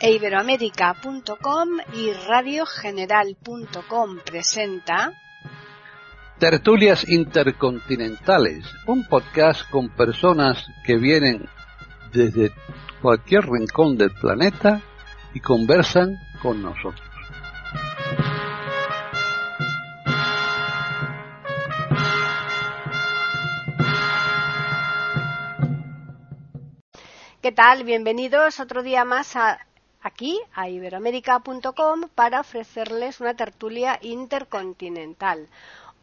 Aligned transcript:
e 0.00 0.12
iberoamérica.com 0.12 1.68
y 1.94 2.12
radiogeneral.com 2.12 4.18
presenta 4.24 5.12
Tertulias 6.38 7.06
Intercontinentales, 7.06 8.64
un 8.86 9.06
podcast 9.06 9.68
con 9.68 9.90
personas 9.90 10.66
que 10.86 10.96
vienen 10.96 11.46
desde 12.12 12.50
cualquier 13.02 13.46
rincón 13.46 13.98
del 13.98 14.12
planeta 14.12 14.80
y 15.34 15.40
conversan 15.40 16.16
con 16.40 16.62
nosotros. 16.62 17.06
¿Qué 27.42 27.52
tal? 27.52 27.84
Bienvenidos 27.84 28.60
otro 28.60 28.82
día 28.82 29.04
más 29.04 29.34
a, 29.34 29.58
aquí 30.02 30.40
a 30.54 30.68
iberoamérica.com 30.68 32.08
para 32.14 32.40
ofrecerles 32.40 33.20
una 33.20 33.34
tertulia 33.34 33.98
intercontinental. 34.02 35.48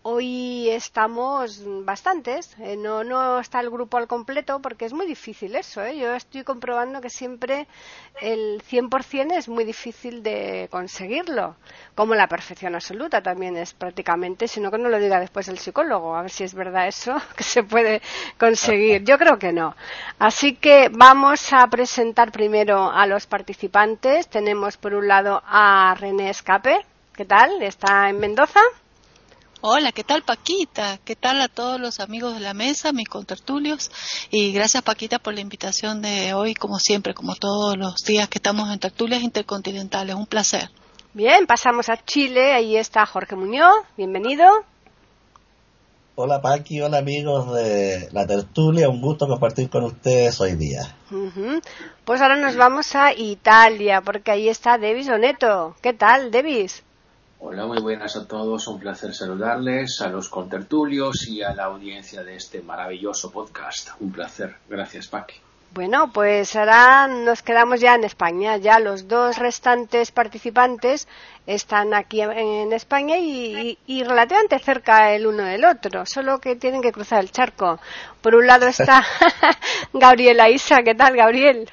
Hoy 0.10 0.70
estamos 0.70 1.62
bastantes, 1.84 2.56
eh, 2.60 2.78
no, 2.78 3.40
está 3.42 3.60
el 3.60 3.70
grupo 3.70 3.98
al 3.98 4.08
completo 4.08 4.62
porque 4.62 4.86
es 4.86 4.94
muy 4.94 5.06
difícil 5.06 5.54
eso. 5.54 5.84
¿eh? 5.84 5.98
Yo 5.98 6.14
estoy 6.14 6.46
comprobando 6.46 7.02
que 7.02 7.10
siempre 7.10 7.68
el 8.22 8.64
100% 8.64 9.34
es 9.34 9.50
muy 9.50 9.66
difícil 9.66 10.24
de 10.24 10.70
conseguirlo, 10.72 11.58
como 11.94 12.16
la 12.16 12.30
perfección 12.30 12.74
absoluta 12.74 13.22
también 13.22 13.58
es 13.58 13.74
prácticamente, 13.74 14.48
sino 14.48 14.72
que 14.72 14.78
no 14.78 14.88
lo 14.88 14.98
diga 14.98 15.20
después 15.20 15.50
el 15.50 15.60
psicólogo, 15.60 16.16
a 16.16 16.22
ver 16.22 16.32
si 16.32 16.46
es 16.46 16.54
verdad 16.54 16.88
eso 16.88 17.22
que 17.36 17.44
se 17.44 17.64
puede 17.64 18.02
conseguir. 18.40 19.04
Yo 19.04 19.18
creo 19.18 19.38
que 19.38 19.52
no. 19.52 19.76
Así 20.20 20.56
que 20.56 20.90
vamos 20.90 21.52
a 21.52 21.68
presentar 21.68 22.32
primero 22.32 22.90
a 22.90 23.06
los 23.08 23.28
participantes. 23.28 24.30
Tenemos 24.30 24.78
por 24.78 24.94
un 24.94 25.10
lado 25.10 25.44
a 25.46 25.94
René 26.00 26.30
Escape. 26.30 26.86
¿Qué 27.14 27.26
tal? 27.26 27.62
¿Está 27.62 28.08
en 28.08 28.20
Mendoza? 28.20 28.62
Hola, 29.62 29.92
¿qué 29.92 30.04
tal 30.04 30.22
Paquita? 30.22 31.00
¿Qué 31.04 31.16
tal 31.16 31.42
a 31.42 31.48
todos 31.48 31.80
los 31.80 32.00
amigos 32.00 32.36
de 32.36 32.42
la 32.42 32.54
mesa, 32.54 32.94
mis 32.94 33.10
contertulios? 33.10 33.90
Y 34.30 34.52
gracias 34.52 34.84
Paquita 34.84 35.18
por 35.18 35.34
la 35.34 35.42
invitación 35.42 36.04
de 36.04 36.36
hoy, 36.36 36.54
como 36.54 36.78
siempre, 36.78 37.16
como 37.16 37.34
todos 37.36 37.76
los 37.76 37.96
días 38.06 38.30
que 38.30 38.38
estamos 38.38 38.72
en 38.72 38.78
tertulias 38.78 39.24
intercontinentales. 39.24 40.16
Un 40.16 40.28
placer. 40.28 40.70
Bien, 41.14 41.48
pasamos 41.48 41.90
a 41.90 41.98
Chile. 42.06 42.54
Ahí 42.54 42.78
está 42.78 43.08
Jorge 43.08 43.36
Muñoz. 43.36 43.74
Bienvenido. 43.98 44.46
Hola 46.14 46.40
Paqui, 46.40 46.80
hola 46.82 47.00
amigos 47.00 47.52
de 47.56 48.10
la 48.12 48.28
tertulia. 48.28 48.90
Un 48.90 49.02
gusto 49.02 49.28
compartir 49.28 49.72
con 49.72 49.86
ustedes 49.86 50.40
hoy 50.40 50.56
día. 50.56 50.96
Pues 52.06 52.22
ahora 52.22 52.38
nos 52.38 52.56
vamos 52.58 52.96
a 52.96 53.12
Italia, 53.12 54.02
porque 54.02 54.30
ahí 54.30 54.50
está 54.50 54.78
Devis 54.78 55.10
Oneto. 55.10 55.76
¿Qué 55.82 55.94
tal, 55.94 56.30
Devis? 56.30 56.84
Hola, 57.40 57.68
muy 57.68 57.80
buenas 57.80 58.16
a 58.16 58.28
todos. 58.28 58.68
Un 58.68 58.80
placer 58.80 59.14
saludarles, 59.14 60.02
a 60.02 60.10
los 60.10 60.28
contertulios 60.28 61.28
y 61.28 61.44
a 61.44 61.54
la 61.54 61.66
audiencia 61.66 62.24
de 62.24 62.36
este 62.36 62.62
maravilloso 62.62 63.32
podcast. 63.32 63.90
Un 64.00 64.12
placer. 64.12 64.56
Gracias, 64.68 65.08
Paqui. 65.08 65.36
Bueno, 65.72 66.12
pues 66.12 66.56
ahora 66.56 67.08
nos 67.08 67.44
quedamos 67.44 67.80
ya 67.80 67.94
en 67.94 68.06
España. 68.06 68.58
Ya 68.58 68.80
los 68.80 69.08
dos 69.08 69.38
restantes 69.38 70.12
participantes 70.12 71.08
están 71.46 71.94
aquí 71.94 72.22
en 72.22 72.74
España 72.74 73.20
y, 73.20 73.78
y, 73.86 74.04
relativamente 74.04 74.58
cerca 74.58 75.14
el 75.14 75.28
uno 75.28 75.44
del 75.44 75.66
otro, 75.66 76.08
solo 76.08 76.40
que 76.40 76.56
tienen 76.56 76.82
que 76.82 76.92
cruzar 76.92 77.20
el 77.20 77.32
charco. 77.32 77.80
Por 78.22 78.34
un 78.34 78.48
lado 78.48 78.66
está 78.66 79.06
Gabriela 79.94 80.50
Isa. 80.50 80.78
¿Qué 80.84 80.96
tal, 80.96 81.16
Gabriel? 81.16 81.70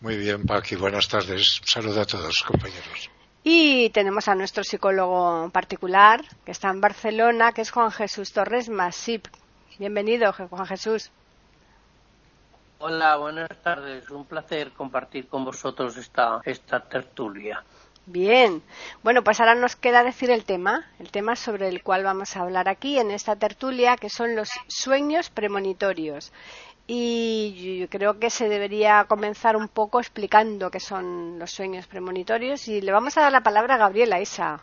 Muy 0.00 0.16
bien, 0.16 0.44
Paqui. 0.46 0.76
Buenas 0.76 1.08
tardes. 1.08 1.60
Saludos 1.64 1.98
a 1.98 2.06
todos, 2.06 2.42
compañeros. 2.46 3.13
Y 3.46 3.90
tenemos 3.90 4.26
a 4.28 4.34
nuestro 4.34 4.64
psicólogo 4.64 5.50
particular, 5.50 6.22
que 6.46 6.52
está 6.52 6.70
en 6.70 6.80
Barcelona, 6.80 7.52
que 7.52 7.60
es 7.60 7.70
Juan 7.70 7.90
Jesús 7.90 8.32
Torres 8.32 8.70
Masip. 8.70 9.26
Bienvenido, 9.78 10.32
Juan 10.32 10.64
Jesús. 10.64 11.10
Hola, 12.78 13.16
buenas 13.18 13.50
tardes. 13.62 14.08
Un 14.08 14.24
placer 14.24 14.72
compartir 14.72 15.28
con 15.28 15.44
vosotros 15.44 15.94
esta, 15.98 16.40
esta 16.42 16.80
tertulia. 16.80 17.62
Bien, 18.06 18.62
bueno, 19.02 19.22
pues 19.22 19.40
ahora 19.40 19.54
nos 19.54 19.76
queda 19.76 20.04
decir 20.04 20.30
el 20.30 20.44
tema, 20.44 20.86
el 20.98 21.10
tema 21.10 21.36
sobre 21.36 21.68
el 21.68 21.82
cual 21.82 22.02
vamos 22.02 22.36
a 22.36 22.40
hablar 22.40 22.70
aquí 22.70 22.98
en 22.98 23.10
esta 23.10 23.36
tertulia, 23.36 23.98
que 23.98 24.08
son 24.08 24.36
los 24.36 24.48
sueños 24.68 25.28
premonitorios 25.28 26.32
y 26.86 27.78
yo 27.80 27.88
creo 27.88 28.18
que 28.18 28.30
se 28.30 28.48
debería 28.48 29.04
comenzar 29.08 29.56
un 29.56 29.68
poco 29.68 30.00
explicando 30.00 30.70
qué 30.70 30.80
son 30.80 31.38
los 31.38 31.50
sueños 31.50 31.86
premonitorios 31.86 32.68
y 32.68 32.80
le 32.80 32.92
vamos 32.92 33.16
a 33.16 33.22
dar 33.22 33.32
la 33.32 33.42
palabra 33.42 33.74
a 33.74 33.78
Gabriela 33.78 34.20
Isa. 34.20 34.60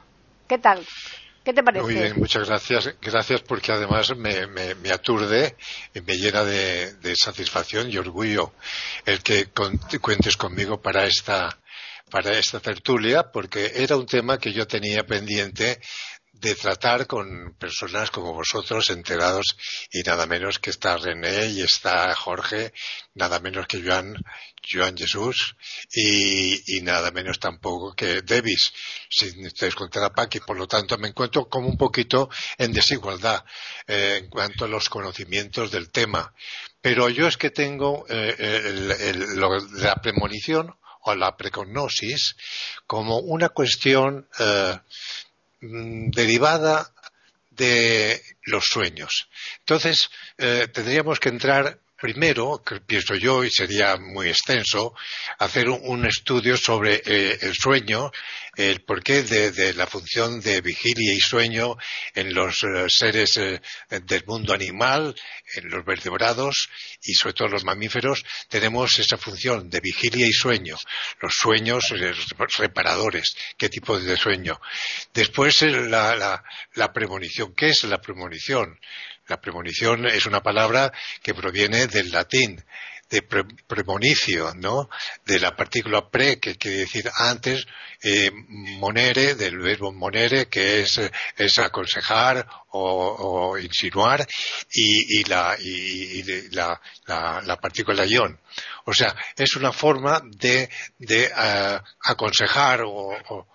¿Qué 0.47 0.59
tal? 0.59 0.85
¿Qué 1.43 1.53
te 1.53 1.63
parece? 1.63 1.83
Muy 1.83 1.95
bien, 1.95 2.13
muchas 2.19 2.47
gracias. 2.47 2.93
Gracias 3.01 3.41
porque 3.41 3.71
además 3.71 4.15
me, 4.15 4.91
aturde 4.91 5.55
y 5.93 6.01
me 6.01 6.17
llena 6.17 6.43
de, 6.43 7.15
satisfacción 7.15 7.89
y 7.89 7.97
orgullo 7.97 8.53
el 9.05 9.23
que 9.23 9.47
cuentes 9.99 10.37
conmigo 10.37 10.79
para 10.79 11.05
esta, 11.05 11.57
para 12.11 12.37
esta 12.37 12.59
tertulia 12.59 13.31
porque 13.31 13.71
era 13.73 13.95
un 13.95 14.05
tema 14.05 14.37
que 14.37 14.53
yo 14.53 14.67
tenía 14.67 15.03
pendiente 15.03 15.79
de 16.33 16.55
tratar 16.55 17.07
con 17.07 17.55
personas 17.59 18.09
como 18.09 18.33
vosotros 18.33 18.89
enterados 18.89 19.57
y 19.91 20.01
nada 20.01 20.25
menos 20.25 20.59
que 20.59 20.71
está 20.71 20.97
René 20.97 21.47
y 21.47 21.61
está 21.61 22.15
Jorge, 22.15 22.73
nada 23.13 23.39
menos 23.39 23.67
que 23.67 23.81
Joan, 23.81 24.15
Joan 24.67 24.97
Jesús 24.97 25.55
y, 25.93 26.77
y 26.77 26.81
nada 26.81 27.11
menos 27.11 27.39
tampoco 27.39 27.93
que 27.93 28.21
Davis, 28.21 28.73
sin 29.09 29.45
ustedes 29.45 29.75
contar 29.75 30.03
a 30.03 30.13
Paqui. 30.13 30.39
Por 30.39 30.57
lo 30.57 30.67
tanto, 30.67 30.97
me 30.97 31.09
encuentro 31.09 31.47
como 31.47 31.67
un 31.67 31.77
poquito 31.77 32.29
en 32.57 32.73
desigualdad 32.73 33.43
eh, 33.87 34.21
en 34.23 34.29
cuanto 34.29 34.65
a 34.65 34.69
los 34.69 34.89
conocimientos 34.89 35.69
del 35.69 35.91
tema. 35.91 36.33
Pero 36.81 37.09
yo 37.09 37.27
es 37.27 37.37
que 37.37 37.51
tengo 37.51 38.05
eh, 38.09 38.35
el, 38.39 38.91
el, 38.91 39.35
lo, 39.35 39.59
la 39.73 39.95
premonición 39.95 40.75
o 41.03 41.15
la 41.15 41.35
precognosis 41.35 42.35
como 42.87 43.17
una 43.17 43.49
cuestión 43.49 44.27
eh, 44.39 44.77
derivada 45.61 46.93
de 47.49 48.21
los 48.43 48.65
sueños. 48.65 49.29
Entonces, 49.59 50.09
eh, 50.37 50.67
tendríamos 50.73 51.19
que 51.19 51.29
entrar 51.29 51.80
primero, 52.01 52.63
que 52.65 52.81
pienso 52.81 53.13
yo, 53.13 53.43
y 53.43 53.51
sería 53.51 53.95
muy 53.97 54.27
extenso, 54.27 54.95
hacer 55.37 55.69
un, 55.69 56.03
estudio 56.07 56.57
sobre 56.57 56.95
eh, 57.05 57.37
el 57.41 57.53
sueño, 57.53 58.11
el 58.55 58.81
porqué 58.81 59.21
de, 59.21 59.73
la 59.75 59.85
función 59.85 60.41
de 60.41 60.61
vigilia 60.61 61.13
y 61.13 61.19
sueño 61.19 61.77
en 62.15 62.33
los 62.33 62.63
eh, 62.63 62.87
seres 62.89 63.37
eh, 63.37 63.61
del 63.89 64.23
mundo 64.25 64.51
animal, 64.51 65.15
en 65.53 65.69
los 65.69 65.85
vertebrados 65.85 66.69
y 67.03 67.13
sobre 67.13 67.35
todo 67.35 67.47
los 67.49 67.63
mamíferos, 67.63 68.25
tenemos 68.49 68.97
esa 68.97 69.17
función 69.17 69.69
de 69.69 69.79
vigilia 69.79 70.25
y 70.25 70.33
sueño, 70.33 70.77
los 71.21 71.35
sueños 71.35 71.93
reparadores, 72.57 73.35
qué 73.57 73.69
tipo 73.69 73.99
de 73.99 74.17
sueño. 74.17 74.59
Después 75.13 75.61
la, 75.61 76.43
la 76.73 76.91
premonición, 76.91 77.53
¿qué 77.55 77.69
es 77.69 77.83
la 77.83 78.01
premonición? 78.01 78.79
La 79.31 79.39
premonición 79.39 80.07
es 80.07 80.25
una 80.25 80.43
palabra 80.43 80.91
que 81.23 81.33
proviene 81.33 81.87
del 81.87 82.11
latín, 82.11 82.61
de 83.09 83.21
premonicio, 83.65 84.53
¿no? 84.55 84.89
De 85.23 85.39
la 85.39 85.55
partícula 85.55 86.09
pre, 86.09 86.37
que 86.37 86.57
quiere 86.57 86.79
decir 86.79 87.09
antes, 87.15 87.65
eh, 88.03 88.29
monere, 88.77 89.35
del 89.35 89.57
verbo 89.57 89.93
monere, 89.93 90.49
que 90.49 90.81
es, 90.81 90.99
aconsejar 91.59 92.45
o, 92.71 93.57
insinuar, 93.57 94.27
y, 94.69 95.23
la, 95.23 95.55
y, 95.57 96.23
la, 96.51 96.81
la, 97.07 97.55
partícula 97.55 98.05
ion. 98.05 98.37
O 98.83 98.93
sea, 98.93 99.15
es 99.37 99.55
una 99.55 99.71
forma 99.71 100.21
de, 100.25 100.69
de 100.97 101.23
eh, 101.23 101.79
aconsejar 102.03 102.81
o, 102.85 103.47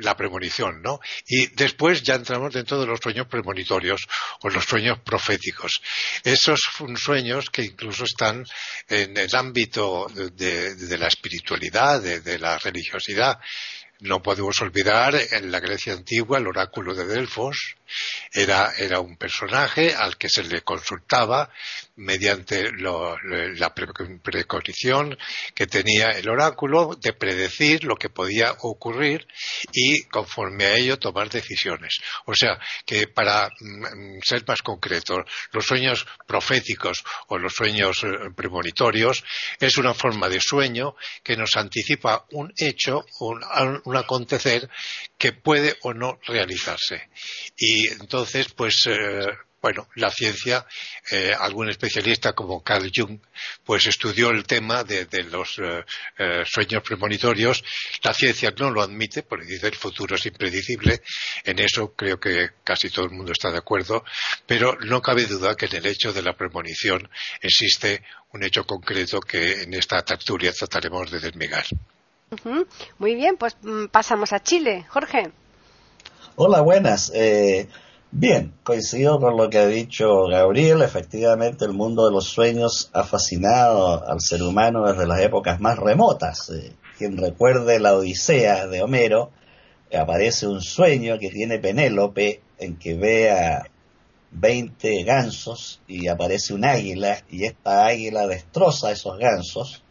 la 0.00 0.16
premonición, 0.16 0.82
¿no? 0.82 1.00
Y 1.26 1.46
después 1.48 2.02
ya 2.02 2.14
entramos 2.14 2.52
dentro 2.52 2.80
de 2.80 2.86
los 2.86 3.00
sueños 3.00 3.26
premonitorios 3.26 4.06
o 4.42 4.48
los 4.48 4.64
sueños 4.64 4.98
proféticos. 5.00 5.80
Esos 6.24 6.60
sueños 6.96 7.50
que 7.50 7.62
incluso 7.62 8.04
están 8.04 8.44
en 8.88 9.16
el 9.16 9.34
ámbito 9.34 10.06
de, 10.14 10.98
la 10.98 11.08
espiritualidad, 11.08 12.00
de, 12.02 12.38
la 12.38 12.58
religiosidad. 12.58 13.38
No 14.00 14.20
podemos 14.20 14.60
olvidar 14.60 15.14
en 15.30 15.52
la 15.52 15.60
Grecia 15.60 15.92
antigua 15.92 16.38
el 16.38 16.48
oráculo 16.48 16.92
de 16.92 17.06
Delfos 17.06 17.76
era, 18.32 18.72
era 18.76 19.00
un 19.00 19.16
personaje 19.16 19.94
al 19.94 20.16
que 20.16 20.28
se 20.28 20.42
le 20.42 20.62
consultaba 20.62 21.50
mediante 22.02 22.70
la 22.72 23.74
preconición 23.74 25.16
que 25.54 25.66
tenía 25.66 26.10
el 26.10 26.28
oráculo 26.28 26.96
de 27.00 27.12
predecir 27.12 27.84
lo 27.84 27.96
que 27.96 28.10
podía 28.10 28.52
ocurrir 28.60 29.26
y 29.72 30.02
conforme 30.04 30.64
a 30.64 30.74
ello 30.74 30.98
tomar 30.98 31.30
decisiones. 31.30 32.00
O 32.26 32.34
sea, 32.34 32.58
que 32.84 33.06
para 33.06 33.48
mm, 33.48 34.18
ser 34.22 34.44
más 34.46 34.62
concreto, 34.62 35.24
los 35.52 35.64
sueños 35.64 36.06
proféticos 36.26 37.04
o 37.28 37.38
los 37.38 37.52
sueños 37.54 38.02
eh, 38.04 38.08
premonitorios 38.34 39.24
es 39.60 39.76
una 39.76 39.94
forma 39.94 40.28
de 40.28 40.40
sueño 40.40 40.94
que 41.22 41.36
nos 41.36 41.56
anticipa 41.56 42.26
un 42.32 42.52
hecho, 42.56 43.04
un, 43.20 43.42
un 43.84 43.96
acontecer 43.96 44.68
que 45.16 45.32
puede 45.32 45.76
o 45.82 45.94
no 45.94 46.18
realizarse. 46.26 47.08
Y 47.56 47.88
entonces, 47.88 48.52
pues, 48.52 48.86
eh, 48.86 49.26
bueno, 49.62 49.86
la 49.94 50.10
ciencia, 50.10 50.66
eh, 51.08 51.32
algún 51.38 51.70
especialista 51.70 52.32
como 52.32 52.64
Carl 52.64 52.90
Jung, 52.92 53.20
pues 53.64 53.86
estudió 53.86 54.30
el 54.30 54.42
tema 54.42 54.82
de, 54.82 55.06
los 55.30 55.56
eh, 55.60 55.84
eh, 56.18 56.42
sueños 56.44 56.82
premonitorios. 56.82 57.62
La 58.02 58.12
ciencia 58.12 58.52
no 58.58 58.72
lo 58.72 58.82
admite, 58.82 59.22
porque 59.22 59.46
dice 59.46 59.68
el 59.68 59.76
futuro 59.76 60.16
es 60.16 60.26
impredecible. 60.26 61.00
En 61.44 61.60
eso 61.60 61.94
creo 61.94 62.18
que 62.18 62.50
casi 62.64 62.90
todo 62.90 63.04
el 63.04 63.12
mundo 63.12 63.30
está 63.30 63.52
de 63.52 63.58
acuerdo. 63.58 64.04
Pero 64.46 64.76
no 64.80 65.00
cabe 65.00 65.26
duda 65.26 65.54
que 65.54 65.66
en 65.66 65.76
el 65.76 65.86
hecho 65.86 66.12
de 66.12 66.22
la 66.22 66.32
premonición 66.32 67.08
existe 67.40 68.02
un 68.32 68.42
hecho 68.42 68.64
concreto 68.64 69.20
que 69.20 69.62
en 69.62 69.74
esta 69.74 70.02
tertulia 70.04 70.52
trataremos 70.52 71.08
de 71.08 71.20
desmigar. 71.20 71.64
Muy 72.98 73.14
bien, 73.14 73.36
pues 73.36 73.56
mm, 73.62 73.86
pasamos 73.92 74.32
a 74.32 74.42
Chile. 74.42 74.86
Jorge. 74.88 75.30
Hola, 76.34 76.62
buenas. 76.62 77.12
Bien, 78.14 78.52
coincido 78.62 79.18
con 79.18 79.38
lo 79.38 79.48
que 79.48 79.56
ha 79.56 79.66
dicho 79.66 80.26
Gabriel. 80.26 80.82
Efectivamente, 80.82 81.64
el 81.64 81.72
mundo 81.72 82.04
de 82.04 82.12
los 82.12 82.26
sueños 82.26 82.90
ha 82.92 83.04
fascinado 83.04 84.06
al 84.06 84.20
ser 84.20 84.42
humano 84.42 84.86
desde 84.86 85.06
las 85.06 85.20
épocas 85.20 85.60
más 85.60 85.78
remotas. 85.78 86.50
Eh, 86.50 86.74
quien 86.98 87.16
recuerde 87.16 87.80
la 87.80 87.96
Odisea 87.96 88.66
de 88.66 88.82
Homero, 88.82 89.30
aparece 89.98 90.46
un 90.46 90.60
sueño 90.60 91.18
que 91.18 91.30
tiene 91.30 91.58
Penélope 91.58 92.42
en 92.58 92.76
que 92.76 92.94
ve 92.96 93.30
a 93.30 93.64
20 94.32 95.04
gansos 95.04 95.80
y 95.88 96.08
aparece 96.08 96.52
un 96.52 96.66
águila 96.66 97.24
y 97.30 97.44
esta 97.44 97.86
águila 97.86 98.26
destroza 98.26 98.92
esos 98.92 99.18
gansos. 99.18 99.84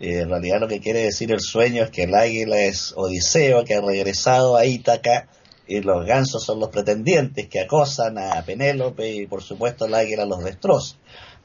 Eh, 0.00 0.20
en 0.20 0.30
realidad 0.30 0.60
lo 0.60 0.68
que 0.68 0.80
quiere 0.80 1.00
decir 1.00 1.30
el 1.30 1.40
sueño 1.40 1.84
es 1.84 1.90
que 1.90 2.04
el 2.04 2.14
águila 2.14 2.58
es 2.58 2.94
Odiseo 2.96 3.66
que 3.66 3.74
ha 3.74 3.82
regresado 3.82 4.56
a 4.56 4.64
Ítaca 4.64 5.28
y 5.66 5.80
los 5.80 6.06
gansos 6.06 6.44
son 6.44 6.60
los 6.60 6.68
pretendientes 6.68 7.48
que 7.48 7.60
acosan 7.60 8.18
a 8.18 8.42
Penélope 8.44 9.14
y 9.14 9.26
por 9.26 9.42
supuesto 9.42 9.86
el 9.86 9.94
águila 9.94 10.24
los 10.24 10.44
destroza. 10.44 10.96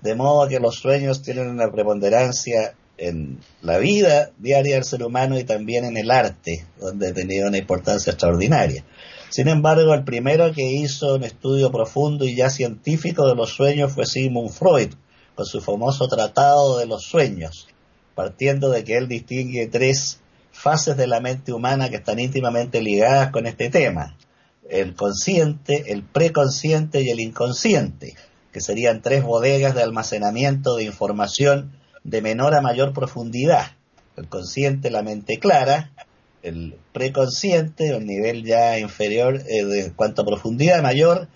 De 0.02 0.16
modo 0.16 0.48
que 0.48 0.60
los 0.60 0.76
sueños 0.76 1.22
tienen 1.22 1.50
una 1.50 1.72
preponderancia 1.72 2.76
en 2.98 3.40
la 3.62 3.80
vida 3.80 4.32
diaria 4.38 4.76
del 4.76 4.84
ser 4.84 5.04
humano 5.04 5.40
y 5.40 5.44
también 5.44 5.86
en 5.86 5.98
el 5.98 6.12
arte, 6.12 6.66
donde 6.80 7.08
ha 7.08 7.48
una 7.48 7.58
importancia 7.58 8.12
extraordinaria. 8.12 8.86
Sin 9.30 9.48
embargo, 9.48 9.94
el 9.94 10.04
primero 10.04 10.52
que 10.52 10.64
hizo 10.64 11.16
un 11.16 11.24
estudio 11.24 11.72
profundo 11.72 12.26
y 12.26 12.36
ya 12.36 12.50
científico 12.50 13.28
de 13.28 13.36
los 13.36 13.52
sueños 13.56 13.94
fue 13.94 14.06
Sigmund 14.06 14.52
Freud, 14.52 14.94
con 15.36 15.46
su 15.46 15.62
famoso 15.62 16.08
Tratado 16.08 16.78
de 16.78 16.86
los 16.86 17.04
Sueños, 17.04 17.68
partiendo 18.14 18.70
de 18.70 18.84
que 18.84 18.98
él 18.98 19.08
distingue 19.08 19.68
tres 19.68 20.21
fases 20.62 20.96
de 20.96 21.08
la 21.08 21.20
mente 21.20 21.52
humana 21.52 21.90
que 21.90 21.96
están 21.96 22.20
íntimamente 22.20 22.82
ligadas 22.82 23.32
con 23.32 23.48
este 23.48 23.70
tema. 23.70 24.16
El 24.70 24.94
consciente, 24.96 25.92
el 25.92 26.04
preconsciente 26.04 27.02
y 27.02 27.10
el 27.10 27.20
inconsciente, 27.20 28.16
que 28.54 28.62
serían 28.62 29.02
tres 29.02 29.24
bodegas 29.24 29.74
de 29.74 29.82
almacenamiento 29.82 30.76
de 30.76 30.84
información 30.84 31.74
de 32.04 32.22
menor 32.22 32.54
a 32.54 32.62
mayor 32.62 32.94
profundidad. 32.94 33.72
El 34.16 34.28
consciente, 34.28 34.92
la 34.92 35.02
mente 35.02 35.40
clara, 35.40 35.92
el 36.44 36.76
preconsciente, 36.94 37.90
el 37.90 38.06
nivel 38.06 38.44
ya 38.44 38.78
inferior 38.78 39.42
eh, 39.48 39.66
de 39.66 39.92
cuanto 39.94 40.22
a 40.22 40.26
profundidad 40.26 40.84
mayor, 40.84 41.28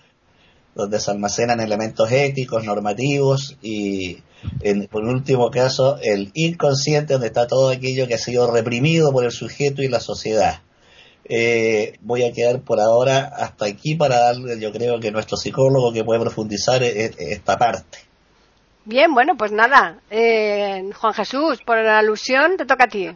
donde 0.76 1.00
se 1.00 1.10
almacenan 1.10 1.60
elementos 1.60 2.12
éticos, 2.12 2.64
normativos 2.64 3.56
y 3.60 4.18
en, 4.60 4.86
por 4.86 5.04
último 5.04 5.50
caso, 5.50 5.98
el 6.02 6.30
inconsciente, 6.34 7.14
donde 7.14 7.28
está 7.28 7.46
todo 7.46 7.70
aquello 7.70 8.06
que 8.06 8.14
ha 8.14 8.18
sido 8.18 8.52
reprimido 8.52 9.12
por 9.12 9.24
el 9.24 9.30
sujeto 9.30 9.82
y 9.82 9.88
la 9.88 10.00
sociedad. 10.00 10.60
Eh, 11.28 11.98
voy 12.02 12.22
a 12.22 12.32
quedar 12.32 12.60
por 12.60 12.78
ahora 12.80 13.32
hasta 13.36 13.66
aquí 13.66 13.96
para 13.96 14.18
darle, 14.18 14.60
yo 14.60 14.70
creo 14.72 15.00
que 15.00 15.10
nuestro 15.10 15.36
psicólogo 15.36 15.92
que 15.92 16.04
puede 16.04 16.20
profundizar 16.20 16.82
e, 16.84 17.06
e, 17.06 17.14
esta 17.32 17.58
parte. 17.58 17.98
Bien, 18.84 19.12
bueno, 19.12 19.36
pues 19.36 19.50
nada, 19.50 19.98
eh, 20.10 20.88
Juan 20.94 21.14
Jesús, 21.14 21.60
por 21.62 21.78
la 21.78 21.98
alusión 21.98 22.56
te 22.56 22.64
toca 22.64 22.84
a 22.84 22.88
ti. 22.88 23.08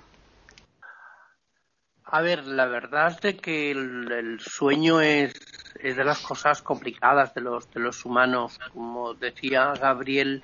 A 2.12 2.20
ver, 2.22 2.44
la 2.44 2.66
verdad 2.66 3.12
es 3.12 3.20
de 3.20 3.36
que 3.36 3.70
el, 3.70 4.40
sueño 4.40 5.00
es, 5.00 5.32
es, 5.80 5.94
de 5.94 6.02
las 6.02 6.18
cosas 6.18 6.60
complicadas 6.60 7.32
de 7.34 7.42
los, 7.42 7.70
de 7.70 7.78
los 7.78 8.04
humanos. 8.04 8.58
Como 8.72 9.14
decía 9.14 9.72
Gabriel, 9.80 10.40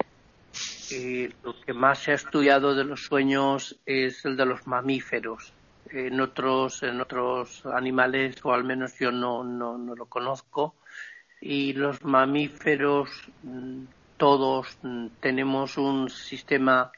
lo 1.43 1.61
que 1.61 1.73
más 1.73 1.99
se 2.01 2.13
ha 2.13 2.15
estudiado 2.15 2.75
de 2.75 2.85
los 2.85 3.05
sueños 3.05 3.79
es 3.87 4.25
el 4.25 4.37
de 4.37 4.47
los 4.47 4.67
mamíferos. 4.67 5.53
En 5.91 6.21
otros, 6.21 6.83
en 6.83 7.01
otros 7.01 7.65
animales, 7.67 8.37
o 8.45 8.53
al 8.53 8.65
menos 8.65 8.99
yo 8.99 9.13
no, 9.13 9.45
no, 9.45 9.77
lo 9.95 10.07
conozco, 10.07 10.75
y 11.41 11.73
los 11.75 12.05
mamíferos 12.05 13.09
mm, 13.43 13.85
todos 14.17 14.79
mm, 14.83 15.07
tenemos 15.21 15.79
un 15.79 16.11
sistema 16.11 16.91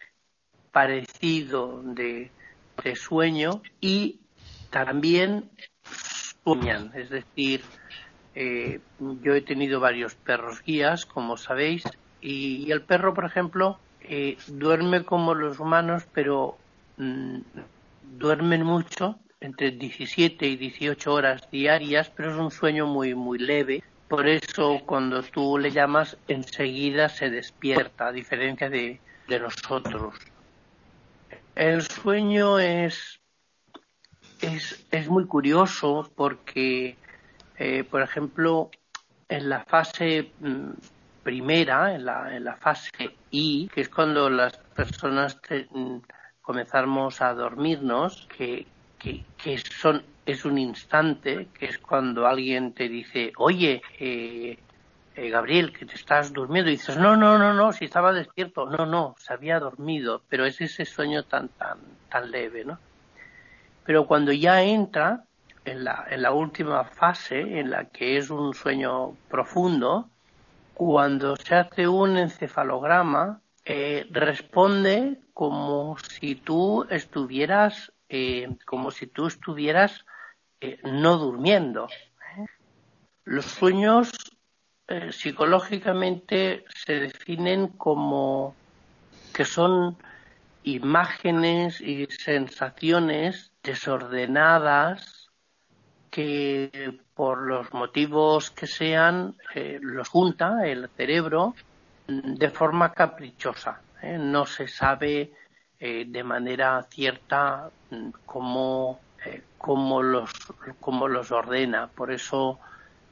parecido 0.72 1.82
de, 1.82 2.30
de 2.82 2.96
sueño 2.96 3.62
y 3.80 4.20
también 4.70 5.50
sueñan, 6.44 6.92
es 6.94 7.10
decir, 7.10 7.62
eh, 8.34 8.80
yo 9.22 9.34
he 9.34 9.40
tenido 9.42 9.80
varios 9.80 10.14
perros 10.14 10.62
guías, 10.62 11.04
como 11.04 11.36
sabéis, 11.36 11.82
y, 12.20 12.70
el 12.70 12.82
perro, 12.82 13.14
por 13.14 13.24
ejemplo, 13.24 13.78
eh, 14.00 14.36
duerme 14.48 15.04
como 15.04 15.34
los 15.34 15.60
humanos, 15.60 16.04
pero 16.12 16.56
mm, 16.96 17.38
duermen 18.18 18.64
mucho, 18.64 19.18
entre 19.40 19.70
17 19.70 20.46
y 20.46 20.56
18 20.56 21.12
horas 21.12 21.50
diarias, 21.50 22.10
pero 22.14 22.32
es 22.32 22.36
un 22.38 22.50
sueño 22.50 22.86
muy, 22.86 23.14
muy 23.14 23.38
leve. 23.38 23.82
Por 24.08 24.26
eso, 24.26 24.80
cuando 24.86 25.22
tú 25.22 25.58
le 25.58 25.70
llamas, 25.70 26.16
enseguida 26.28 27.08
se 27.08 27.30
despierta, 27.30 28.08
a 28.08 28.12
diferencia 28.12 28.70
de, 28.70 29.00
de 29.28 29.40
nosotros. 29.40 30.14
El 31.54 31.82
sueño 31.82 32.58
es, 32.58 33.20
es, 34.40 34.86
es 34.90 35.08
muy 35.08 35.26
curioso 35.26 36.10
porque, 36.16 36.96
eh, 37.58 37.84
por 37.84 38.02
ejemplo, 38.02 38.70
en 39.28 39.48
la 39.48 39.64
fase 39.64 40.30
mm, 40.40 40.70
primera, 41.28 41.94
en 41.94 42.06
la, 42.06 42.34
en 42.34 42.42
la 42.42 42.56
fase 42.56 42.90
I, 43.30 43.68
que 43.68 43.82
es 43.82 43.90
cuando 43.90 44.30
las 44.30 44.56
personas 44.74 45.38
mm, 45.72 45.98
comenzamos 46.40 47.20
a 47.20 47.34
dormirnos, 47.34 48.26
que, 48.34 48.66
que, 48.98 49.58
son, 49.58 50.02
es 50.24 50.46
un 50.46 50.56
instante, 50.56 51.48
que 51.52 51.66
es 51.66 51.76
cuando 51.76 52.26
alguien 52.26 52.72
te 52.72 52.88
dice, 52.88 53.32
oye, 53.36 53.82
eh, 54.00 54.58
eh, 55.16 55.28
Gabriel, 55.28 55.70
que 55.70 55.84
te 55.84 55.96
estás 55.96 56.32
durmiendo, 56.32 56.70
y 56.70 56.76
dices, 56.76 56.96
no, 56.96 57.14
no, 57.14 57.36
no, 57.36 57.52
no, 57.52 57.74
si 57.74 57.84
estaba 57.84 58.14
despierto, 58.14 58.64
no, 58.64 58.86
no, 58.86 59.14
se 59.18 59.34
había 59.34 59.60
dormido, 59.60 60.22
pero 60.30 60.46
es 60.46 60.58
ese 60.62 60.86
sueño 60.86 61.24
tan, 61.24 61.48
tan, 61.48 61.76
tan 62.08 62.30
leve, 62.30 62.64
¿no? 62.64 62.78
Pero 63.84 64.06
cuando 64.06 64.32
ya 64.32 64.62
entra 64.62 65.24
en 65.66 65.84
la, 65.84 66.06
en 66.08 66.22
la 66.22 66.32
última 66.32 66.84
fase, 66.84 67.60
en 67.60 67.68
la 67.68 67.84
que 67.84 68.16
es 68.16 68.30
un 68.30 68.54
sueño 68.54 69.12
profundo, 69.28 70.08
cuando 70.78 71.34
se 71.34 71.56
hace 71.56 71.88
un 71.88 72.16
encefalograma, 72.16 73.42
eh, 73.64 74.06
responde 74.12 75.18
como 75.34 75.96
si 75.98 76.36
tú 76.36 76.86
estuvieras, 76.88 77.92
eh, 78.08 78.48
como 78.64 78.92
si 78.92 79.08
tú 79.08 79.26
estuvieras 79.26 80.06
eh, 80.60 80.78
no 80.84 81.18
durmiendo. 81.18 81.88
Los 83.24 83.44
sueños 83.44 84.12
psicológicamente 85.10 86.64
se 86.68 87.00
definen 87.00 87.66
como 87.66 88.54
que 89.34 89.44
son 89.44 89.98
imágenes 90.62 91.80
y 91.80 92.06
sensaciones 92.06 93.52
desordenadas 93.64 95.17
que 96.10 97.00
por 97.14 97.42
los 97.42 97.72
motivos 97.72 98.50
que 98.50 98.66
sean 98.66 99.34
eh, 99.54 99.78
los 99.80 100.08
junta 100.08 100.66
el 100.66 100.88
cerebro 100.96 101.54
de 102.06 102.50
forma 102.50 102.92
caprichosa. 102.92 103.80
¿eh? 104.02 104.18
No 104.18 104.46
se 104.46 104.68
sabe 104.68 105.32
eh, 105.78 106.04
de 106.06 106.24
manera 106.24 106.82
cierta 106.90 107.70
mm, 107.90 108.10
cómo, 108.24 109.00
cómo, 109.58 110.02
los, 110.02 110.30
cómo 110.80 111.08
los 111.08 111.30
ordena. 111.32 111.88
Por 111.88 112.10
eso 112.10 112.58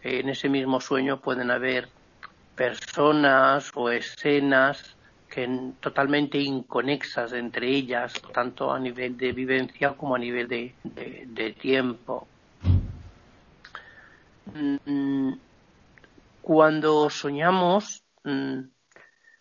en 0.03 0.29
ese 0.29 0.49
mismo 0.49 0.81
sueño 0.81 1.21
pueden 1.21 1.51
haber 1.51 1.89
personas 2.55 3.71
o 3.75 3.91
escenas 3.91 4.97
que 5.29 5.73
totalmente 5.81 6.39
inconexas 6.39 7.33
entre 7.33 7.69
ellas, 7.69 8.15
tanto 8.33 8.73
a 8.73 8.79
nivel 8.79 9.17
de 9.17 9.33
vivencia 9.33 9.91
como 9.93 10.15
a 10.15 10.19
nivel 10.19 10.49
de, 10.49 11.57
tiempo. 11.61 12.27
Mm, 14.57 15.35
cuando 16.41 17.11
soñamos, 17.11 18.03
mm, 18.25 18.61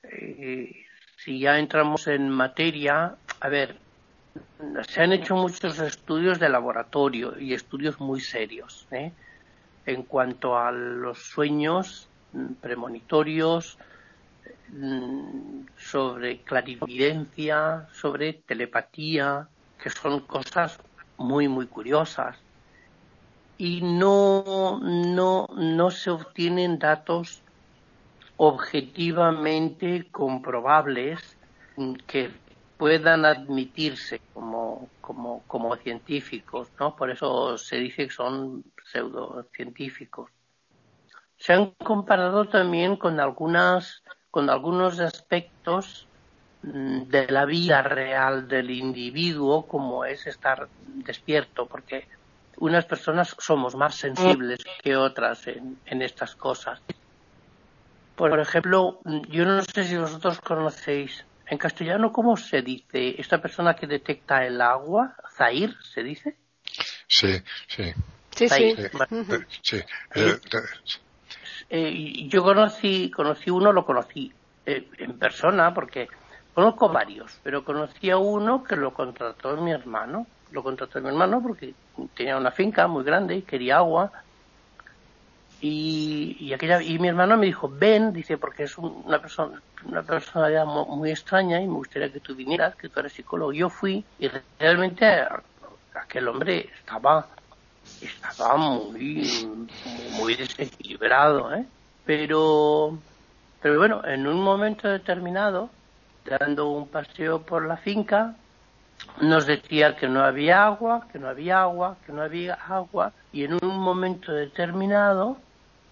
eh, 0.03 0.85
si 1.17 1.39
ya 1.39 1.57
entramos 1.57 2.07
en 2.07 2.29
materia, 2.29 3.15
a 3.39 3.49
ver, 3.49 3.79
se 4.87 5.01
han 5.01 5.13
hecho 5.13 5.35
muchos 5.35 5.79
estudios 5.79 6.39
de 6.39 6.49
laboratorio 6.49 7.39
y 7.39 7.53
estudios 7.53 7.99
muy 7.99 8.19
serios 8.19 8.87
¿eh? 8.91 9.13
en 9.85 10.03
cuanto 10.03 10.57
a 10.57 10.71
los 10.71 11.19
sueños 11.19 12.09
mm, 12.33 12.55
premonitorios, 12.55 13.77
mm, 14.67 15.67
sobre 15.77 16.43
clarividencia, 16.43 17.87
sobre 17.93 18.33
telepatía, 18.33 19.47
que 19.81 19.89
son 19.89 20.21
cosas 20.21 20.77
muy, 21.17 21.47
muy 21.47 21.67
curiosas. 21.67 22.44
Y 23.57 23.81
no, 23.81 24.79
no, 24.81 25.47
no 25.55 25.91
se 25.91 26.09
obtienen 26.09 26.77
datos 26.77 27.41
objetivamente 28.37 30.07
comprobables 30.11 31.37
que 32.05 32.31
puedan 32.77 33.25
admitirse 33.25 34.21
como, 34.33 34.89
como, 35.01 35.43
como 35.47 35.75
científicos, 35.77 36.69
¿no? 36.79 36.95
Por 36.95 37.09
eso 37.09 37.57
se 37.57 37.77
dice 37.77 38.07
que 38.07 38.13
son 38.13 38.63
pseudocientíficos. 38.91 40.29
Se 41.37 41.53
han 41.53 41.71
comparado 41.71 42.45
también 42.45 42.97
con 42.97 43.19
algunas, 43.19 44.03
con 44.31 44.49
algunos 44.49 44.99
aspectos 44.99 46.07
mm, 46.63 47.03
de 47.03 47.27
la 47.27 47.45
vida 47.45 47.81
real 47.81 48.47
del 48.47 48.71
individuo, 48.71 49.65
como 49.65 50.05
es 50.05 50.27
estar 50.27 50.67
despierto, 50.87 51.65
porque 51.67 52.07
unas 52.57 52.85
personas 52.85 53.35
somos 53.39 53.75
más 53.75 53.95
sensibles 53.95 54.59
que 54.81 54.95
otras 54.95 55.47
en, 55.47 55.81
en 55.85 56.01
estas 56.01 56.35
cosas. 56.35 56.81
Por 58.15 58.39
ejemplo, 58.39 59.01
yo 59.29 59.45
no 59.45 59.61
sé 59.61 59.83
si 59.83 59.97
vosotros 59.97 60.39
conocéis 60.39 61.25
en 61.47 61.57
castellano, 61.57 62.11
¿cómo 62.11 62.37
se 62.37 62.61
dice 62.61 63.19
esta 63.19 63.41
persona 63.41 63.75
que 63.75 63.87
detecta 63.87 64.45
el 64.45 64.61
agua? 64.61 65.15
¿Zair 65.37 65.75
se 65.81 66.01
dice? 66.03 66.37
Sí, 67.07 67.41
sí. 67.67 67.93
Sí, 68.31 68.49
sí. 68.49 68.75
sí. 69.61 69.77
Eh, 70.15 70.39
eh, 71.69 72.27
yo 72.27 72.43
conocí, 72.43 73.09
conocí 73.11 73.49
uno, 73.49 73.71
lo 73.71 73.85
conocí 73.85 74.33
eh, 74.65 74.89
en 74.97 75.17
persona 75.17 75.73
porque 75.73 76.07
conozco 76.53 76.89
varios, 76.89 77.39
pero 77.43 77.63
conocí 77.63 78.09
a 78.09 78.17
uno 78.17 78.63
que 78.63 78.75
lo 78.75 78.93
contrató 78.93 79.55
mi 79.57 79.71
hermano. 79.71 80.27
Lo 80.51 80.63
contrató 80.63 81.01
mi 81.01 81.09
hermano 81.09 81.41
porque 81.41 81.73
tenía 82.15 82.37
una 82.37 82.51
finca 82.51 82.87
muy 82.87 83.03
grande 83.03 83.35
y 83.37 83.41
quería 83.41 83.77
agua 83.77 84.11
y, 85.61 86.53
aquella, 86.53 86.81
y 86.81 86.99
mi 86.99 87.07
hermano 87.07 87.37
me 87.37 87.47
dijo, 87.47 87.67
ven, 87.67 88.13
dice, 88.13 88.37
porque 88.37 88.63
es 88.63 88.77
una 88.77 89.19
persona 89.19 89.61
una 89.85 90.01
personalidad 90.01 90.65
muy 90.65 91.11
extraña 91.11 91.61
y 91.61 91.67
me 91.67 91.73
gustaría 91.73 92.11
que 92.11 92.19
tú 92.19 92.35
vinieras, 92.35 92.75
que 92.75 92.89
tú 92.89 92.99
eres 92.99 93.13
psicólogo. 93.13 93.53
Yo 93.53 93.69
fui 93.69 94.03
y 94.19 94.29
realmente 94.59 95.05
aquel 95.93 96.27
hombre 96.27 96.69
estaba 96.79 97.27
estaba 98.01 98.57
muy 98.57 99.47
muy 100.13 100.35
desequilibrado, 100.35 101.53
¿eh? 101.53 101.65
Pero 102.05 102.97
pero 103.61 103.77
bueno, 103.77 104.03
en 104.05 104.27
un 104.27 104.41
momento 104.41 104.87
determinado, 104.87 105.69
dando 106.25 106.69
un 106.69 106.87
paseo 106.87 107.41
por 107.41 107.65
la 107.65 107.77
finca, 107.77 108.35
nos 109.21 109.45
decía 109.45 109.95
que 109.95 110.07
no 110.07 110.23
había 110.23 110.65
agua, 110.65 111.07
que 111.11 111.19
no 111.19 111.29
había 111.29 111.61
agua, 111.61 111.97
que 112.05 112.11
no 112.11 112.21
había 112.21 112.53
agua, 112.53 113.13
y 113.31 113.43
en 113.43 113.53
un 113.53 113.79
momento 113.79 114.31
determinado 114.31 115.37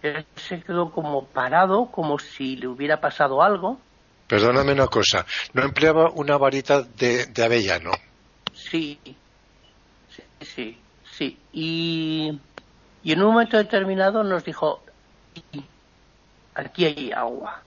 él 0.01 0.25
se 0.35 0.61
quedó 0.61 0.91
como 0.91 1.25
parado, 1.25 1.89
como 1.91 2.19
si 2.19 2.57
le 2.57 2.67
hubiera 2.67 2.99
pasado 2.99 3.41
algo. 3.41 3.79
Perdóname 4.27 4.73
una 4.73 4.87
cosa, 4.87 5.25
¿no 5.53 5.63
empleaba 5.63 6.09
una 6.11 6.37
varita 6.37 6.81
de, 6.81 7.31
avellano? 7.43 7.91
Sí, 8.53 8.99
sí, 10.09 10.23
sí, 10.41 10.77
sí. 11.03 11.37
Y, 11.53 12.39
y 13.03 13.11
en 13.11 13.21
un 13.21 13.31
momento 13.31 13.57
determinado 13.57 14.23
nos 14.23 14.43
dijo, 14.43 14.81
aquí 16.55 16.85
hay 16.85 17.11
agua. 17.11 17.61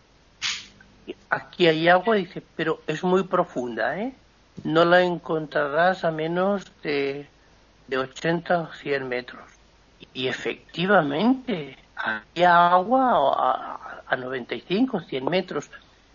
Aquí 1.30 1.68
hay 1.68 1.88
agua, 1.88 2.16
dice, 2.16 2.42
pero 2.56 2.80
es 2.86 3.02
muy 3.04 3.22
profunda, 3.24 3.98
¿eh? 3.98 4.14
No 4.64 4.84
la 4.84 5.02
encontrarás 5.02 6.04
a 6.04 6.10
menos 6.10 6.64
de, 6.82 7.26
de 7.88 7.98
80 7.98 8.60
o 8.60 8.72
100 8.72 9.08
metros. 9.08 9.44
Y 10.12 10.28
efectivamente, 10.28 11.78
había 11.96 12.68
agua 12.70 13.32
a, 13.36 14.02
a 14.06 14.16
95, 14.16 15.00
100 15.00 15.24
metros. 15.24 15.70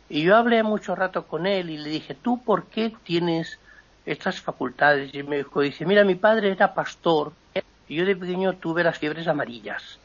Y 0.10 0.24
yo 0.24 0.36
hablé 0.36 0.64
mucho 0.64 0.96
rato 0.96 1.28
con 1.28 1.46
él 1.46 1.70
y 1.70 1.78
le 1.78 1.90
dije, 1.90 2.16
¿tú 2.16 2.44
por 2.44 2.66
qué 2.66 2.94
tienes 3.04 3.60
estas 4.06 4.42
facultades? 4.42 5.14
Y 5.14 5.24
me 5.24 5.38
dijo, 5.38 5.62
dice, 5.62 5.86
mira, 5.86 6.04
mi 6.04 6.16
padre 6.16 6.52
era 6.52 6.74
pastor 6.74 7.34
y 7.92 7.96
yo 7.96 8.06
de 8.06 8.16
pequeño 8.16 8.54
tuve 8.54 8.86
las 8.86 8.98
fiebres 8.98 9.28
amarillas, 9.28 10.00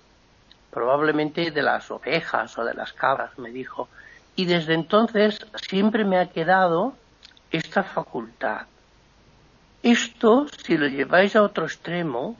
probablemente 0.72 1.52
de 1.52 1.62
las 1.62 1.88
ovejas 1.88 2.58
o 2.58 2.64
de 2.64 2.74
las 2.74 2.92
cabras, 2.92 3.38
me 3.38 3.52
dijo. 3.52 3.88
Y 4.34 4.46
desde 4.46 4.74
entonces 4.74 5.38
siempre 5.68 6.04
me 6.04 6.18
ha 6.18 6.26
quedado 6.26 6.94
esta 7.56 7.82
facultad. 7.82 8.66
Esto, 9.82 10.46
si 10.48 10.76
lo 10.76 10.86
lleváis 10.86 11.36
a 11.36 11.42
otro 11.42 11.64
extremo, 11.64 12.36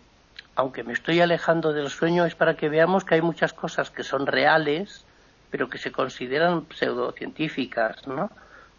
aunque 0.55 0.83
me 0.83 0.93
estoy 0.93 1.21
alejando 1.21 1.73
del 1.73 1.91
sueño, 1.91 2.25
es 2.25 2.35
para 2.35 2.57
que 2.57 2.69
veamos 2.69 3.05
que 3.05 3.17
hay 3.17 3.23
muchas 3.23 3.53
cosas 3.53 3.91
que 3.91 4.03
son 4.03 4.27
reales, 4.27 5.05
pero 5.51 5.69
que 5.69 5.79
se 5.79 5.93
consideran 5.93 6.67
pseudocientíficas, 6.75 8.07
¿no? 8.07 8.31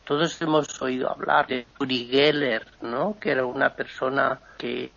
Todos 0.04 0.42
hemos 0.42 0.82
oído 0.82 1.10
hablar 1.12 1.48
de 1.48 1.66
Uri 1.80 2.08
Geller, 2.10 2.66
¿no? 2.82 3.18
Que 3.20 3.32
era 3.32 3.46
una 3.46 3.74
persona 3.74 4.40
que 4.58 4.92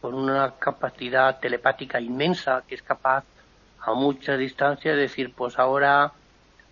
con 0.00 0.14
una 0.14 0.52
capacidad 0.58 1.38
telepática 1.40 2.00
inmensa, 2.00 2.62
que 2.66 2.74
es 2.74 2.82
capaz 2.82 3.24
a 3.80 3.92
mucha 3.94 4.36
distancia 4.36 4.92
de 4.92 5.02
decir, 5.02 5.32
pues 5.34 5.58
ahora 5.58 6.12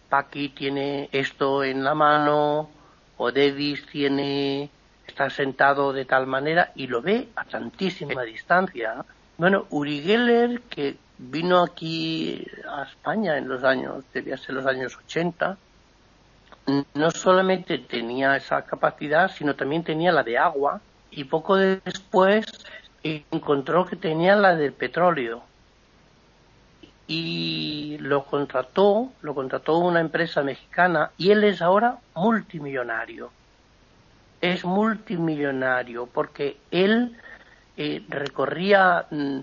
Paki 0.09 0.51
tiene 0.51 1.09
esto 1.13 1.65
en 1.65 1.83
la 1.83 1.95
mano, 1.95 2.69
o 3.17 3.31
Davis 3.31 3.87
tiene 3.87 4.71
está 5.07 5.31
sentado 5.31 5.93
de 5.93 6.05
tal 6.05 6.27
manera 6.27 6.73
y 6.75 6.87
lo 6.87 7.03
ve 7.03 7.29
a 7.37 7.45
tantísima 7.45 8.23
distancia. 8.23 9.05
Bueno, 9.37 9.67
Uri 9.71 10.03
Geller, 10.03 10.61
que 10.63 10.97
vino 11.19 11.63
aquí 11.63 12.45
a 12.69 12.85
España 12.85 13.37
en 13.37 13.49
los 13.49 13.63
años, 13.65 14.05
debía 14.13 14.37
ser 14.37 14.55
los 14.57 14.67
años 14.67 14.97
80, 15.07 15.57
no 16.95 17.11
solamente 17.11 17.79
tenía 17.79 18.37
esa 18.37 18.63
capacidad, 18.63 19.31
sino 19.31 19.55
también 19.55 19.85
tenía 19.85 20.13
la 20.13 20.23
de 20.23 20.39
agua 20.39 20.81
y 21.11 21.25
poco 21.25 21.57
después 21.57 22.47
encontró 23.03 23.85
que 23.85 23.97
tenía 23.97 24.35
la 24.35 24.57
del 24.57 24.73
petróleo 24.73 25.43
y 27.07 27.99
lo 28.01 28.25
contrató, 28.25 29.13
lo 29.21 29.35
contrató 29.35 29.79
una 29.79 30.01
empresa 30.01 30.43
mexicana 30.43 31.11
y 31.19 31.31
él 31.31 31.45
es 31.45 31.61
ahora 31.61 31.99
multimillonario. 32.15 33.31
Es 34.41 34.65
multimillonario 34.65 36.07
porque 36.07 36.57
él 36.71 37.17
eh, 37.77 38.05
recorría 38.09 39.07
mm, 39.11 39.39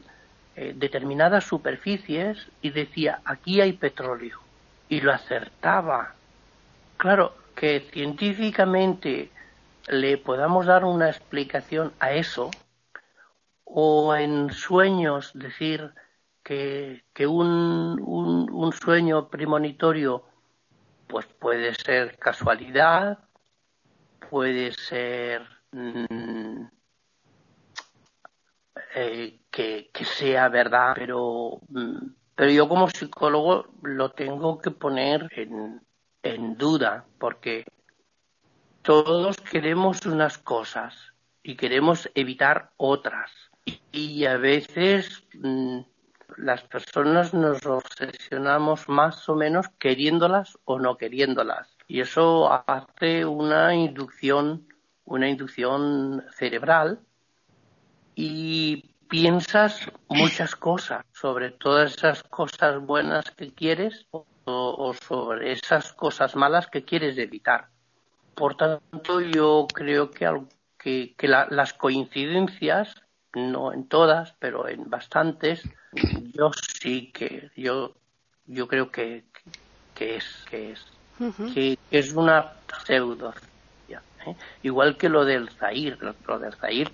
eh, 0.55 0.73
determinadas 0.75 1.43
superficies 1.43 2.47
y 2.61 2.71
decía, 2.71 3.21
aquí 3.25 3.61
hay 3.61 3.73
petróleo. 3.73 4.39
Y 4.89 5.01
lo 5.01 5.13
acertaba. 5.13 6.13
Claro, 6.97 7.33
que 7.55 7.87
científicamente 7.91 9.31
le 9.87 10.17
podamos 10.17 10.65
dar 10.65 10.83
una 10.83 11.09
explicación 11.09 11.93
a 11.99 12.11
eso, 12.11 12.51
o 13.63 14.15
en 14.15 14.51
sueños 14.51 15.31
decir 15.33 15.91
que, 16.43 17.03
que 17.13 17.27
un, 17.27 17.99
un, 18.01 18.73
sueño 18.73 19.29
premonitorio 19.29 20.23
pues 21.07 21.25
puede 21.25 21.73
ser 21.75 22.17
casualidad, 22.17 23.19
puede 24.29 24.71
ser 24.71 25.47
mm, 25.71 26.65
eh, 28.95 29.39
que, 29.49 29.89
sea 30.05 30.49
verdad, 30.49 30.93
pero, 30.95 31.59
mm, 31.69 32.07
pero 32.35 32.51
yo 32.51 32.67
como 32.67 32.89
psicólogo 32.89 33.67
lo 33.83 34.11
tengo 34.11 34.59
que 34.59 34.71
poner 34.71 35.27
en, 35.35 35.81
en 36.23 36.57
duda, 36.57 37.05
porque 37.19 37.65
todos 38.81 39.37
queremos 39.37 40.05
unas 40.05 40.37
cosas 40.37 41.13
y 41.43 41.55
queremos 41.55 42.09
evitar 42.15 42.71
otras. 42.77 43.31
Y, 43.91 44.25
a 44.25 44.37
veces 44.37 45.23
mm, 45.33 45.81
las 46.37 46.63
personas 46.63 47.33
nos 47.33 47.65
obsesionamos 47.65 48.87
más 48.89 49.27
o 49.29 49.35
menos 49.35 49.67
queriéndolas 49.79 50.57
o 50.65 50.79
no 50.79 50.97
queriéndolas. 50.97 51.77
Y 51.87 52.01
eso 52.01 52.49
hace 52.67 53.25
una 53.25 53.75
inducción, 53.75 54.67
una 55.05 55.29
inducción 55.29 56.23
cerebral 56.37 56.99
y 58.15 58.91
piensas 59.09 59.91
muchas 60.07 60.55
cosas 60.55 61.05
sobre 61.11 61.51
todas 61.51 61.97
esas 61.97 62.23
cosas 62.23 62.81
buenas 62.81 63.29
que 63.31 63.53
quieres 63.53 64.07
o, 64.45 64.93
sobre 65.05 65.51
esas 65.51 65.91
cosas 65.93 66.35
malas 66.35 66.67
que 66.67 66.83
quieres 66.83 67.17
evitar. 67.17 67.67
Por 68.35 68.55
tanto, 68.55 69.19
yo 69.19 69.67
creo 69.73 70.09
que, 70.11 71.13
que, 71.17 71.27
las 71.27 71.73
coincidencias, 71.73 72.95
no 73.33 73.73
en 73.73 73.87
todas, 73.87 74.33
pero 74.39 74.67
en 74.67 74.89
bastantes, 74.89 75.63
yo 76.33 76.51
sí 76.53 77.11
que, 77.11 77.51
yo, 77.55 77.93
yo 78.47 78.67
creo 78.67 78.91
que, 78.91 79.23
que 79.95 80.17
es, 80.17 80.45
que 80.49 80.71
es, 80.71 80.85
que 81.53 81.77
es 81.91 82.13
una 82.13 82.53
pseudo. 82.85 83.33
¿eh? 83.89 84.35
Igual 84.63 84.97
que 84.97 85.09
lo 85.09 85.25
del 85.25 85.49
Zair, 85.49 85.97
lo 86.27 86.39
del 86.39 86.53
Zair 86.55 86.91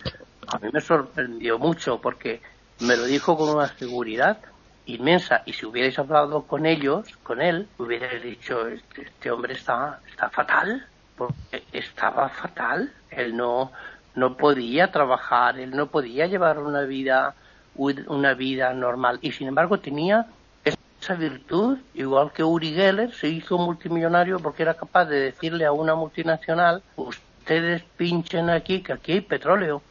a 0.48 0.60
mí 0.60 0.70
me 0.72 0.82
sorprendió 0.82 1.60
mucho 1.60 2.00
porque 2.00 2.42
me 2.80 2.96
lo 2.96 3.04
dijo 3.04 3.38
con 3.38 3.50
una 3.50 3.68
seguridad 3.68 4.38
inmensa 4.86 5.44
y 5.46 5.54
si 5.54 5.66
hubierais 5.66 6.00
hablado 6.00 6.44
con 6.44 6.66
ellos, 6.66 7.18
con 7.24 7.42
él, 7.42 7.68
hubierais 7.78 8.24
dicho, 8.24 8.68
este, 8.68 9.02
este, 9.04 9.32
hombre 9.32 9.54
está, 9.54 10.00
está 10.10 10.30
fatal, 10.30 10.88
porque 11.18 11.64
estaba 11.74 12.30
fatal, 12.30 12.94
él 13.10 13.36
no, 13.36 13.72
no 14.18 14.36
podía 14.36 14.92
trabajar, 14.92 15.60
él 15.60 15.72
no 15.72 15.88
podía 15.88 16.26
llevar 16.26 16.58
una 16.58 16.82
vida, 16.82 17.36
una 17.76 18.34
vida 18.34 18.74
normal 18.74 19.20
y 19.22 19.32
sin 19.32 19.48
embargo 19.48 19.80
tenía 19.80 20.26
esa 20.66 21.14
virtud, 21.14 21.78
igual 21.94 22.32
que 22.34 22.44
Uri 22.44 22.74
Geller 22.74 23.14
se 23.14 23.28
hizo 23.28 23.60
multimillonario 23.60 24.40
porque 24.40 24.64
era 24.64 24.74
capaz 24.74 25.06
de 25.06 25.20
decirle 25.20 25.66
a 25.66 25.72
una 25.72 25.94
multinacional, 25.94 26.82
ustedes 26.96 27.84
pinchen 27.96 28.50
aquí, 28.50 28.82
que 28.82 28.94
aquí 28.94 29.12
hay 29.14 29.22
petróleo 29.22 29.84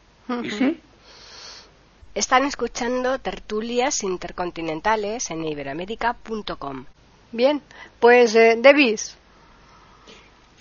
¿Y 0.43 0.51
sí? 0.51 0.81
Están 2.13 2.43
escuchando 2.43 3.19
tertulias 3.19 4.03
intercontinentales 4.03 5.29
en 5.29 5.45
iberoamérica.com. 5.45 6.85
Bien, 7.31 7.61
pues 7.99 8.35
eh, 8.35 8.57
Davis. 8.59 9.15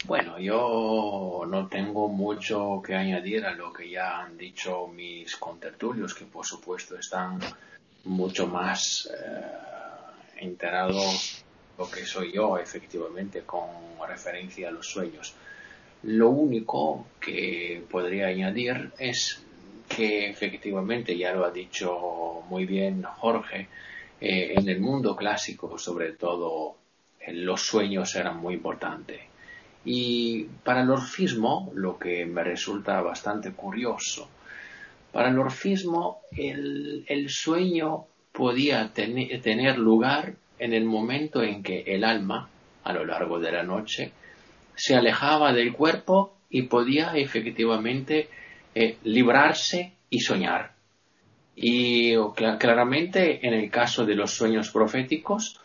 Bueno, 0.07 0.39
yo 0.39 1.43
no 1.49 1.67
tengo 1.67 2.07
mucho 2.09 2.81
que 2.81 2.95
añadir 2.95 3.45
a 3.45 3.51
lo 3.57 3.73
que 3.73 3.91
ya 3.91 4.21
han 4.21 4.39
dicho 4.39 4.87
mis 4.87 5.35
contertulios, 5.35 6.15
que 6.15 6.27
por 6.27 6.47
supuesto 6.47 6.97
están 6.97 7.41
mucho 8.05 8.47
más 8.47 9.11
eh, 9.13 9.43
enterados 10.37 11.45
lo 11.77 11.91
que 11.91 12.07
soy 12.07 12.31
yo 12.33 12.57
efectivamente 12.57 13.43
con 13.43 13.67
referencia 14.09 14.69
a 14.69 14.71
los 14.71 14.87
sueños. 14.87 15.35
Lo 16.05 16.31
único 16.31 17.07
que 17.19 17.83
podría 17.91 18.29
añadir 18.29 18.93
es 19.01 19.43
que 19.89 20.31
efectivamente, 20.31 21.19
ya 21.19 21.33
lo 21.33 21.45
ha 21.45 21.51
dicho 21.51 22.45
muy 22.49 22.65
bien 22.65 23.03
Jorge, 23.03 23.69
eh, 24.21 24.53
en 24.55 24.69
el 24.69 24.79
mundo 24.79 25.17
clásico 25.17 25.77
sobre 25.79 26.13
todo 26.13 26.77
eh, 27.19 27.33
los 27.33 27.67
sueños 27.67 28.15
eran 28.15 28.37
muy 28.37 28.55
importantes. 28.55 29.36
Y 29.87 30.45
para 30.65 30.83
el 30.83 30.91
orfismo, 30.91 31.71
lo 31.75 31.97
que 31.97 32.27
me 32.27 32.43
resulta 32.43 33.01
bastante 33.01 33.53
curioso, 33.53 34.29
para 35.13 35.31
el 35.31 35.39
orfismo 35.39 36.23
el, 36.37 37.27
sueño 37.29 38.05
podía 38.33 38.93
tener 38.93 39.79
lugar 39.79 40.35
en 40.59 40.73
el 40.73 40.85
momento 40.85 41.43
en 41.43 41.63
que 41.63 41.85
el 41.87 42.05
alma, 42.05 42.51
a 42.85 42.93
lo 42.93 43.05
largo 43.05 43.39
de 43.39 43.53
la 43.53 43.63
noche, 43.63 44.13
se 44.75 44.97
alejaba 44.97 45.53
del 45.53 45.73
cuerpo 45.73 46.37
y 46.51 46.63
podía 46.63 47.13
efectivamente 47.15 48.29
eh, 48.75 48.99
librarse 49.05 49.93
y 50.11 50.21
soñar. 50.21 50.73
Y 51.55 52.15
claramente 52.59 53.47
en 53.47 53.55
el 53.55 53.71
caso 53.71 54.05
de 54.05 54.17
los 54.17 54.33
sueños 54.33 54.71
proféticos, 54.71 55.61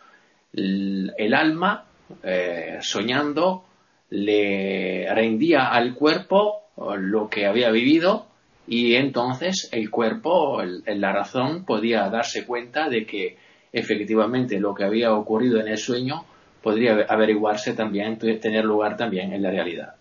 el, 0.53 1.33
alma 1.33 1.85
eh, 2.23 2.77
soñando 2.81 3.65
le 4.11 5.07
rendía 5.13 5.67
al 5.67 5.95
cuerpo 5.95 6.61
lo 6.97 7.29
que 7.29 7.45
había 7.47 7.71
vivido 7.71 8.27
y 8.67 8.95
entonces 8.95 9.69
el 9.71 9.89
cuerpo, 9.89 10.61
la 10.63 11.11
razón, 11.11 11.65
podía 11.65 12.07
darse 12.09 12.45
cuenta 12.45 12.89
de 12.89 13.05
que 13.05 13.37
efectivamente 13.73 14.59
lo 14.59 14.75
que 14.75 14.83
había 14.83 15.13
ocurrido 15.13 15.59
en 15.59 15.67
el 15.67 15.77
sueño 15.77 16.25
podría 16.61 17.05
averiguarse 17.09 17.73
también, 17.73 18.17
tener 18.17 18.65
lugar 18.65 18.97
también 18.97 19.33
en 19.33 19.41
la 19.41 19.49
realidad. 19.49 19.95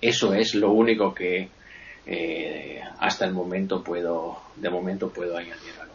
Eso 0.00 0.34
es 0.34 0.54
lo 0.54 0.72
único 0.72 1.14
que 1.14 1.48
eh, 2.06 2.80
hasta 2.98 3.24
el 3.24 3.32
momento 3.32 3.84
puedo, 3.84 4.38
de 4.56 4.70
momento 4.70 5.10
puedo 5.10 5.36
añadir 5.36 5.87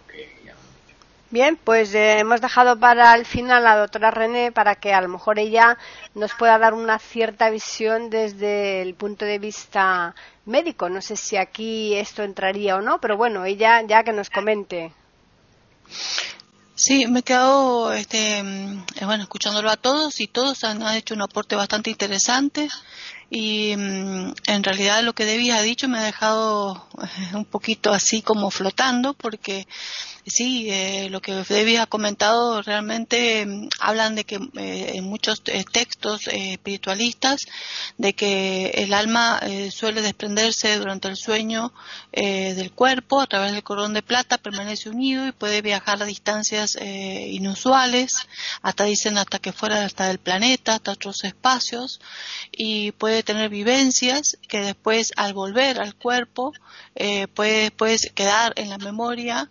Bien, 1.34 1.58
pues 1.58 1.96
eh, 1.96 2.20
hemos 2.20 2.42
dejado 2.42 2.80
para 2.80 3.16
el 3.16 3.26
final 3.26 3.66
a 3.66 3.74
la 3.74 3.80
doctora 3.80 4.12
René 4.12 4.52
para 4.52 4.76
que 4.76 4.94
a 4.94 5.02
lo 5.02 5.10
mejor 5.10 5.40
ella 5.40 5.80
nos 6.14 6.32
pueda 6.36 6.60
dar 6.60 6.76
una 6.76 7.00
cierta 7.00 7.50
visión 7.50 8.12
desde 8.12 8.84
el 8.84 8.94
punto 8.94 9.26
de 9.26 9.40
vista 9.40 10.14
médico. 10.46 10.90
No 10.90 11.02
sé 11.02 11.16
si 11.16 11.36
aquí 11.36 11.96
esto 11.96 12.22
entraría 12.22 12.76
o 12.76 12.82
no, 12.82 13.02
pero 13.02 13.18
bueno, 13.18 13.46
ella 13.46 13.82
ya 13.82 14.04
que 14.04 14.14
nos 14.14 14.30
comente. 14.30 14.94
Sí, 16.76 17.08
me 17.08 17.22
he 17.22 17.24
quedado 17.24 17.92
este, 17.94 18.44
mm, 18.44 18.86
bueno, 19.02 19.24
escuchándolo 19.24 19.72
a 19.72 19.78
todos 19.78 20.20
y 20.20 20.28
todos 20.28 20.64
han 20.64 20.84
hecho 20.96 21.16
un 21.16 21.24
aporte 21.24 21.56
bastante 21.56 21.90
interesante 21.90 22.70
y 23.32 23.76
mm, 23.76 24.34
en 24.46 24.64
realidad 24.64 25.02
lo 25.02 25.14
que 25.14 25.26
Debbie 25.26 25.52
ha 25.52 25.64
dicho 25.64 25.88
me 25.88 25.98
ha 25.98 26.04
dejado 26.04 26.88
eh, 27.02 27.36
un 27.36 27.46
poquito 27.46 27.92
así 27.92 28.22
como 28.22 28.52
flotando 28.52 29.16
porque 29.16 29.68
sí, 30.26 30.70
eh, 30.70 31.10
lo 31.10 31.22
que 31.22 31.34
Debbie 31.34 31.80
ha 31.80 31.86
comentado 31.86 32.62
realmente 32.62 33.46
mm, 33.46 33.70
hablan 33.80 34.16
de 34.16 34.24
que 34.24 34.36
eh, 34.36 34.92
en 34.96 35.06
muchos 35.06 35.44
textos 35.44 36.28
espiritualistas 36.28 37.42
de 37.98 38.14
que 38.14 38.72
el 38.76 38.94
alma 38.94 39.42
suele 39.72 40.02
desprenderse 40.02 40.78
durante 40.78 41.08
el 41.08 41.16
sueño 41.16 41.74
del 42.12 42.72
cuerpo 42.72 43.22
a 43.22 43.28
través 43.28 43.52
del 43.52 43.64
cordón 43.64 43.94
de 43.94 44.02
plata, 44.02 44.38
permanece 44.38 44.90
unido 44.90 45.28
y 45.28 45.32
puede 45.32 45.62
viajar 45.62 46.02
a 46.02 46.06
distancias 46.06 46.78
inusuales, 46.82 48.14
hasta 48.62 48.84
dicen 48.86 49.18
hasta 49.18 49.40
que 49.40 49.52
fuera 49.52 49.86
hasta 49.86 50.08
del 50.08 50.20
planeta, 50.20 50.76
hasta 50.76 50.92
otros 50.92 51.24
espacios 51.24 52.00
y 52.52 52.92
puede 52.92 53.24
tener 53.24 53.50
vivencias 53.50 54.38
que 54.48 54.60
después 54.60 55.14
al 55.16 55.34
volver 55.34 55.80
al 55.82 55.96
cuerpo 55.96 56.54
eh, 56.96 57.28
puede, 57.28 57.72
quedar 58.14 58.54
en 58.56 58.70
la 58.70 58.78
memoria, 58.78 59.50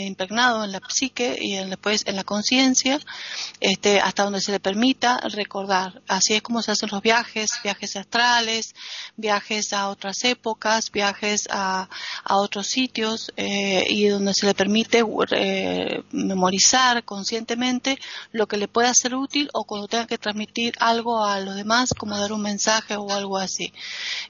eh, 0.00 0.06
impregnado 0.06 0.64
en 0.64 0.72
la 0.72 0.80
psique 0.88 1.36
y 1.40 1.56
después 1.56 2.02
en 2.06 2.16
la 2.16 2.24
conciencia, 2.24 2.98
este, 3.60 4.00
hasta 4.00 4.24
donde 4.24 4.40
se 4.40 4.52
le 4.52 4.60
permita 4.60 5.18
recordar. 5.34 6.02
Así 6.08 6.34
es 6.34 6.42
como 6.42 6.62
se 6.62 6.72
hacen 6.72 6.88
los 6.90 7.02
viajes, 7.02 7.50
viajes 7.62 7.96
astrales, 7.96 8.74
viajes 9.16 9.72
a 9.72 9.88
otras 9.88 10.24
épocas, 10.24 10.90
viajes 10.90 11.48
a, 11.50 11.88
otros 12.28 12.68
sitios 12.68 13.32
eh, 13.36 13.84
y 13.88 14.06
donde 14.06 14.32
se 14.34 14.46
le 14.46 14.54
permite 14.54 15.04
memorizar 16.12 17.04
conscientemente 17.04 17.98
lo 18.32 18.46
que 18.46 18.56
le 18.56 18.68
pueda 18.68 18.92
ser 18.94 19.14
útil 19.14 19.50
o 19.52 19.64
cuando 19.64 19.88
tenga 19.88 20.06
que 20.06 20.18
transmitir 20.18 20.74
algo 20.78 21.24
a 21.24 21.40
los 21.40 21.56
demás, 21.56 21.90
como 21.96 22.16
dar 22.18 22.32
un 22.32 22.42
mensaje 22.42 22.96
o 22.96 23.10
algo 23.12 23.36
así. 23.38 23.72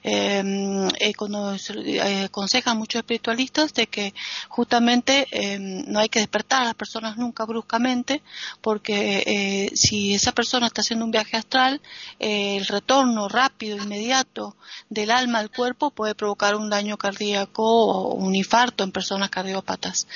Em, 0.03 0.87
eh, 0.99 1.13
cuando 1.15 1.55
eh, 1.55 2.23
aconsejan 2.25 2.77
muchos 2.77 2.99
espiritualistas 2.99 3.73
de 3.73 3.87
que 3.87 4.13
justamente 4.49 5.27
em, 5.31 5.60
no 5.61 5.99
hay 5.99 6.09
que 6.09 6.19
despertar 6.19 6.61
a 6.61 6.65
las 6.65 6.75
personas 6.75 7.17
nunca 7.17 7.45
bruscamente, 7.45 8.21
porque 8.61 9.23
eh, 9.25 9.71
si 9.75 10.13
esa 10.13 10.31
persona 10.31 10.67
está 10.67 10.81
haciendo 10.81 11.05
un 11.05 11.11
viaje 11.11 11.37
astral, 11.37 11.81
el 12.19 12.65
retorno 12.65 13.27
rápido, 13.27 13.77
inmediato 13.77 14.55
del 14.89 15.11
alma 15.11 15.39
al 15.39 15.51
cuerpo 15.51 15.91
puede 15.91 16.15
provocar 16.15 16.55
un 16.55 16.69
daño 16.69 16.97
cardíaco 16.97 17.63
o 17.63 18.13
un 18.15 18.35
infarto 18.35 18.83
en 18.83 18.91
personas 18.91 19.29
cardiópatas. 19.29 20.07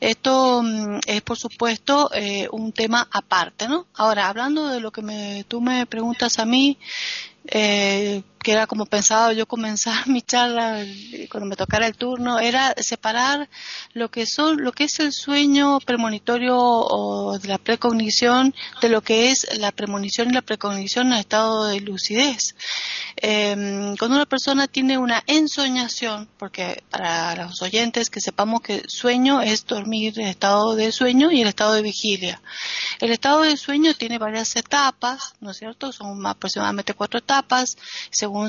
Esto 0.00 0.62
mm, 0.62 1.00
es, 1.06 1.22
por 1.22 1.38
supuesto, 1.38 2.10
un 2.52 2.72
tema 2.72 3.08
aparte, 3.10 3.68
¿no? 3.68 3.86
Ahora, 3.94 4.28
hablando 4.28 4.68
de 4.68 4.80
lo 4.80 4.90
que 4.90 5.02
me, 5.02 5.44
tú 5.48 5.60
me 5.60 5.86
preguntas 5.86 6.38
a 6.38 6.44
mí, 6.44 6.78
eh, 7.46 8.22
que 8.42 8.52
era 8.52 8.66
como 8.66 8.86
pensaba 8.86 9.32
yo 9.32 9.46
comenzar 9.46 10.06
mi 10.08 10.22
charla 10.22 10.84
cuando 11.30 11.46
me 11.46 11.56
tocara 11.56 11.86
el 11.86 11.96
turno, 11.96 12.38
era 12.38 12.74
separar 12.78 13.48
lo 13.92 14.10
que 14.10 14.26
son, 14.26 14.62
lo 14.62 14.72
que 14.72 14.84
es 14.84 14.98
el 15.00 15.12
sueño 15.12 15.78
premonitorio 15.80 16.56
o 16.58 17.38
de 17.38 17.48
la 17.48 17.58
precognición 17.58 18.54
de 18.80 18.88
lo 18.88 19.02
que 19.02 19.30
es 19.30 19.46
la 19.58 19.72
premonición 19.72 20.30
y 20.30 20.34
la 20.34 20.42
precognición 20.42 21.08
en 21.08 21.14
estado 21.14 21.66
de 21.66 21.80
lucidez. 21.80 22.54
eh, 23.16 23.94
cuando 23.98 24.16
una 24.16 24.26
persona 24.26 24.66
tiene 24.66 24.96
una 24.98 25.22
ensoñación, 25.26 26.28
porque 26.38 26.82
para 26.90 27.34
los 27.36 27.60
oyentes 27.62 28.10
que 28.10 28.20
sepamos 28.20 28.62
que 28.62 28.82
sueño 28.88 29.42
es 29.42 29.66
dormir, 29.66 30.18
el 30.18 30.28
estado 30.28 30.74
de 30.74 30.92
sueño 30.92 31.30
y 31.30 31.42
el 31.42 31.48
estado 31.48 31.74
de 31.74 31.82
vigilia. 31.82 32.40
El 33.00 33.12
estado 33.12 33.42
de 33.42 33.56
sueño 33.56 33.94
tiene 33.94 34.18
varias 34.18 34.56
etapas, 34.56 35.34
¿no 35.40 35.50
es 35.50 35.58
cierto? 35.58 35.92
Son 35.92 36.26
aproximadamente 36.26 36.94
cuatro 36.94 37.18
etapas, 37.18 37.76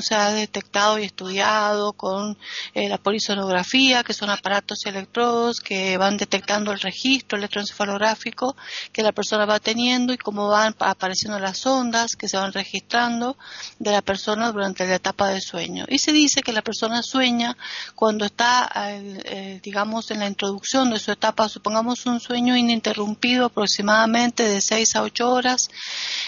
se 0.02 0.14
ha 0.14 0.32
detectado 0.32 0.98
y 0.98 1.04
estudiado 1.04 1.92
con 1.92 2.36
eh, 2.74 2.88
la 2.88 2.98
polisonografía, 2.98 4.02
que 4.02 4.14
son 4.14 4.30
aparatos 4.30 4.84
electrodos 4.86 5.60
que 5.60 5.96
van 5.96 6.16
detectando 6.16 6.72
el 6.72 6.80
registro 6.80 7.38
electroencefalográfico 7.38 8.56
que 8.92 9.02
la 9.02 9.12
persona 9.12 9.46
va 9.46 9.60
teniendo 9.60 10.12
y 10.12 10.18
cómo 10.18 10.48
van 10.48 10.74
apareciendo 10.78 11.38
las 11.38 11.66
ondas 11.66 12.16
que 12.16 12.28
se 12.28 12.36
van 12.36 12.52
registrando 12.52 13.36
de 13.78 13.92
la 13.92 14.02
persona 14.02 14.50
durante 14.52 14.86
la 14.86 14.96
etapa 14.96 15.28
de 15.28 15.40
sueño. 15.40 15.84
Y 15.88 15.98
se 15.98 16.12
dice 16.12 16.42
que 16.42 16.52
la 16.52 16.62
persona 16.62 17.02
sueña 17.02 17.56
cuando 17.94 18.24
está, 18.24 18.70
eh, 18.74 19.60
digamos, 19.62 20.10
en 20.10 20.20
la 20.20 20.26
introducción 20.26 20.90
de 20.90 20.98
su 20.98 21.12
etapa, 21.12 21.48
supongamos 21.48 22.06
un 22.06 22.20
sueño 22.20 22.56
ininterrumpido 22.56 23.46
aproximadamente 23.46 24.48
de 24.48 24.60
6 24.60 24.96
a 24.96 25.02
8 25.02 25.30
horas. 25.30 25.68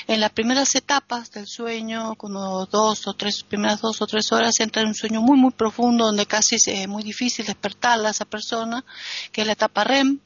En 0.07 0.21
las 0.21 0.31
primeras 0.31 0.75
etapas 0.75 1.31
del 1.31 1.47
sueño, 1.47 2.15
como 2.17 2.67
dos 2.67 3.07
o 3.07 3.15
tres, 3.15 3.44
primeras 3.45 3.81
dos 3.81 4.01
o 4.03 4.07
tres 4.07 4.33
horas, 4.33 4.59
entra 4.61 4.83
en 4.83 4.89
un 4.89 4.95
sueño 4.95 5.21
muy, 5.21 5.39
muy 5.39 5.53
profundo 5.53 6.07
donde 6.07 6.27
casi 6.27 6.57
es 6.57 6.89
muy 6.89 7.03
difícil 7.03 7.47
despertarla 7.47 8.09
a 8.09 8.11
esa 8.11 8.25
persona, 8.25 8.85
que 9.33 9.43
es 9.43 9.47
la 9.47 9.53
etapa 9.53 9.85
REM, 9.85 10.21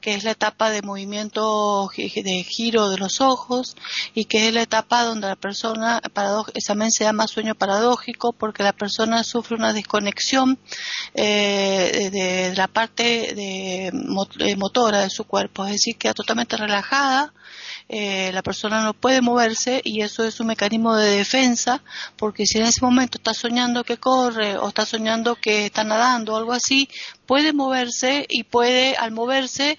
que 0.00 0.14
es 0.14 0.24
la 0.24 0.32
etapa 0.32 0.70
de 0.70 0.82
movimiento 0.82 1.90
de 1.96 2.44
giro 2.44 2.90
de 2.90 2.98
los 2.98 3.20
ojos 3.20 3.76
y 4.14 4.26
que 4.26 4.48
es 4.48 4.54
la 4.54 4.62
etapa 4.62 5.04
donde 5.04 5.28
la 5.28 5.36
persona, 5.36 6.00
también 6.66 6.90
se 6.90 7.04
llama 7.04 7.26
sueño 7.26 7.54
paradójico 7.54 8.32
porque 8.32 8.62
la 8.62 8.72
persona 8.72 9.24
sufre 9.24 9.56
una 9.56 9.72
desconexión 9.72 10.58
eh, 11.14 12.10
de, 12.12 12.54
la 12.56 12.68
parte 12.68 13.34
de, 13.34 13.90
motora 14.56 15.00
de 15.00 15.10
su 15.10 15.24
cuerpo, 15.24 15.64
es 15.64 15.72
decir, 15.72 15.96
queda 15.96 16.14
totalmente 16.14 16.56
relajada 16.56 17.32
eh, 17.88 18.30
la 18.32 18.42
persona 18.42 18.82
no 18.82 18.94
puede 18.94 19.20
moverse 19.20 19.82
y 19.84 20.00
eso 20.00 20.24
es 20.24 20.40
un 20.40 20.46
mecanismo 20.46 20.96
de 20.96 21.10
defensa 21.18 21.82
porque 22.16 22.46
si 22.46 22.58
en 22.58 22.64
ese 22.64 22.80
momento 22.80 23.18
está 23.18 23.34
soñando 23.34 23.84
que 23.84 23.98
corre 23.98 24.56
o 24.56 24.68
está 24.68 24.86
soñando 24.86 25.36
que 25.36 25.66
está 25.66 25.84
nadando 25.84 26.32
o 26.32 26.36
algo 26.36 26.52
así, 26.52 26.88
puede 27.26 27.52
moverse 27.52 28.26
y 28.28 28.44
puede 28.44 28.96
al 28.96 29.12
moverse 29.12 29.76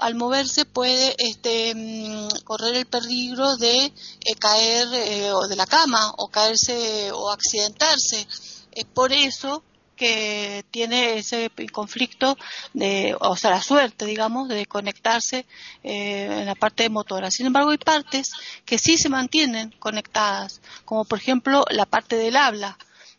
al 0.00 0.14
moverse 0.14 0.64
puede 0.64 1.14
este, 1.18 1.74
mm, 1.74 2.28
correr 2.44 2.74
el 2.76 2.86
peligro 2.86 3.56
de 3.56 3.86
eh, 3.86 3.92
caer 4.38 4.88
eh, 4.92 5.32
de 5.48 5.56
la 5.56 5.66
cama 5.66 6.12
o 6.18 6.28
caerse 6.28 7.10
o 7.12 7.30
accidentarse. 7.30 8.26
Es 8.72 8.84
por 8.84 9.12
eso 9.12 9.62
que 9.98 10.64
tiene 10.70 11.18
ese 11.18 11.50
conflicto 11.72 12.38
de, 12.72 13.14
o 13.20 13.36
sea, 13.36 13.50
la 13.50 13.62
suerte, 13.62 14.06
digamos, 14.06 14.48
de 14.48 14.64
conectarse 14.66 15.44
eh, 15.82 16.28
en 16.40 16.46
la 16.46 16.54
parte 16.54 16.88
motora. 16.88 17.30
Sin 17.30 17.46
embargo, 17.46 17.70
hay 17.70 17.78
partes 17.78 18.32
que 18.64 18.78
sí 18.78 18.96
se 18.96 19.08
mantienen 19.10 19.74
conectadas, 19.78 20.62
como 20.84 21.04
por 21.04 21.18
ejemplo 21.18 21.64
la 21.70 21.84
parte 21.84 22.16
del 22.16 22.36
habla 22.36 22.78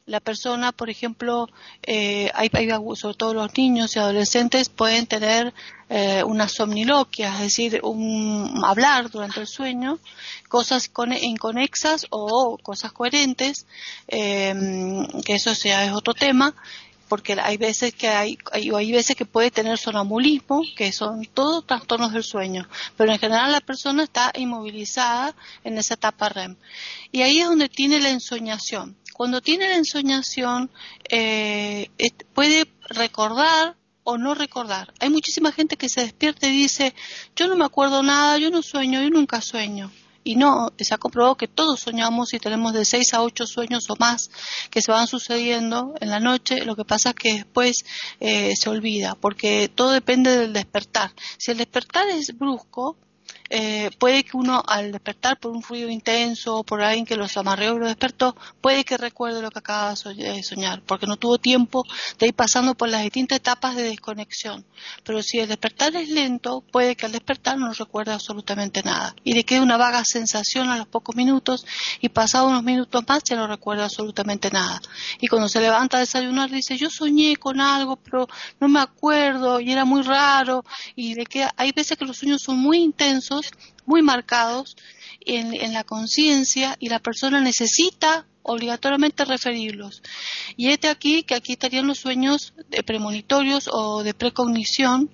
la 0.10 0.20
persona, 0.20 0.72
por 0.72 0.90
ejemplo, 0.90 1.48
eh, 1.84 2.32
hay, 2.34 2.50
sobre 2.96 3.16
todo 3.16 3.34
los 3.36 3.56
niños 3.56 3.96
y 3.96 4.00
adolescentes 4.00 4.68
pueden 4.68 5.06
tener 5.06 5.54
eh, 5.88 6.24
una 6.24 6.48
somniloquia, 6.48 7.32
es 7.36 7.40
decir, 7.42 7.80
un 7.84 8.60
hablar 8.66 9.12
durante 9.12 9.40
el 9.40 9.48
sueño, 9.48 10.00
cosas 10.48 10.92
inconexas 11.22 12.08
o 12.10 12.58
cosas 12.58 12.92
coherentes, 12.92 13.68
eh, 14.08 14.54
que 15.24 15.36
eso 15.36 15.54
sea 15.54 15.86
es 15.86 15.92
otro 15.92 16.16
tema, 16.16 16.56
porque 17.10 17.36
hay 17.42 17.58
veces 17.58 17.94
que 17.94 18.08
hay, 18.08 18.38
hay, 18.54 18.70
hay 18.70 18.92
veces 18.92 19.16
que 19.16 19.26
puede 19.26 19.52
tener 19.52 19.78
sonambulismo, 19.78 20.64
que 20.78 20.92
son 20.94 21.26
todos 21.26 21.68
trastornos 21.68 22.14
del 22.14 22.24
sueño, 22.24 22.70
pero 22.96 23.12
en 23.12 23.20
general 23.20 23.52
la 23.52 23.60
persona 23.60 24.04
está 24.04 24.32
inmovilizada 24.36 25.36
en 25.66 25.78
esa 25.78 25.96
etapa 25.96 26.30
REM. 26.30 26.56
Y 27.12 27.24
ahí 27.24 27.40
es 27.40 27.48
donde 27.48 27.68
tiene 27.68 28.00
la 28.00 28.10
ensoñación 28.10 28.96
cuando 29.20 29.42
tiene 29.42 29.68
la 29.68 29.76
ensoñación 29.76 30.72
eh, 31.10 31.90
puede 32.34 32.70
recordar 32.88 33.76
o 34.06 34.18
no 34.18 34.34
recordar. 34.34 34.94
Hay 35.02 35.10
muchísima 35.10 35.52
gente 35.52 35.76
que 35.76 35.90
se 35.90 36.00
despierta 36.00 36.48
y 36.48 36.52
dice, 36.52 36.96
yo 37.36 37.50
no 37.50 37.58
me 37.58 37.66
acuerdo 37.66 38.02
nada, 38.02 38.38
yo 38.38 38.50
no 38.50 38.62
sueño, 38.62 39.02
yo 39.02 39.10
nunca 39.10 39.42
sueño. 39.42 39.92
Y 40.24 40.36
no, 40.36 40.70
se 40.78 40.94
ha 40.94 40.98
comprobado 40.98 41.36
que 41.36 41.48
todos 41.48 41.80
soñamos 41.80 42.34
y 42.34 42.40
tenemos 42.40 42.74
de 42.74 42.86
seis 42.86 43.14
a 43.14 43.22
ocho 43.22 43.46
sueños 43.46 43.90
o 43.90 43.96
más 43.98 44.30
que 44.70 44.82
se 44.82 44.92
van 44.92 45.08
sucediendo 45.08 45.94
en 46.00 46.10
la 46.10 46.20
noche. 46.20 46.66
Lo 46.66 46.76
que 46.76 46.86
pasa 46.86 47.10
es 47.10 47.16
que 47.16 47.34
después 47.34 47.86
eh, 48.20 48.54
se 48.56 48.70
olvida, 48.70 49.16
porque 49.16 49.70
todo 49.74 49.92
depende 49.92 50.36
del 50.36 50.54
despertar. 50.54 51.12
Si 51.38 51.52
el 51.52 51.58
despertar 51.58 52.08
es 52.10 52.38
brusco, 52.38 52.98
eh, 53.50 53.90
puede 53.98 54.24
que 54.24 54.38
uno 54.38 54.64
al 54.68 54.92
despertar 54.92 55.40
por 55.40 55.52
un 55.52 55.64
frío 55.64 55.90
intenso 55.90 56.58
o 56.58 56.64
por 56.64 56.82
alguien 56.82 57.06
que 57.06 57.16
los 57.16 57.36
amarreó 57.38 57.76
y 57.76 57.80
lo 57.80 57.88
despertó, 57.88 58.36
puede 58.62 58.84
que 58.84 58.98
recuerde 58.98 59.42
lo 59.42 59.50
que 59.50 59.60
acaba 59.60 59.94
de 59.94 60.44
soñar, 60.44 60.82
porque 60.86 61.08
no 61.08 61.18
tuvo 61.18 61.38
tiempo 61.38 61.84
de 62.20 62.28
ir 62.28 62.34
pasando 62.34 62.76
por 62.76 62.90
las 62.90 63.04
distintas 63.04 63.38
etapas 63.38 63.76
de 63.76 63.84
desconexión. 63.84 64.66
Pero 65.04 65.24
si 65.24 65.40
el 65.40 65.48
despertar 65.48 65.96
es 65.96 66.10
lento, 66.10 66.62
puede 66.72 66.96
que 66.96 67.06
al 67.06 67.12
despertar 67.12 67.58
no 67.58 67.74
recuerde 67.74 68.14
absolutamente 68.14 68.84
nada 68.84 69.16
y 69.24 69.34
le 69.34 69.44
quede 69.44 69.62
una 69.62 69.78
vaga 69.78 70.04
sensación 70.06 70.70
a 70.70 70.78
los 70.78 70.88
pocos 70.88 71.16
minutos 71.16 71.66
y 72.02 72.10
pasado 72.10 72.48
unos 72.48 72.64
minutos 72.64 73.04
más 73.08 73.24
ya 73.24 73.36
no 73.36 73.48
recuerda 73.48 73.86
absolutamente 73.86 74.52
nada. 74.52 74.82
Y 75.20 75.28
cuando 75.28 75.50
se 75.50 75.60
levanta 75.60 75.98
a 75.98 76.02
desayunar 76.02 76.50
dice, 76.50 76.78
yo 76.78 76.90
soñé 76.90 77.36
con 77.38 77.60
algo, 77.62 77.96
pero 77.96 78.28
no 78.60 78.68
me 78.68 78.80
acuerdo 78.80 79.60
y 79.60 79.72
era 79.72 79.86
muy 79.86 80.04
raro 80.04 80.64
y 80.96 81.16
le 81.16 81.26
queda, 81.26 81.54
hay 81.58 81.72
veces 81.72 81.98
que 81.98 82.06
los 82.06 82.18
sueños 82.18 82.42
son 82.42 82.60
muy 82.60 82.78
intensos 82.78 83.39
muy 83.86 84.02
marcados 84.02 84.76
en, 85.22 85.74
la 85.74 85.84
conciencia 85.84 86.76
y 86.80 86.90
la 86.90 87.00
persona 87.00 87.42
necesita 87.42 88.26
obligatoriamente 88.44 89.26
referirlos. 89.26 90.02
Y 90.58 90.70
este 90.70 90.90
aquí, 90.90 91.24
que 91.24 91.36
aquí 91.36 91.54
estarían 91.54 91.88
los 91.88 92.00
sueños 92.00 92.54
de 92.70 92.84
premonitorios 92.84 93.70
o 93.72 94.04
de 94.04 94.14
precognición, 94.14 95.10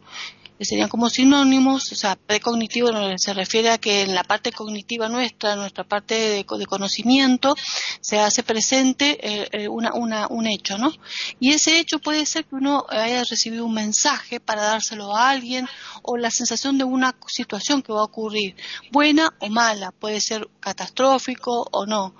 que 0.57 0.65
serían 0.65 0.89
como 0.89 1.09
sinónimos, 1.09 1.91
o 1.91 1.95
sea, 1.95 2.15
precognitivo 2.15 2.89
se 3.17 3.33
refiere 3.33 3.69
a 3.69 3.77
que 3.77 4.01
en 4.01 4.15
la 4.15 4.23
parte 4.23 4.51
cognitiva 4.51 5.09
nuestra, 5.09 5.55
nuestra 5.55 5.83
parte 5.83 6.15
de, 6.15 6.45
conocimiento, 6.45 7.55
se 8.01 8.19
hace 8.19 8.43
presente 8.43 9.17
eh, 9.21 9.47
eh, 9.51 9.67
una, 9.67 10.27
un 10.27 10.47
hecho, 10.47 10.77
¿no? 10.77 10.91
Y 11.39 11.51
ese 11.51 11.79
hecho 11.79 11.99
puede 11.99 12.25
ser 12.25 12.45
que 12.45 12.55
uno 12.55 12.85
haya 12.89 13.23
recibido 13.23 13.65
un 13.65 13.73
mensaje 13.73 14.39
para 14.39 14.63
dárselo 14.63 15.15
a 15.15 15.29
alguien 15.29 15.67
o 16.01 16.17
la 16.17 16.31
sensación 16.31 16.77
de 16.77 16.83
una 16.83 17.15
situación 17.27 17.81
que 17.81 17.93
va 17.93 18.01
a 18.01 18.05
ocurrir, 18.05 18.55
buena 18.91 19.33
o 19.39 19.49
mala, 19.49 19.91
puede 19.91 20.21
ser 20.21 20.47
catastrófico 20.59 21.67
o 21.71 21.85
no. 21.85 22.15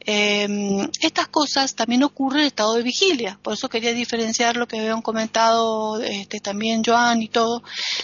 Em, 0.00 0.88
estas 1.00 1.28
cosas 1.28 1.74
también 1.74 2.02
ocurren 2.02 2.40
en 2.40 2.46
estado 2.46 2.74
de 2.74 2.82
vigilia, 2.82 3.38
por 3.42 3.54
eso 3.54 3.68
quería 3.68 3.92
diferenciar 3.92 4.56
lo 4.56 4.66
que 4.66 4.78
habían 4.78 5.02
comentado 5.02 6.00
este, 6.00 6.40
también 6.40 6.82
Joan 6.84 7.22
y 7.22 7.28
todo, 7.28 7.62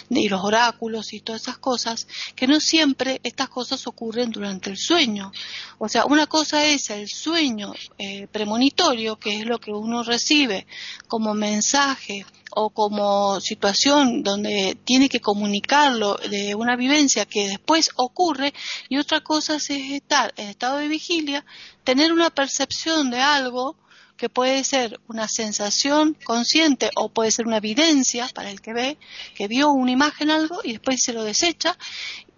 y 0.09 0.29
los 0.29 0.43
oráculos 0.43 1.13
y 1.13 1.21
todas 1.21 1.43
esas 1.43 1.57
cosas, 1.57 2.07
que 2.35 2.47
no 2.47 2.59
siempre 2.59 3.19
estas 3.23 3.49
cosas 3.49 3.85
ocurren 3.87 4.31
durante 4.31 4.69
el 4.69 4.77
sueño. 4.77 5.31
O 5.77 5.89
sea, 5.89 6.05
una 6.05 6.27
cosa 6.27 6.65
es 6.65 6.89
el 6.89 7.07
sueño 7.07 7.73
eh, 7.97 8.27
premonitorio, 8.27 9.17
que 9.17 9.39
es 9.39 9.45
lo 9.45 9.59
que 9.59 9.71
uno 9.71 10.03
recibe 10.03 10.67
como 11.07 11.33
mensaje 11.33 12.25
o 12.55 12.69
como 12.69 13.39
situación 13.39 14.23
donde 14.23 14.77
tiene 14.83 15.09
que 15.09 15.19
comunicarlo 15.19 16.15
de 16.29 16.55
una 16.55 16.75
vivencia 16.75 17.25
que 17.25 17.47
después 17.47 17.89
ocurre 17.95 18.53
y 18.89 18.97
otra 18.97 19.21
cosa 19.21 19.55
es 19.55 19.69
estar 19.69 20.33
en 20.37 20.49
estado 20.49 20.77
de 20.77 20.87
vigilia, 20.87 21.45
tener 21.83 22.13
una 22.13 22.29
percepción 22.29 23.09
de 23.09 23.21
algo 23.21 23.75
que 24.17 24.29
puede 24.29 24.63
ser 24.63 24.99
una 25.07 25.27
sensación 25.27 26.15
consciente 26.23 26.89
o 26.95 27.09
puede 27.09 27.31
ser 27.31 27.47
una 27.47 27.57
evidencia 27.57 28.29
para 28.33 28.51
el 28.51 28.61
que 28.61 28.73
ve, 28.73 28.97
que 29.35 29.47
vio 29.47 29.71
una 29.71 29.91
imagen 29.91 30.29
algo 30.29 30.59
y 30.63 30.73
después 30.73 31.01
se 31.01 31.13
lo 31.13 31.23
desecha 31.23 31.77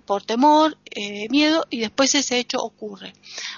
por 0.06 0.24
temor, 0.24 0.78
eh, 0.92 1.28
miedo 1.30 1.66
y 1.70 1.80
después 1.80 2.14
ese 2.16 2.38
hecho 2.38 2.60
ocurre. 2.60 3.14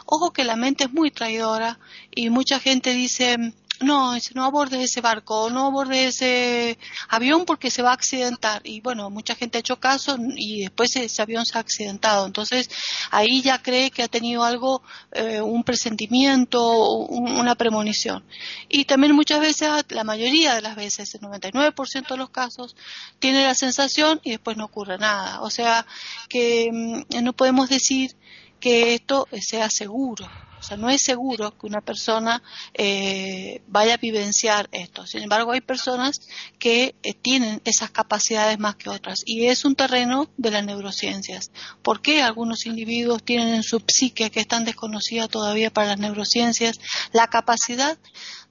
Ojo 0.05 0.31
que 0.31 0.43
la 0.43 0.55
mente 0.55 0.85
es 0.85 0.93
muy 0.93 1.11
traidora 1.11 1.79
y 2.15 2.29
mucha 2.29 2.59
gente 2.59 2.93
dice, 2.93 3.37
no, 3.79 4.17
no 4.33 4.45
abordes 4.45 4.81
ese 4.81 5.01
barco, 5.01 5.49
no 5.49 5.67
abordes 5.67 6.15
ese 6.15 6.77
avión 7.09 7.45
porque 7.45 7.69
se 7.69 7.81
va 7.81 7.91
a 7.91 7.93
accidentar. 7.93 8.61
Y 8.63 8.81
bueno, 8.81 9.09
mucha 9.09 9.35
gente 9.35 9.57
ha 9.57 9.59
hecho 9.59 9.79
caso 9.79 10.17
y 10.35 10.61
después 10.61 10.95
ese 10.95 11.21
avión 11.21 11.45
se 11.45 11.57
ha 11.57 11.61
accidentado. 11.61 12.25
Entonces 12.25 12.69
ahí 13.11 13.41
ya 13.41 13.61
cree 13.61 13.91
que 13.91 14.03
ha 14.03 14.07
tenido 14.07 14.43
algo, 14.43 14.81
eh, 15.11 15.41
un 15.41 15.63
presentimiento, 15.63 16.73
una 17.07 17.55
premonición. 17.55 18.23
Y 18.69 18.85
también 18.85 19.13
muchas 19.15 19.39
veces, 19.39 19.69
la 19.89 20.03
mayoría 20.03 20.55
de 20.55 20.61
las 20.61 20.75
veces, 20.75 21.13
el 21.15 21.21
99% 21.21 22.07
de 22.07 22.17
los 22.17 22.29
casos, 22.29 22.75
tiene 23.19 23.43
la 23.43 23.55
sensación 23.55 24.19
y 24.23 24.31
después 24.31 24.57
no 24.57 24.65
ocurre 24.65 24.97
nada. 24.97 25.41
O 25.41 25.49
sea 25.49 25.85
que 26.29 26.69
mm, 26.71 27.23
no 27.23 27.33
podemos 27.33 27.69
decir 27.69 28.15
que 28.59 28.95
esto 28.95 29.27
sea 29.39 29.69
seguro 29.69 30.27
sea, 30.63 30.77
no 30.77 30.89
es 30.89 31.01
seguro 31.01 31.57
que 31.57 31.67
una 31.67 31.81
persona 31.81 32.41
eh, 32.73 33.61
vaya 33.67 33.95
a 33.95 33.97
vivenciar 33.97 34.69
esto. 34.71 35.05
Sin 35.05 35.23
embargo, 35.23 35.51
hay 35.51 35.61
personas 35.61 36.19
que 36.59 36.95
eh, 37.03 37.13
tienen 37.13 37.61
esas 37.65 37.91
capacidades 37.91 38.59
más 38.59 38.75
que 38.75 38.89
otras 38.89 39.19
y 39.25 39.47
es 39.47 39.65
un 39.65 39.75
terreno 39.75 40.29
de 40.37 40.51
las 40.51 40.65
neurociencias. 40.65 41.51
¿Por 41.81 42.01
qué 42.01 42.21
algunos 42.21 42.65
individuos 42.65 43.23
tienen 43.23 43.53
en 43.53 43.63
su 43.63 43.81
psique, 43.87 44.31
que 44.31 44.39
es 44.39 44.47
tan 44.47 44.65
desconocida 44.65 45.27
todavía 45.27 45.71
para 45.71 45.89
las 45.89 45.99
neurociencias, 45.99 46.79
la 47.11 47.27
capacidad 47.27 47.97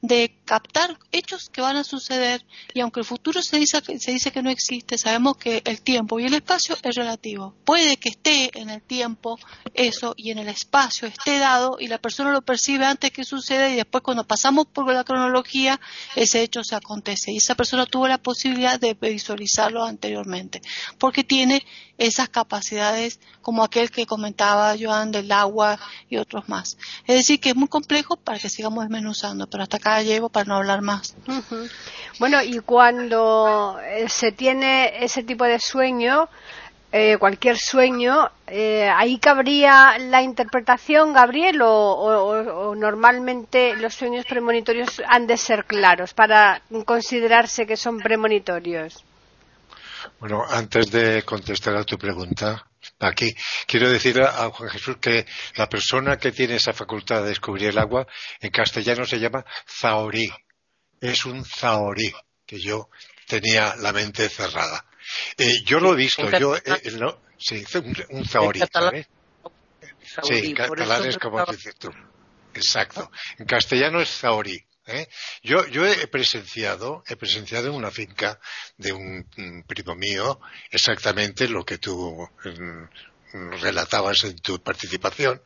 de 0.07 0.39
captar 0.45 0.99
hechos 1.13 1.49
que 1.51 1.61
van 1.61 1.77
a 1.77 1.85
suceder 1.85 2.45
y 2.73 2.81
aunque 2.81 3.01
el 3.01 3.07
futuro 3.07 3.43
se 3.43 3.59
dice, 3.59 3.81
se 3.99 4.11
dice 4.13 4.31
que 4.31 4.43
no 4.43 4.51
existe, 4.51 4.99
sabemos 4.99 5.37
que 5.37 5.63
el 5.65 5.83
tiempo 5.83 6.21
y 6.21 6.27
el 6.27 6.35
espacio 6.35 6.77
es 6.83 6.95
relativo. 6.95 7.55
Puede 7.65 7.97
que 7.97 8.11
esté 8.11 8.51
en 8.59 8.71
el 8.71 8.83
tiempo 8.83 9.39
eso 9.75 10.15
y 10.17 10.31
en 10.31 10.39
el 10.39 10.49
espacio 10.49 11.09
esté 11.09 11.39
dado 11.39 11.79
y 11.81 11.89
la 11.89 11.99
persona 11.99 12.31
lo 12.31 12.43
percibe 12.43 12.87
antes 12.87 13.11
que 13.11 13.25
suceda 13.25 13.69
y 13.69 13.77
después 13.77 14.03
cuando 14.03 14.25
pasamos 14.25 14.67
por 14.67 14.93
la 14.93 15.05
cronología 15.05 15.81
ese 16.15 16.43
hecho 16.43 16.63
se 16.63 16.77
acontece 16.77 17.33
y 17.33 17.39
esa 17.39 17.55
persona 17.55 17.87
tuvo 17.87 18.07
la 18.09 18.19
posibilidad 18.19 18.79
de 18.79 18.95
visualizarlo 18.95 19.85
anteriormente 19.85 20.63
porque 20.99 21.25
tiene 21.25 21.65
esas 21.99 22.29
capacidades 22.29 23.21
como 23.43 23.65
aquel 23.65 23.91
que 23.91 24.07
comentaba 24.07 24.75
Joan 24.79 25.13
del 25.13 25.33
agua 25.33 25.79
y 26.09 26.17
otros 26.17 26.49
más. 26.49 26.77
Es 27.07 27.17
decir, 27.17 27.41
que 27.41 27.51
es 27.51 27.57
muy 27.57 27.69
complejo 27.69 28.17
para 28.17 28.39
que 28.39 28.49
sigamos 28.49 28.85
desmenuzando, 28.85 29.49
pero 29.49 29.63
hasta 29.63 29.79
acá 29.79 29.96
llego 30.03 30.29
para 30.29 30.47
no 30.47 30.57
hablar 30.57 30.83
más. 30.83 31.15
Bueno, 32.19 32.43
y 32.43 32.59
cuando 32.61 33.79
eh, 33.83 34.09
se 34.09 34.33
tiene 34.33 35.05
ese 35.05 35.23
tipo 35.23 35.45
de 35.45 35.59
sueño, 35.61 36.29
eh, 36.93 37.19
cualquier 37.19 37.59
sueño, 37.59 38.31
eh, 38.47 38.89
¿ahí 38.89 39.19
cabría 39.19 39.99
la 39.99 40.23
interpretación, 40.23 41.13
Gabriel, 41.13 41.61
o, 41.63 42.75
normalmente 42.77 43.77
los 43.77 43.95
sueños 43.95 44.25
premonitorios 44.25 45.03
han 45.07 45.27
de 45.27 45.37
ser 45.37 45.65
claros 45.65 46.15
para 46.15 46.63
considerarse 46.85 47.67
que 47.67 47.77
son 47.77 47.99
premonitorios? 47.99 49.05
Bueno, 50.21 50.45
antes 50.49 50.91
de 50.91 51.23
contestar 51.25 51.77
a 51.77 51.85
tu 51.85 51.99
pregunta, 51.99 52.65
aquí 52.99 53.35
quiero 53.67 53.91
decir 53.91 54.21
a, 54.21 54.51
Juan 54.51 54.71
Jesús 54.71 54.97
que 55.01 55.27
la 55.57 55.69
persona 55.69 56.17
que 56.17 56.33
tiene 56.33 56.57
esa 56.57 56.73
facultad 56.73 57.23
de 57.23 57.29
descubrir 57.29 57.69
el 57.69 57.79
agua 57.79 58.07
en 58.41 58.51
castellano 58.51 59.05
se 59.05 59.19
llama 59.19 59.45
zaorí. 59.67 60.29
Es 61.01 61.25
un 61.27 61.45
zaorí, 61.45 62.13
que 62.47 62.59
yo 62.59 62.89
tenía 63.27 63.75
la 63.77 63.93
mente 63.93 64.29
cerrada. 64.29 64.85
Eh, 65.37 65.63
yo 65.65 65.79
lo 65.79 65.93
he 65.93 65.97
visto, 65.97 66.29
yo, 66.39 66.57
eh, 66.57 66.63
no, 66.99 67.21
sí, 67.39 67.65
un, 67.75 67.97
un 68.11 68.25
zaorí, 68.27 68.61
¿sabes? 68.73 69.07
Sí, 70.23 70.55
catalán 70.55 71.07
es 71.07 71.19
como 71.19 71.45
dices 71.45 71.77
tú. 71.77 71.91
Exacto. 72.55 73.11
En 73.39 73.47
castellano 73.47 74.01
es 74.01 74.09
zaorí. 74.09 74.66
¿Eh? 74.87 75.09
Yo, 75.43 75.67
yo 75.67 75.87
he 75.87 76.07
presenciado, 76.07 77.03
he 77.09 77.17
presenciado 77.17 77.69
en 77.69 77.75
una 77.75 77.91
finca 77.91 78.41
de 78.77 78.93
un, 78.93 79.27
primo 79.67 79.95
mío 79.95 80.41
exactamente 80.71 81.49
lo 81.49 81.65
que 81.65 81.79
tú 81.79 82.29
mm, 82.45 83.51
relatabas 83.61 84.25
en 84.25 84.37
tu 84.39 84.63
participación, 84.63 85.43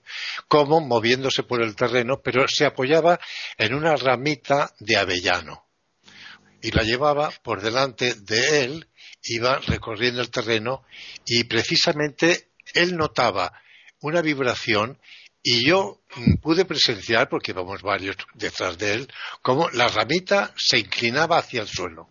como 0.49 0.81
moviéndose 0.81 1.43
por 1.43 1.63
el 1.63 1.75
terreno, 1.75 2.21
pero 2.23 2.47
se 2.49 2.65
apoyaba 2.65 3.19
en 3.57 3.75
una 3.75 3.97
ramita 3.97 4.73
de 4.79 4.97
avellano 4.97 5.67
y 6.63 6.71
la 6.73 6.83
llevaba 6.83 7.31
por 7.43 7.63
delante 7.63 8.15
de 8.15 8.65
él, 8.65 8.89
iba 9.23 9.59
recorriendo 9.61 10.21
el 10.21 10.31
terreno 10.31 10.85
y 11.25 11.45
precisamente 11.45 12.49
él 12.75 12.97
notaba 12.97 13.53
una 14.01 14.23
vibración 14.23 14.99
y 15.43 15.67
yo 15.67 16.01
pude 16.43 16.65
presenciar, 16.65 17.29
porque 17.29 17.53
íbamos 17.53 17.83
varios 17.83 18.17
detrás 18.35 18.77
de 18.79 18.95
él, 18.95 19.09
cómo 19.43 19.71
la 19.71 19.89
ramita 19.89 20.53
se 20.57 20.79
inclinaba 20.79 21.39
hacia 21.39 21.63
el 21.63 21.69
suelo. 21.69 22.09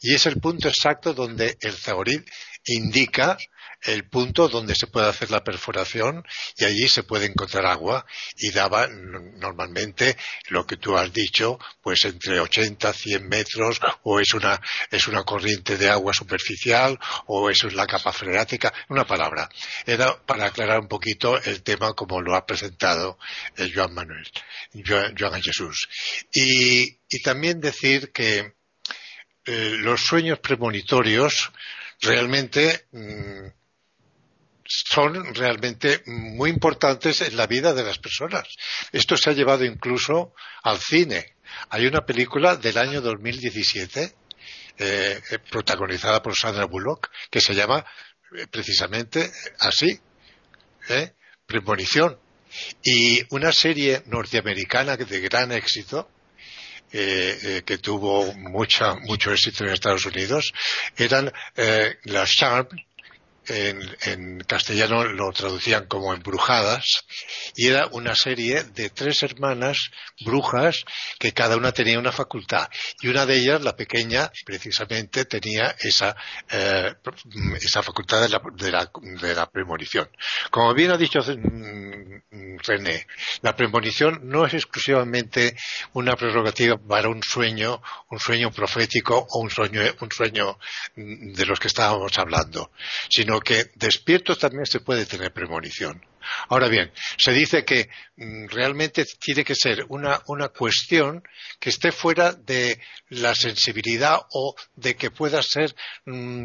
Y 0.00 0.14
es 0.14 0.26
el 0.26 0.40
punto 0.40 0.68
exacto 0.68 1.12
donde 1.12 1.56
el 1.60 1.72
zaorid 1.72 2.20
indica 2.66 3.36
el 3.82 4.08
punto 4.08 4.48
donde 4.48 4.74
se 4.74 4.86
puede 4.86 5.08
hacer 5.08 5.30
la 5.30 5.44
perforación 5.44 6.24
y 6.56 6.64
allí 6.64 6.88
se 6.88 7.02
puede 7.02 7.26
encontrar 7.26 7.66
agua 7.66 8.04
y 8.36 8.50
daba 8.50 8.88
normalmente 8.88 10.16
lo 10.48 10.66
que 10.66 10.76
tú 10.76 10.96
has 10.96 11.12
dicho, 11.12 11.58
pues 11.82 12.04
entre 12.04 12.40
80 12.40 12.92
100 12.92 13.28
metros 13.28 13.80
o 14.02 14.20
es 14.20 14.34
una, 14.34 14.60
es 14.90 15.06
una 15.06 15.24
corriente 15.24 15.76
de 15.76 15.88
agua 15.88 16.12
superficial 16.12 16.98
o 17.26 17.50
eso 17.50 17.68
es 17.68 17.74
la 17.74 17.86
capa 17.86 18.12
freática, 18.12 18.72
una 18.88 19.06
palabra. 19.06 19.48
Era 19.84 20.20
para 20.24 20.46
aclarar 20.46 20.80
un 20.80 20.88
poquito 20.88 21.40
el 21.42 21.62
tema 21.62 21.92
como 21.94 22.20
lo 22.20 22.34
ha 22.34 22.46
presentado 22.46 23.18
el 23.56 23.72
Joan 23.74 23.94
Manuel, 23.94 24.28
Joan, 24.84 25.42
Jesús. 25.42 25.88
Y, 26.32 26.96
también 27.22 27.60
decir 27.60 28.12
que 28.12 28.54
eh, 29.46 29.74
los 29.78 30.02
sueños 30.02 30.38
premonitorios 30.38 31.50
realmente 32.00 32.86
mm, 32.92 33.46
son 34.68 35.34
realmente 35.34 36.02
muy 36.06 36.50
importantes 36.50 37.20
en 37.22 37.36
la 37.36 37.46
vida 37.46 37.72
de 37.72 37.84
las 37.84 37.98
personas. 37.98 38.48
Esto 38.92 39.16
se 39.16 39.30
ha 39.30 39.32
llevado 39.32 39.64
incluso 39.64 40.34
al 40.62 40.78
cine. 40.78 41.36
Hay 41.70 41.86
una 41.86 42.04
película 42.04 42.56
del 42.56 42.78
año 42.78 43.00
2017 43.00 44.14
eh, 44.78 45.20
eh, 45.30 45.38
protagonizada 45.50 46.22
por 46.22 46.36
Sandra 46.36 46.66
Bullock 46.66 47.08
que 47.30 47.40
se 47.40 47.54
llama 47.54 47.84
eh, 48.36 48.46
precisamente 48.50 49.30
así, 49.60 50.00
Premonición. 51.46 52.18
Y 52.82 53.22
una 53.34 53.52
serie 53.52 54.02
norteamericana 54.06 54.96
de 54.96 55.20
gran 55.20 55.50
éxito 55.52 56.08
que 56.90 57.78
tuvo 57.82 58.32
mucho 58.34 59.32
éxito 59.32 59.64
en 59.64 59.70
Estados 59.70 60.06
Unidos 60.06 60.52
eran 60.96 61.32
las 62.04 62.30
Charm 62.30 62.68
en, 63.48 64.40
castellano 64.46 65.04
lo 65.04 65.32
traducían 65.32 65.86
como 65.86 66.14
embrujadas, 66.14 67.04
y 67.54 67.68
era 67.68 67.88
una 67.92 68.14
serie 68.14 68.64
de 68.64 68.90
tres 68.90 69.22
hermanas 69.22 69.90
brujas 70.24 70.84
que 71.18 71.32
cada 71.32 71.56
una 71.56 71.72
tenía 71.72 71.98
una 71.98 72.12
facultad, 72.12 72.68
y 73.00 73.08
una 73.08 73.26
de 73.26 73.36
ellas, 73.36 73.62
la 73.62 73.76
pequeña, 73.76 74.30
precisamente 74.44 75.24
tenía 75.24 75.74
esa, 75.80 76.16
eh, 76.50 76.94
esa 77.60 77.82
facultad 77.82 78.22
de 78.22 78.28
la, 78.28 78.40
de, 78.54 78.70
la, 78.70 78.90
de 79.20 79.34
la 79.34 79.46
premonición. 79.50 80.08
Como 80.50 80.74
bien 80.74 80.90
ha 80.90 80.96
dicho 80.96 81.20
mm, 81.20 82.58
René, 82.58 83.06
la 83.42 83.54
premonición 83.54 84.20
no 84.24 84.46
es 84.46 84.54
exclusivamente 84.54 85.56
una 85.92 86.16
prerrogativa 86.16 86.76
para 86.76 87.08
un 87.08 87.22
sueño, 87.22 87.82
un 88.10 88.18
sueño 88.18 88.50
profético 88.50 89.26
o 89.30 89.40
un 89.40 89.50
sueño, 89.50 89.82
un 90.00 90.10
sueño 90.10 90.58
de 90.96 91.46
los 91.46 91.58
que 91.60 91.68
estábamos 91.68 92.16
hablando, 92.18 92.70
sino 93.08 93.35
que 93.40 93.70
despierto 93.74 94.36
también 94.36 94.66
se 94.66 94.80
puede 94.80 95.06
tener 95.06 95.32
premonición. 95.32 96.02
Ahora 96.48 96.68
bien, 96.68 96.92
se 97.16 97.32
dice 97.32 97.64
que 97.64 97.88
mm, 98.16 98.46
realmente 98.48 99.04
tiene 99.20 99.44
que 99.44 99.54
ser 99.54 99.84
una, 99.88 100.20
cuestión 100.48 101.22
que 101.60 101.70
esté 101.70 101.92
fuera 101.92 102.32
de 102.32 102.80
la 103.10 103.34
sensibilidad 103.34 104.18
o 104.32 104.54
de 104.74 104.96
que 104.96 105.10
pueda 105.10 105.42
ser 105.42 105.74
mm, 106.04 106.44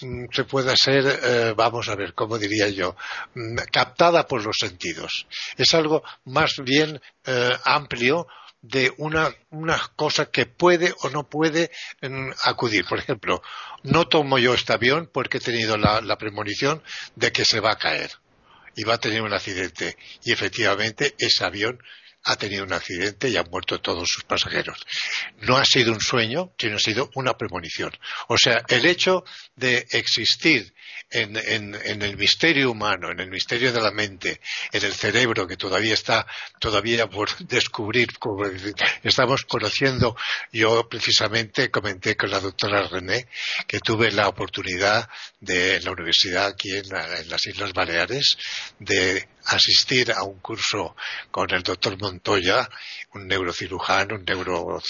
mm, 0.00 0.26
se 0.32 0.44
pueda 0.44 0.76
ser, 0.76 1.04
eh, 1.22 1.54
vamos 1.56 1.88
a 1.88 1.96
ver, 1.96 2.14
¿cómo 2.14 2.38
diría 2.38 2.68
yo?, 2.68 2.96
captada 3.72 4.26
por 4.26 4.44
los 4.44 4.56
sentidos. 4.58 5.26
Es 5.56 5.74
algo 5.74 6.02
más 6.24 6.54
bien 6.64 7.00
eh, 7.24 7.56
amplio 7.64 8.26
de 8.68 8.92
una, 8.98 9.34
cosa 9.96 10.26
que 10.26 10.46
puede 10.46 10.94
o 11.00 11.10
no 11.10 11.28
puede 11.28 11.70
mm, 12.02 12.30
acudir. 12.44 12.84
Por 12.86 12.98
ejemplo, 12.98 13.42
no 13.82 14.06
tomo 14.08 14.38
yo 14.38 14.54
este 14.54 14.72
avión 14.72 15.08
porque 15.12 15.38
he 15.38 15.40
tenido 15.40 15.76
la, 15.76 16.00
la 16.00 16.18
premonición 16.18 16.82
de 17.14 17.32
que 17.32 17.44
se 17.44 17.60
va 17.60 17.72
a 17.72 17.78
caer 17.78 18.10
y 18.74 18.84
va 18.84 18.94
a 18.94 19.00
tener 19.00 19.22
un 19.22 19.32
accidente. 19.32 19.96
Y 20.24 20.32
efectivamente 20.32 21.14
ese 21.18 21.44
avión 21.44 21.80
ha 22.26 22.36
tenido 22.36 22.64
un 22.64 22.72
accidente 22.72 23.28
y 23.28 23.36
han 23.36 23.48
muerto 23.50 23.80
todos 23.80 24.10
sus 24.10 24.24
pasajeros. 24.24 24.84
No 25.42 25.56
ha 25.56 25.64
sido 25.64 25.92
un 25.92 26.00
sueño, 26.00 26.52
sino 26.58 26.76
ha 26.76 26.80
sido 26.80 27.10
una 27.14 27.36
premonición. 27.38 27.92
O 28.28 28.36
sea, 28.36 28.64
el 28.68 28.84
hecho 28.84 29.24
de 29.54 29.86
existir 29.92 30.74
en, 31.08 32.02
el 32.02 32.16
misterio 32.16 32.72
humano, 32.72 33.12
en 33.12 33.20
el 33.20 33.30
misterio 33.30 33.72
de 33.72 33.80
la 33.80 33.92
mente, 33.92 34.40
en 34.72 34.84
el 34.84 34.92
cerebro 34.92 35.46
que 35.46 35.56
todavía 35.56 35.94
está 35.94 36.26
todavía 36.58 37.08
por 37.08 37.36
descubrir, 37.46 38.08
estamos 39.04 39.44
conociendo. 39.44 40.16
Yo 40.52 40.88
precisamente 40.88 41.70
comenté 41.70 42.16
con 42.16 42.30
la 42.30 42.40
doctora 42.40 42.88
René 42.88 43.28
que 43.68 43.78
tuve 43.78 44.10
la 44.10 44.28
oportunidad 44.28 45.08
de 45.46 45.80
la 45.80 45.92
universidad 45.92 46.46
aquí 46.46 46.76
en, 46.76 46.88
las 46.88 47.46
Islas 47.46 47.72
Baleares 47.72 48.36
de 48.78 49.28
asistir 49.46 50.12
a 50.12 50.24
un 50.24 50.40
curso 50.40 50.96
con 51.30 51.48
el 51.54 51.62
doctor 51.62 51.96
Montoya, 51.98 52.68
un 53.14 53.26
neurocirujano, 53.28 54.16
un 54.16 54.24
neuro, 54.24 54.82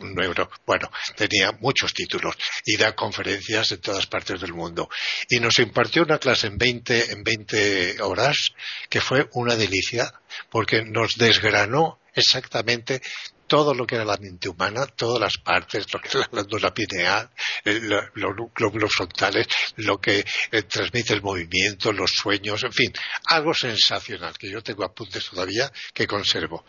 un 0.00 0.14
neuro, 0.14 0.50
bueno, 0.66 0.90
tenía 1.16 1.52
muchos 1.52 1.94
títulos 1.94 2.36
y 2.66 2.76
da 2.76 2.94
conferencias 2.94 3.72
en 3.72 3.80
todas 3.80 4.06
partes 4.06 4.40
del 4.40 4.52
mundo. 4.52 4.88
Y 5.28 5.38
nos 5.38 5.58
impartió 5.60 6.02
una 6.02 6.18
clase 6.18 6.48
en 6.48 6.58
20, 6.58 7.12
en 7.12 7.22
20 7.22 8.02
horas 8.02 8.50
que 8.88 9.00
fue 9.00 9.28
una 9.32 9.54
delicia 9.54 10.12
porque 10.50 10.82
nos 10.84 11.16
desgranó 11.16 12.00
exactamente 12.14 13.00
todo 13.50 13.74
lo 13.74 13.84
que 13.84 13.96
era 13.96 14.04
la 14.04 14.16
mente 14.16 14.48
humana, 14.48 14.86
todas 14.86 15.18
las 15.18 15.36
partes, 15.38 15.92
lo 15.92 16.00
que 16.00 16.06
es 16.06 16.14
la 16.14 16.28
glándula 16.30 16.72
pineal, 16.72 17.28
los 17.64 18.32
glóbulos 18.54 18.92
frontales, 18.94 19.48
lo 19.74 20.00
que 20.00 20.24
eh, 20.52 20.62
transmite 20.62 21.14
el 21.14 21.20
movimiento, 21.20 21.92
los 21.92 22.12
sueños, 22.12 22.62
en 22.62 22.72
fin, 22.72 22.92
algo 23.26 23.52
sensacional 23.52 24.38
que 24.38 24.48
yo 24.48 24.62
tengo 24.62 24.84
apuntes 24.84 25.28
todavía 25.28 25.68
que 25.92 26.06
conservo. 26.06 26.64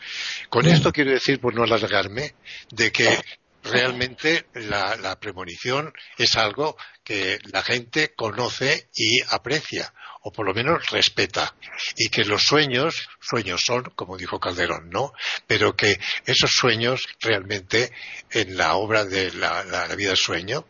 Con 0.50 0.66
esto 0.66 0.92
quiero 0.92 1.12
decir, 1.12 1.40
por 1.40 1.54
no 1.54 1.62
alargarme, 1.62 2.34
de 2.72 2.92
que 2.92 3.16
realmente 3.64 4.46
la, 4.54 5.20
premonición 5.20 5.94
es 6.18 6.36
algo 6.36 6.78
que 7.04 7.40
la 7.52 7.64
gente 7.64 8.14
conoce 8.16 8.90
y 8.96 9.22
aprecia, 9.30 9.94
o 10.22 10.32
por 10.32 10.46
lo 10.46 10.54
menos 10.54 10.90
respeta, 10.90 11.56
y 11.96 12.10
que 12.10 12.24
los 12.24 12.44
sueños, 12.44 13.10
sueños 13.20 13.64
son, 13.66 13.84
como 13.96 14.18
dijo 14.18 14.40
Calderón, 14.40 14.90
¿no? 14.90 15.14
Pero 15.48 15.76
que 15.76 16.00
esos 16.26 16.52
sueños 16.52 17.08
realmente 17.20 17.92
en 18.32 18.58
la 18.58 18.76
obra 18.76 19.06
de 19.06 19.32
la, 19.34 19.88
vida 19.96 20.10
del 20.10 20.18
sueño 20.18 20.68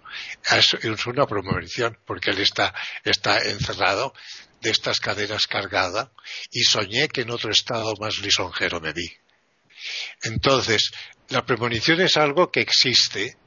es, 0.50 0.74
una 1.06 1.26
premonición, 1.26 1.98
porque 2.06 2.32
él 2.32 2.40
está, 2.40 2.74
está 3.04 3.40
encerrado 3.40 4.14
de 4.62 4.70
estas 4.70 5.00
caderas 5.00 5.48
cargadas 5.48 6.10
y 6.52 6.64
soñé 6.64 7.08
que 7.10 7.22
en 7.22 7.32
otro 7.32 7.52
estado 7.52 7.94
más 8.00 8.20
lisonjero 8.20 8.80
me 8.80 8.94
vi. 8.94 9.12
Entonces, 10.24 10.92
la 11.32 11.46
premonición 11.46 12.02
es 12.02 12.18
algo 12.18 12.52
que 12.52 12.62
existe. 12.62 13.38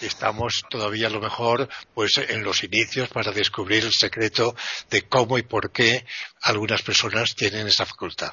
Estamos 0.00 0.62
todavía 0.68 1.06
a 1.06 1.10
lo 1.10 1.20
mejor 1.20 1.68
pues 1.94 2.18
en 2.18 2.42
los 2.42 2.62
inicios 2.62 3.08
para 3.08 3.32
descubrir 3.32 3.84
el 3.84 3.92
secreto 3.92 4.54
de 4.90 5.02
cómo 5.02 5.38
y 5.38 5.42
por 5.42 5.70
qué 5.70 6.04
algunas 6.42 6.82
personas 6.82 7.34
tienen 7.34 7.66
esa 7.66 7.86
facultad. 7.86 8.32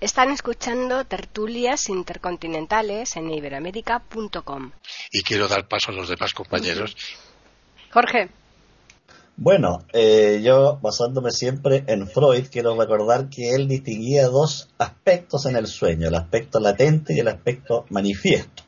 Están 0.00 0.30
escuchando 0.30 1.04
tertulias 1.04 1.88
intercontinentales 1.88 3.16
en 3.16 3.30
iberoamérica.com. 3.30 4.70
Y 5.10 5.22
quiero 5.22 5.48
dar 5.48 5.66
paso 5.66 5.90
a 5.90 5.94
los 5.94 6.08
demás 6.08 6.32
compañeros. 6.32 6.96
Jorge. 7.92 8.28
Bueno, 9.40 9.84
eh, 9.92 10.40
yo 10.42 10.80
basándome 10.82 11.30
siempre 11.30 11.84
en 11.86 12.08
Freud, 12.08 12.46
quiero 12.50 12.76
recordar 12.76 13.28
que 13.28 13.54
él 13.54 13.68
distinguía 13.68 14.26
dos 14.26 14.68
aspectos 14.78 15.46
en 15.46 15.54
el 15.54 15.68
sueño, 15.68 16.08
el 16.08 16.16
aspecto 16.16 16.58
latente 16.58 17.14
y 17.14 17.20
el 17.20 17.28
aspecto 17.28 17.84
manifiesto. 17.88 18.64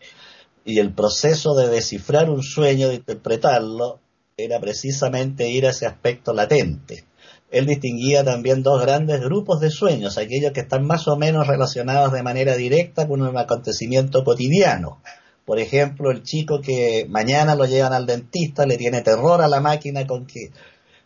Y 0.64 0.78
el 0.78 0.94
proceso 0.94 1.56
de 1.56 1.68
descifrar 1.68 2.30
un 2.30 2.44
sueño, 2.44 2.88
de 2.88 2.94
interpretarlo, 2.94 3.98
era 4.36 4.60
precisamente 4.60 5.50
ir 5.50 5.66
a 5.66 5.70
ese 5.70 5.86
aspecto 5.86 6.32
latente. 6.32 7.04
Él 7.50 7.66
distinguía 7.66 8.22
también 8.22 8.62
dos 8.62 8.80
grandes 8.80 9.20
grupos 9.20 9.60
de 9.60 9.70
sueños, 9.70 10.18
aquellos 10.18 10.52
que 10.52 10.60
están 10.60 10.86
más 10.86 11.08
o 11.08 11.16
menos 11.16 11.48
relacionados 11.48 12.12
de 12.12 12.22
manera 12.22 12.54
directa 12.54 13.08
con 13.08 13.22
un 13.22 13.36
acontecimiento 13.36 14.22
cotidiano, 14.22 15.02
por 15.50 15.58
ejemplo, 15.58 16.12
el 16.12 16.22
chico 16.22 16.60
que 16.60 17.06
mañana 17.08 17.56
lo 17.56 17.64
llevan 17.64 17.92
al 17.92 18.06
dentista, 18.06 18.66
le 18.66 18.76
tiene 18.76 19.02
terror 19.02 19.42
a 19.42 19.48
la 19.48 19.58
máquina 19.58 20.06
con 20.06 20.24
que 20.24 20.52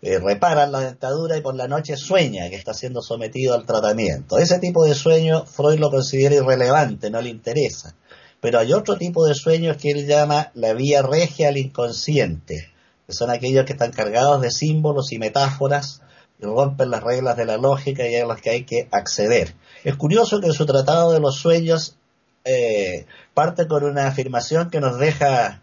eh, 0.03 0.19
reparan 0.19 0.71
la 0.71 0.81
dentadura 0.81 1.39
y 1.39 1.41
por 1.41 1.55
la 1.55 1.67
noche 1.67 1.97
sueña 1.97 2.51
que 2.51 2.57
está 2.57 2.75
siendo 2.75 3.01
sometido 3.01 3.55
al 3.55 3.65
tratamiento. 3.65 4.37
Ese 4.37 4.59
tipo 4.59 4.85
de 4.85 4.95
sueño 4.95 5.47
Freud 5.47 5.79
lo 5.79 5.91
considera 5.91 6.35
irrelevante, 6.35 7.09
no 7.09 7.23
le 7.23 7.31
interesa. 7.31 7.95
Pero 8.43 8.59
hay 8.59 8.75
otro 8.75 8.99
tipo 8.99 9.25
de 9.25 9.35
sueños 9.35 9.79
que 9.79 9.93
él 9.93 10.07
llama 10.07 10.51
la 10.53 10.75
vía 10.75 11.01
regia 11.01 11.49
al 11.49 11.57
inconsciente, 11.57 12.69
que 13.07 13.15
son 13.15 13.31
aquellos 13.31 13.65
que 13.65 13.73
están 13.73 13.93
cargados 13.93 14.43
de 14.43 14.51
símbolos 14.51 15.11
y 15.13 15.19
metáforas 15.19 16.03
y 16.39 16.45
rompen 16.45 16.91
las 16.91 17.03
reglas 17.03 17.39
de 17.39 17.47
la 17.47 17.57
lógica 17.57 18.07
y 18.07 18.15
a 18.17 18.27
los 18.27 18.43
que 18.43 18.51
hay 18.51 18.65
que 18.65 18.89
acceder. 18.91 19.55
Es 19.85 19.97
curioso 19.97 20.39
que 20.39 20.49
en 20.49 20.53
su 20.53 20.67
tratado 20.67 21.13
de 21.13 21.21
los 21.21 21.37
sueños 21.37 21.97
eh, 22.45 23.07
parte 23.33 23.67
con 23.67 23.85
una 23.85 24.07
afirmación 24.07 24.71
que 24.71 24.81
nos 24.81 24.99
deja 24.99 25.63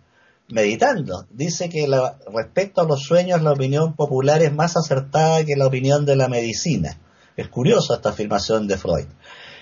meditando. 0.50 1.26
Dice 1.30 1.70
que 1.70 1.88
respecto 2.34 2.82
a 2.82 2.86
los 2.86 3.04
sueños 3.04 3.42
la 3.42 3.52
opinión 3.52 3.96
popular 3.96 4.42
es 4.42 4.54
más 4.54 4.76
acertada 4.76 5.46
que 5.46 5.56
la 5.56 5.68
opinión 5.68 6.06
de 6.06 6.16
la 6.16 6.28
medicina. 6.28 6.98
Es 7.38 7.48
curiosa 7.48 7.96
esta 7.96 8.10
afirmación 8.10 8.68
de 8.68 8.78
Freud. 8.78 9.06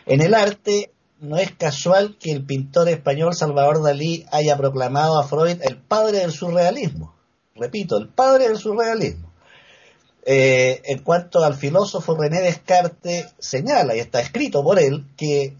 En 0.05 0.21
el 0.21 0.33
arte 0.33 0.91
no 1.19 1.37
es 1.37 1.51
casual 1.51 2.17
que 2.19 2.31
el 2.31 2.45
pintor 2.45 2.89
español 2.89 3.35
Salvador 3.35 3.83
Dalí 3.83 4.25
haya 4.31 4.57
proclamado 4.57 5.19
a 5.19 5.27
Freud 5.27 5.61
el 5.61 5.77
padre 5.77 6.19
del 6.19 6.31
surrealismo. 6.31 7.13
Repito, 7.55 7.97
el 7.97 8.07
padre 8.07 8.47
del 8.47 8.57
surrealismo. 8.57 9.29
Eh, 10.25 10.81
en 10.85 10.99
cuanto 10.99 11.43
al 11.43 11.55
filósofo 11.55 12.15
René 12.15 12.41
Descartes, 12.41 13.33
señala, 13.39 13.95
y 13.95 13.99
está 13.99 14.21
escrito 14.21 14.63
por 14.63 14.79
él, 14.79 15.05
que 15.17 15.55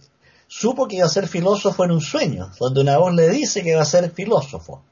supo 0.49 0.87
que 0.87 0.97
iba 0.97 1.05
a 1.05 1.09
ser 1.09 1.27
filósofo 1.27 1.85
en 1.85 1.91
un 1.91 2.01
sueño, 2.01 2.51
donde 2.59 2.81
una 2.81 2.97
voz 2.97 3.13
le 3.13 3.29
dice 3.29 3.63
que 3.63 3.75
va 3.75 3.83
a 3.83 3.85
ser 3.85 4.11
filósofo. 4.11 4.83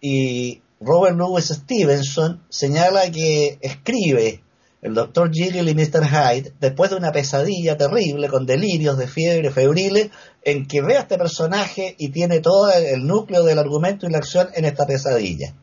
Y 0.00 0.62
Robert 0.80 1.16
Louis 1.16 1.44
Stevenson 1.44 2.44
señala 2.48 3.10
que 3.10 3.58
escribe 3.60 4.40
el 4.80 4.94
Dr. 4.94 5.32
Jekyll 5.32 5.68
y 5.68 5.74
Mr. 5.74 6.06
Hyde 6.06 6.52
después 6.60 6.90
de 6.90 6.96
una 6.96 7.10
pesadilla 7.10 7.76
terrible 7.76 8.28
con 8.28 8.46
delirios 8.46 8.96
de 8.96 9.08
fiebre 9.08 9.50
febriles 9.50 10.10
en 10.44 10.68
que 10.68 10.80
ve 10.80 10.96
a 10.96 11.00
este 11.00 11.18
personaje 11.18 11.96
y 11.98 12.10
tiene 12.10 12.38
todo 12.38 12.70
el 12.70 13.04
núcleo 13.04 13.42
del 13.42 13.58
argumento 13.58 14.06
y 14.06 14.10
la 14.10 14.18
acción 14.18 14.48
en 14.54 14.64
esta 14.64 14.86
pesadilla. 14.86 15.54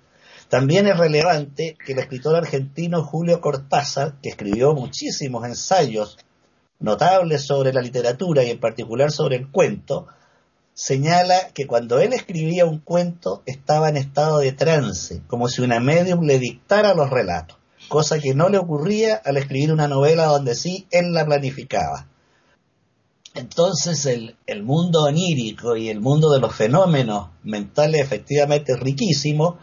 También 0.49 0.87
es 0.87 0.97
relevante 0.97 1.77
que 1.85 1.93
el 1.93 1.99
escritor 1.99 2.35
argentino 2.35 3.03
Julio 3.03 3.39
Cortázar, 3.39 4.19
que 4.21 4.29
escribió 4.29 4.73
muchísimos 4.73 5.45
ensayos 5.45 6.17
notables 6.79 7.45
sobre 7.45 7.73
la 7.73 7.81
literatura 7.81 8.43
y 8.43 8.51
en 8.51 8.59
particular 8.59 9.11
sobre 9.11 9.37
el 9.37 9.49
cuento, 9.49 10.07
señala 10.73 11.49
que 11.53 11.67
cuando 11.67 11.99
él 11.99 12.13
escribía 12.13 12.65
un 12.65 12.79
cuento 12.79 13.41
estaba 13.45 13.89
en 13.89 13.97
estado 13.97 14.39
de 14.39 14.51
trance, 14.51 15.21
como 15.27 15.47
si 15.47 15.61
una 15.61 15.79
medium 15.79 16.25
le 16.25 16.37
dictara 16.37 16.93
los 16.93 17.09
relatos, 17.09 17.57
cosa 17.87 18.19
que 18.19 18.33
no 18.33 18.49
le 18.49 18.57
ocurría 18.57 19.15
al 19.15 19.37
escribir 19.37 19.71
una 19.71 19.87
novela 19.87 20.25
donde 20.25 20.55
sí 20.55 20.85
él 20.91 21.13
la 21.13 21.25
planificaba. 21.25 22.07
Entonces 23.35 24.05
el, 24.05 24.63
mundo 24.63 25.03
onírico 25.03 25.75
y 25.75 25.89
el 25.89 25.99
mundo 25.99 26.31
de 26.31 26.39
los 26.39 26.55
fenómenos 26.55 27.29
mentales 27.43 28.01
efectivamente 28.01 28.71
es 28.71 28.79
riquísimo. 28.79 29.57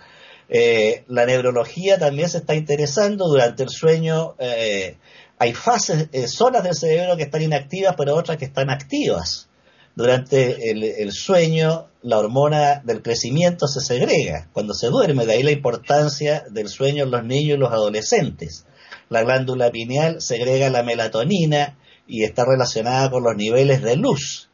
Eh, 0.51 1.05
la 1.09 1.25
neurología 1.25 1.98
también 1.98 2.29
se 2.29 2.38
está 2.38 2.55
interesando 2.55 3.29
durante 3.29 3.62
el 3.62 3.70
sueño. 3.70 4.35
Eh, 4.38 4.98
hay 5.42 5.55
fases, 5.55 6.09
eh, 6.12 6.28
zonas 6.28 6.62
del 6.62 6.76
cerebro 6.76 7.16
que 7.16 7.24
están 7.24 7.42
inactivas, 7.42 7.96
pero 7.96 8.14
otras 8.14 8.38
que 8.38 8.44
están 8.44 8.70
activas. 8.70 9.48
Durante 9.96 10.70
el, 10.70 11.11
sueño, 11.11 11.88
la 12.00 12.18
hormona 12.18 12.81
del 12.85 13.02
crecimiento 13.02 13.66
se 13.66 13.81
segrega 13.81 14.48
cuando 14.52 14.72
se 14.72 14.87
duerme, 14.87 15.26
de 15.26 15.33
ahí 15.33 15.42
la 15.42 15.50
importancia 15.50 16.44
del 16.48 16.68
sueño 16.68 17.02
en 17.02 17.11
los 17.11 17.24
niños 17.24 17.57
y 17.57 17.61
los 17.61 17.72
adolescentes. 17.72 18.66
La 19.09 19.22
glándula 19.22 19.70
pineal 19.72 20.22
segrega 20.22 20.70
la 20.70 20.85
melatonina 20.85 21.76
y 22.07 22.22
está 22.22 22.44
relacionada 22.44 23.11
con 23.11 23.24
los 23.24 23.35
niveles 23.35 23.83
de 23.83 23.96
luz 23.96 24.48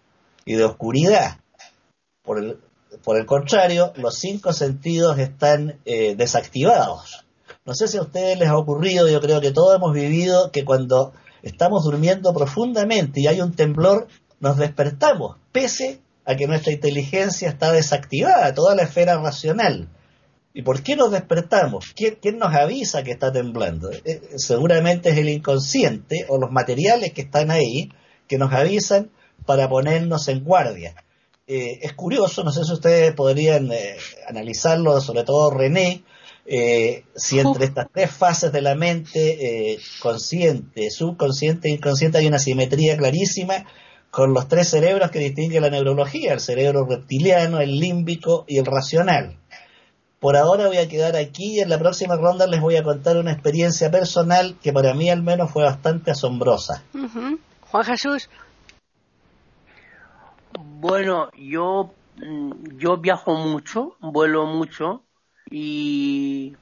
y 0.47 0.55
de 0.55 0.65
oscuridad. 0.65 1.39
Por 2.23 2.39
el, 2.39 2.61
por 3.05 3.19
el 3.19 3.27
contrario, 3.27 3.93
los 3.97 4.19
cinco 4.19 4.55
sentidos 4.55 5.19
están 5.19 5.81
eh, 5.85 6.15
desactivados 6.17 7.28
no 7.69 7.75
sé 7.75 7.87
si 7.87 7.99
a 7.99 8.01
ustedes 8.01 8.39
les 8.39 8.49
ha 8.49 8.57
ocurrido, 8.57 9.11
yo 9.11 9.21
creo 9.21 9.43
que 9.43 9.51
todos 9.51 9.77
hemos 9.77 9.93
vivido 9.93 10.51
que 10.53 10.65
cuando 10.65 11.13
estamos 11.43 11.85
durmiendo 11.85 12.33
profundamente 12.33 13.21
y 13.21 13.27
hay 13.27 13.43
un 13.43 13.53
temblor, 13.53 14.09
nos 14.41 14.57
despertamos, 14.57 15.37
pese 15.53 16.01
a 16.25 16.35
que 16.35 16.47
nuestra 16.47 16.73
inteligencia 16.73 17.51
está 17.51 17.71
desactivada, 17.71 18.55
toda 18.55 18.75
la 18.75 18.85
esfera 18.85 19.19
racional. 19.19 19.91
¿Y 20.55 20.63
por 20.63 20.83
qué 20.83 20.97
nos 20.97 21.11
despertamos? 21.11 21.93
¿Quién, 21.95 22.39
nos 22.39 22.55
avisa 22.55 23.03
que 23.03 23.11
está 23.11 23.31
temblando? 23.31 23.91
Eh, 23.93 24.23
seguramente 24.37 25.11
es 25.11 25.19
el 25.19 25.29
inconsciente 25.29 26.25
o 26.31 26.39
los 26.39 26.51
materiales 26.51 27.13
que 27.13 27.21
están 27.21 27.51
ahí 27.51 27.93
que 28.27 28.39
nos 28.39 28.51
avisan 28.51 29.11
para 29.45 29.69
ponernos 29.69 30.27
en 30.29 30.43
guardia. 30.43 30.95
Eh, 31.47 31.81
es 31.83 31.93
curioso, 31.93 32.43
no 32.45 32.51
sé 32.51 32.65
si 32.65 32.73
ustedes 32.73 33.13
podrían 33.13 33.71
eh, 33.73 33.99
analizarlo, 34.27 35.03
sobre 35.03 35.25
todo 35.25 35.51
René, 35.51 36.03
eh, 36.51 37.05
si 37.15 37.39
entre 37.39 37.67
estas 37.67 37.89
tres 37.93 38.11
fases 38.11 38.51
de 38.51 38.63
la 38.63 38.75
mente, 38.75 39.73
eh, 39.75 39.79
consciente, 40.01 40.91
subconsciente 40.91 41.69
e 41.69 41.73
inconsciente, 41.73 42.17
hay 42.17 42.27
una 42.27 42.39
simetría 42.39 42.97
clarísima 42.97 43.67
con 44.11 44.33
los 44.33 44.49
tres 44.49 44.71
cerebros 44.71 45.11
que 45.11 45.19
distingue 45.19 45.61
la 45.61 45.69
neurología, 45.69 46.33
el 46.33 46.41
cerebro 46.41 46.87
reptiliano, 46.87 47.61
el 47.61 47.79
límbico 47.79 48.47
y 48.49 48.57
el 48.57 48.65
racional. 48.65 49.37
Por 50.21 50.39
ahora 50.39 50.69
voy 50.69 50.79
a 50.79 50.89
quedar 50.89 51.17
aquí 51.17 51.57
y 51.57 51.61
en 51.61 51.69
la 51.69 51.79
próxima 51.79 52.17
ronda 52.17 52.47
les 52.47 52.63
voy 52.63 52.77
a 52.77 52.83
contar 52.83 53.19
una 53.19 53.33
experiencia 53.33 53.91
personal 53.91 54.57
que 54.63 54.73
para 54.73 54.95
mí 54.95 55.11
al 55.11 55.23
menos 55.23 55.51
fue 55.51 55.65
bastante 55.65 56.13
asombrosa. 56.13 56.83
Juan 57.61 57.85
Jesús. 57.85 58.31
Bueno, 60.59 61.29
yo, 61.37 61.93
mm, 62.17 62.79
yo 62.79 62.97
viajo 62.97 63.35
mucho, 63.35 63.97
vuelo 64.01 64.47
mucho 64.47 65.03
y, 65.51 66.57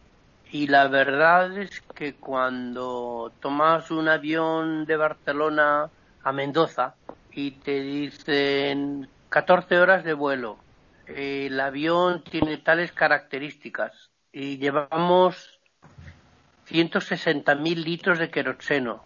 y 0.51 0.67
la 0.69 0.89
verdad 0.89 1.57
es 1.59 1.81
que 1.95 2.15
cuando 2.15 3.33
tomas 3.41 3.91
un 3.91 4.09
avión 4.09 4.85
de 4.87 4.97
Barcelona 4.97 5.91
a 6.23 6.33
Mendoza 6.33 6.95
y 7.33 7.53
te 7.53 7.81
dicen 7.81 9.09
14 9.29 9.79
horas 9.79 10.05
de 10.05 10.15
vuelo, 10.15 10.59
el 11.07 11.59
avión 11.61 12.23
tiene 12.23 12.59
tales 12.59 12.93
características 12.93 14.11
y 14.33 14.59
llevamos 14.59 15.61
160.000 16.69 17.85
litros 17.85 18.19
de 18.19 18.31
queroseno, 18.31 19.05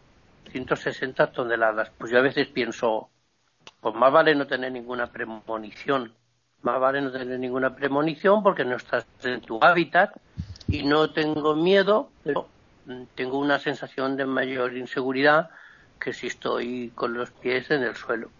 160 0.50 1.32
toneladas. 1.32 1.90
Pues 1.98 2.10
yo 2.10 2.18
a 2.18 2.22
veces 2.22 2.48
pienso, 2.48 3.10
pues 3.80 3.94
más 3.94 4.12
vale 4.12 4.34
no 4.34 4.46
tener 4.46 4.72
ninguna 4.72 5.10
premonición. 5.12 6.14
Más 6.62 6.80
vale 6.80 7.00
no 7.00 7.10
tener 7.10 7.38
ninguna 7.38 7.74
premonición 7.74 8.42
porque 8.42 8.64
no 8.64 8.76
estás 8.76 9.06
en 9.22 9.40
tu 9.40 9.58
hábitat 9.62 10.14
y 10.68 10.82
no 10.82 11.10
tengo 11.10 11.56
miedo, 11.56 12.10
pero 12.22 12.48
tengo 13.14 13.38
una 13.38 13.58
sensación 13.58 14.16
de 14.16 14.26
mayor 14.26 14.76
inseguridad 14.76 15.50
que 15.98 16.12
si 16.12 16.26
estoy 16.26 16.92
con 16.94 17.14
los 17.14 17.30
pies 17.30 17.70
en 17.70 17.82
el 17.82 17.94
suelo. 17.96 18.30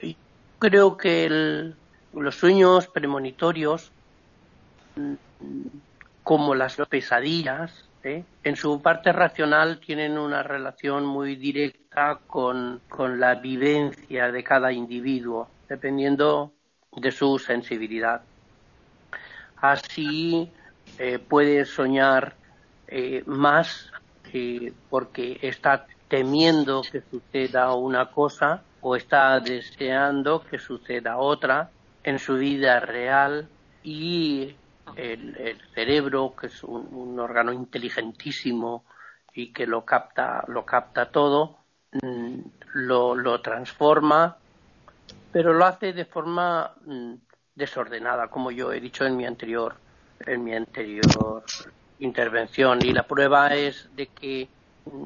Y 0.00 0.16
creo 0.58 0.96
que 0.96 1.72
los 2.12 2.34
sueños 2.36 2.88
premonitorios, 2.88 3.92
como 6.22 6.54
las 6.54 6.76
pesadillas, 6.88 7.88
¿eh? 8.02 8.24
en 8.42 8.56
su 8.56 8.80
parte 8.82 9.12
racional 9.12 9.80
tienen 9.80 10.18
una 10.18 10.42
relación 10.42 11.04
muy 11.04 11.36
directa 11.36 12.18
con, 12.26 12.80
la 13.18 13.34
vivencia 13.36 14.30
de 14.30 14.44
cada 14.44 14.72
individuo, 14.72 15.48
dependiendo 15.68 16.52
de 16.96 17.10
su 17.10 17.38
sensibilidad. 17.38 18.22
Así 19.56 20.50
eh, 20.98 21.18
puede 21.18 21.64
soñar 21.64 22.36
eh, 22.88 23.22
más 23.26 23.90
porque 24.90 25.38
está 25.42 25.86
temiendo 26.08 26.82
que 26.82 27.02
suceda 27.02 27.72
una 27.74 28.10
cosa 28.10 28.62
o 28.80 28.96
está 28.96 29.38
deseando 29.38 30.42
que 30.42 30.58
suceda 30.58 31.18
otra 31.18 31.70
en 32.02 32.18
su 32.18 32.34
vida 32.34 32.80
real 32.80 33.48
y 33.84 34.56
el, 34.96 35.58
cerebro, 35.74 36.34
que 36.38 36.48
es 36.48 36.64
un, 36.64 37.18
órgano 37.18 37.52
inteligentísimo 37.52 38.84
y 39.32 39.52
que 39.52 39.66
lo 39.66 39.84
capta, 39.84 40.44
lo 40.48 40.64
capta 40.64 41.10
todo, 41.10 41.58
mm, 42.02 42.40
lo, 42.74 43.14
lo 43.14 43.40
transforma, 43.40 44.36
pero 45.34 45.52
lo 45.52 45.66
hace 45.66 45.92
de 45.92 46.04
forma 46.04 46.70
mm, 46.86 47.14
desordenada, 47.56 48.28
como 48.28 48.52
yo 48.52 48.72
he 48.72 48.80
dicho 48.80 49.04
en 49.04 49.16
mi 49.16 49.26
anterior, 49.26 49.74
en 50.24 50.44
mi 50.44 50.54
anterior 50.54 51.42
intervención. 51.98 52.78
Y 52.84 52.92
la 52.92 53.02
prueba 53.02 53.52
es 53.52 53.88
de 53.96 54.06
que 54.06 54.48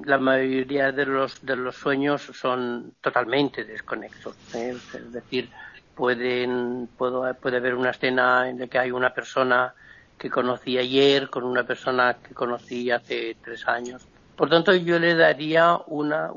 la 0.04 0.18
mayoría 0.18 0.92
de 0.92 1.06
los, 1.06 1.40
de 1.46 1.56
los 1.56 1.76
sueños 1.76 2.30
son 2.34 2.92
totalmente 3.00 3.64
desconexos. 3.64 4.36
¿eh? 4.54 4.76
Es 4.92 5.12
decir, 5.12 5.48
pueden, 5.94 6.90
puedo, 6.98 7.32
puede 7.32 7.56
haber 7.56 7.74
una 7.74 7.92
escena 7.92 8.50
en 8.50 8.58
la 8.58 8.66
que 8.66 8.78
hay 8.78 8.90
una 8.90 9.14
persona 9.14 9.72
que 10.18 10.28
conocí 10.28 10.76
ayer 10.76 11.30
con 11.30 11.44
una 11.44 11.64
persona 11.64 12.18
que 12.22 12.34
conocí 12.34 12.90
hace 12.90 13.34
tres 13.42 13.66
años. 13.66 14.06
Por 14.36 14.50
tanto, 14.50 14.74
yo 14.74 14.98
le 14.98 15.14
daría 15.14 15.78
una, 15.86 16.30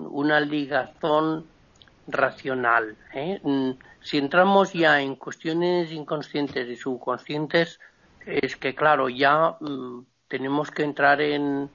una 0.00 0.40
ligazón 0.40 1.55
racional. 2.08 2.96
¿eh? 3.14 3.40
Mm, 3.42 3.72
si 4.00 4.18
entramos 4.18 4.72
ya 4.72 5.00
en 5.00 5.16
cuestiones 5.16 5.92
inconscientes 5.92 6.68
y 6.68 6.76
subconscientes, 6.76 7.80
es 8.24 8.56
que, 8.56 8.74
claro, 8.74 9.08
ya 9.08 9.56
mm, 9.60 10.04
tenemos 10.28 10.70
que 10.70 10.82
entrar 10.82 11.20
en, 11.20 11.70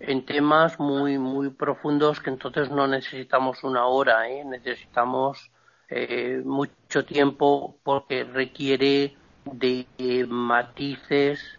en 0.00 0.24
temas 0.24 0.78
muy, 0.80 1.18
muy 1.18 1.50
profundos 1.50 2.20
que 2.20 2.30
entonces 2.30 2.70
no 2.70 2.86
necesitamos 2.86 3.62
una 3.64 3.86
hora, 3.86 4.28
¿eh? 4.28 4.44
necesitamos 4.44 5.50
eh, 5.88 6.42
mucho 6.44 7.04
tiempo 7.04 7.76
porque 7.82 8.24
requiere 8.24 9.16
de 9.44 9.86
matices, 10.28 11.58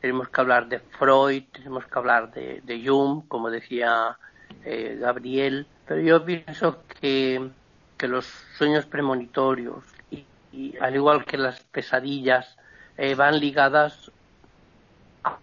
tenemos 0.00 0.28
que 0.28 0.40
hablar 0.40 0.68
de 0.68 0.80
Freud, 0.80 1.44
tenemos 1.52 1.86
que 1.86 1.98
hablar 1.98 2.32
de, 2.32 2.60
de 2.62 2.86
Jung, 2.86 3.26
como 3.28 3.50
decía 3.50 4.18
eh, 4.64 4.98
Gabriel, 5.00 5.66
pero 5.86 6.00
yo 6.00 6.24
pienso 6.24 6.82
que, 7.00 7.50
que 8.02 8.08
los 8.08 8.26
sueños 8.58 8.84
premonitorios 8.84 9.84
y, 10.10 10.76
al 10.80 10.96
igual 10.96 11.24
que 11.24 11.38
las 11.38 11.60
pesadillas 11.60 12.56
eh, 12.98 13.14
van 13.14 13.38
ligadas 13.38 14.10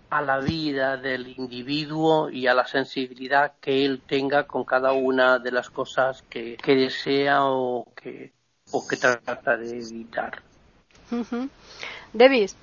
a, 0.10 0.22
la 0.22 0.40
vida 0.40 0.98
del 0.98 1.30
individuo 1.30 2.30
y 2.30 2.48
a 2.48 2.54
la 2.54 2.68
sensibilidad 2.68 3.54
que 3.62 3.86
él 3.86 4.02
tenga 4.06 4.44
con 4.44 4.66
cada 4.66 4.92
una 4.92 5.40
de 5.40 5.54
las 5.54 5.70
cosas 5.70 6.22
que, 6.24 6.58
desea 6.66 7.46
o 7.46 7.88
que, 7.96 8.34
o 8.72 8.86
que 8.86 8.98
trata 8.98 9.56
de 9.56 9.80
evitar. 9.80 10.42
Davis. 12.12 12.58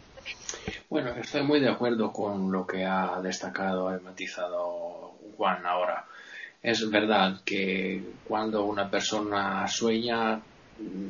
Bueno, 0.90 1.12
estoy 1.12 1.42
muy 1.42 1.58
de 1.60 1.70
acuerdo 1.70 2.12
con 2.12 2.52
lo 2.52 2.66
que 2.66 2.84
ha 2.84 3.18
destacado 3.22 3.96
y 3.96 4.02
matizado 4.02 5.14
Juan 5.38 5.64
ahora. 5.64 6.04
Es 6.62 6.90
verdad 6.90 7.40
que 7.44 8.02
cuando 8.26 8.64
una 8.64 8.90
persona 8.90 9.66
sueña, 9.68 10.40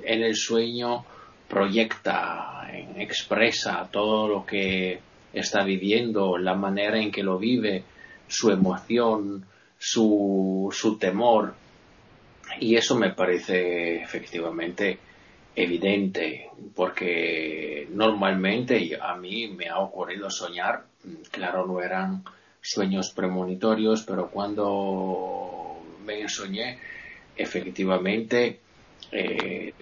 en 0.05 0.23
el 0.23 0.37
sueño 0.37 1.05
proyecta, 1.49 2.69
expresa 2.97 3.89
todo 3.91 4.29
lo 4.29 4.47
que 4.47 5.01
está 5.33 5.65
viviendo, 5.65 6.39
la 6.39 6.55
manera 6.55 6.99
en 6.99 7.11
que 7.11 7.23
lo 7.23 7.39
vive, 7.39 7.85
su 8.27 8.51
emoción, 8.51 9.47
su, 9.79 10.69
su 10.73 10.99
temor. 10.99 11.55
Y 12.61 12.77
eso 12.77 12.97
me 12.97 13.11
parece 13.11 14.03
efectivamente 14.03 14.99
evidente, 15.55 16.51
porque 16.75 17.89
normalmente 17.91 18.99
a 19.01 19.17
mí 19.17 19.49
me 19.49 19.69
ha 19.69 19.79
ocurrido 19.79 20.31
soñar, 20.31 20.85
claro, 21.31 21.67
no 21.67 21.81
eran 21.81 22.23
sueños 22.67 23.11
premonitorios, 23.11 24.03
pero 24.03 24.29
cuando 24.29 25.79
me 26.05 26.29
soñé, 26.29 26.79
efectivamente 27.37 28.61
eh, 29.12 29.73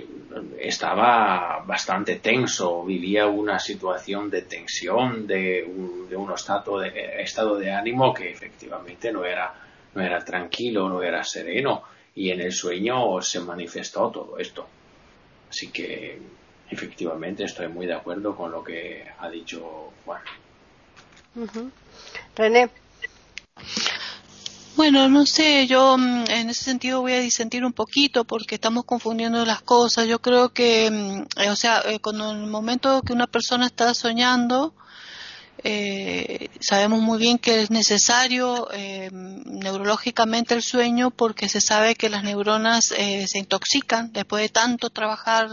estaba 0.59 1.65
bastante 1.67 2.17
tenso, 2.17 2.85
vivía 2.85 3.27
una 3.27 3.59
situación 3.59 4.29
de 4.29 4.43
tensión, 4.43 5.27
de 5.27 5.65
un, 5.65 6.09
de 6.11 6.17
un 6.17 6.31
estado, 6.33 6.81
de, 6.81 7.23
estado 7.23 7.57
de 7.57 7.73
ánimo 7.73 8.13
que 8.13 8.31
efectivamente 8.31 9.11
no 9.13 9.25
era, 9.25 9.55
no 9.95 10.03
era 10.03 10.23
tranquilo, 10.23 10.89
no 10.89 11.03
era 11.03 11.25
sereno, 11.25 11.85
y 12.15 12.31
en 12.31 12.41
el 12.43 12.53
sueño 12.53 13.21
se 13.23 13.41
manifestó 13.41 14.11
todo 14.11 14.39
esto. 14.39 14.67
Así 15.49 15.71
que 15.71 16.19
efectivamente 16.71 17.45
estoy 17.45 17.69
muy 17.69 17.87
de 17.87 17.95
acuerdo 17.95 18.37
con 18.37 18.51
lo 18.51 18.63
que 18.63 19.07
ha 19.19 19.31
dicho 19.31 19.91
Juan. 20.05 20.21
René. 22.37 22.71
Bueno, 24.77 25.09
no 25.09 25.25
sé, 25.25 25.69
yo 25.69 25.97
mm, 25.97 26.25
en 26.31 26.51
ese 26.51 26.65
sentido 26.65 27.01
voy 27.01 27.13
a 27.13 27.21
disentir 27.21 27.65
un 27.65 27.73
poquito 27.73 28.25
porque 28.25 28.57
estamos 28.57 28.85
confundiendo 28.85 29.45
las 29.45 29.63
cosas. 29.63 30.09
Yo 30.09 30.21
creo 30.21 30.53
que, 30.53 30.91
mm, 30.91 31.43
eh, 31.43 31.51
o 31.51 31.57
sea, 31.57 31.81
eh, 31.87 32.01
en 32.05 32.21
el 32.21 32.47
momento 32.49 33.01
que 33.03 33.13
una 33.13 33.29
persona 33.29 33.67
está 33.67 33.95
soñando, 33.95 34.75
eh, 35.63 36.49
sabemos 36.61 37.01
muy 37.01 37.19
bien 37.19 37.39
que 37.39 37.63
es 37.63 37.71
necesario 37.71 38.69
neurológicamente 39.13 40.55
el 40.55 40.63
sueño 40.63 41.11
porque 41.11 41.49
se 41.49 41.61
sabe 41.61 41.95
que 41.95 42.11
las 42.11 42.25
neuronas 42.25 42.85
se 42.87 43.39
intoxican 43.39 44.13
después 44.13 44.43
de 44.43 44.49
tanto 44.51 44.91
trabajar, 44.91 45.49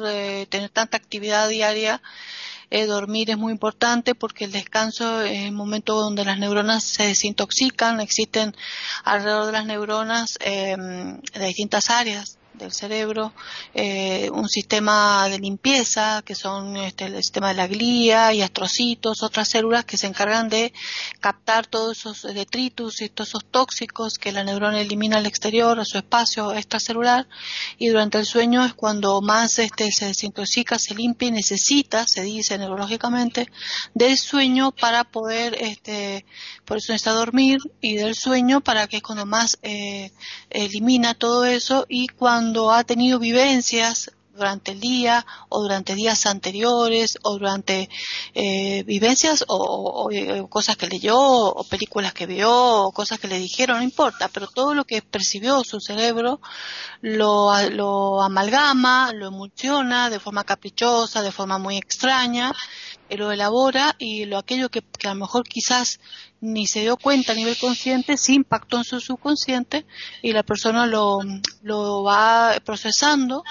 tener 0.50 0.70
tanta 0.70 0.98
actividad 0.98 1.48
diaria 1.48 2.02
eh, 2.72 2.86
dormir 2.86 3.30
es 3.30 3.38
muy 3.38 3.52
importante 3.52 4.16
porque 4.16 4.46
el 4.46 4.52
descanso 4.52 5.22
es 5.22 5.46
el 5.46 5.52
momento 5.52 5.96
donde 5.96 6.26
las 6.26 6.40
neuronas 6.40 6.84
se 6.84 7.04
desintoxican. 7.04 8.02
Existen 8.02 8.56
alrededor 9.04 9.46
de 9.48 9.52
las 9.52 9.66
neuronas 9.66 10.38
eh, 10.40 10.76
de 10.78 11.46
distintas 11.46 11.90
áreas 11.90 12.38
del 12.54 12.72
cerebro, 12.72 13.34
eh, 13.74 14.30
un 14.32 14.50
sistema 14.50 15.28
de 15.30 15.40
limpieza, 15.40 16.22
que 16.26 16.36
son 16.36 16.78
este, 16.78 17.06
el 17.06 17.16
sistema 17.16 17.50
de 17.50 17.56
la 17.56 17.68
glía 17.68 18.34
y 18.34 18.42
astrocitos, 18.42 19.24
otras 19.24 19.50
células 19.50 19.86
que 19.86 19.98
se 19.98 20.08
encargan 20.08 20.50
de 20.50 20.74
captar 21.20 21.68
todos 21.68 21.98
esos 21.98 22.22
detritus 22.34 23.02
y 23.02 23.10
todos 23.10 23.30
esos 23.30 23.46
tóxicos 23.46 24.18
que 24.18 24.32
la 24.32 24.44
neurona 24.44 24.82
elimina 24.82 25.18
al 25.18 25.26
exterior, 25.26 25.80
a 25.80 25.86
su 25.86 25.98
espacio 25.98 26.52
extracelular, 26.54 27.28
y 27.78 27.88
durante 27.88 28.18
el 28.18 28.26
sueño 28.26 28.66
es 28.66 28.74
cuando 28.74 29.22
más 29.22 29.58
este, 29.60 29.92
se 29.92 30.08
desintoxica, 30.08 30.78
se 30.78 30.96
limpia 30.96 31.30
y 31.30 31.32
necesita, 31.32 32.06
se 32.06 32.22
dice 32.22 32.58
neurológicamente, 32.58 33.48
del 33.94 34.18
sueño 34.18 34.72
para 34.72 35.04
poder, 35.04 35.56
este, 35.60 36.26
por 36.66 36.78
eso 36.78 36.92
necesita 36.92 37.12
dormir, 37.12 37.60
y 37.80 37.96
del 37.96 38.16
sueño 38.16 38.62
para 38.62 38.88
que 38.88 38.98
es 38.98 39.04
cuando 39.04 39.26
más 39.26 39.58
eh, 39.62 40.12
elimina 40.50 41.14
todo 41.14 41.46
eso 41.46 41.86
y 41.88 42.08
cuando 42.08 42.41
cuando 42.42 42.72
ha 42.72 42.84
tenido 42.84 43.20
vivencias 43.20 44.10
durante 44.34 44.72
el 44.72 44.80
día 44.80 45.24
o 45.50 45.62
durante 45.62 45.94
días 45.94 46.26
anteriores 46.26 47.20
o 47.22 47.34
durante 47.34 47.88
eh, 48.34 48.82
vivencias 48.84 49.46
o, 49.48 50.10
cosas 50.50 50.76
que 50.76 50.88
leyó 50.88 51.20
o 51.20 51.64
películas 51.64 52.14
que 52.14 52.26
vio 52.26 52.52
o 52.52 52.92
cosas 52.92 53.20
que 53.20 53.28
le 53.28 53.38
dijeron, 53.38 53.78
no 53.78 53.84
importa, 53.84 54.28
pero 54.28 54.48
todo 54.48 54.74
lo 54.74 54.86
que 54.86 55.04
percibió 55.04 55.64
su 55.64 55.80
cerebro 55.80 56.42
lo, 57.02 57.52
lo 57.70 58.24
amalgama, 58.24 59.12
lo 59.14 59.28
emulsiona 59.28 60.10
de 60.10 60.20
forma 60.20 60.44
caprichosa, 60.44 61.22
de 61.22 61.32
forma 61.32 61.60
muy 61.60 61.78
extraña, 61.78 62.52
eh, 62.52 62.91
lo 63.18 63.32
elabora 63.32 63.96
y 64.00 64.26
lo 64.26 64.38
aquello 64.38 64.70
que, 64.70 64.82
que 64.82 65.08
a 65.08 65.14
lo 65.14 65.22
mejor 65.22 65.44
quizás 65.48 66.00
ni 66.40 66.68
se 66.68 66.82
dio 66.82 66.98
cuenta 66.98 67.34
a 67.34 67.36
nivel 67.36 67.58
consciente, 67.58 68.18
sí 68.18 68.36
impactó 68.36 68.78
en 68.78 68.84
su 68.84 69.00
subconsciente 69.00 69.86
y 70.22 70.34
la 70.34 70.44
persona 70.44 70.88
lo, 70.88 71.20
lo 71.62 72.04
va 72.04 72.56
procesando 72.66 73.44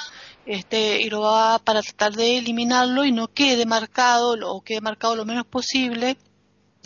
este, 0.46 1.00
y 1.02 1.10
lo 1.10 1.20
va 1.20 1.58
para 1.58 1.82
tratar 1.82 2.14
de 2.14 2.38
eliminarlo 2.38 3.04
y 3.04 3.12
no 3.12 3.28
quede 3.28 3.66
marcado 3.66 4.36
o 4.42 4.62
quede 4.62 4.80
marcado 4.80 5.14
lo 5.14 5.24
menos 5.24 5.46
posible 5.46 6.16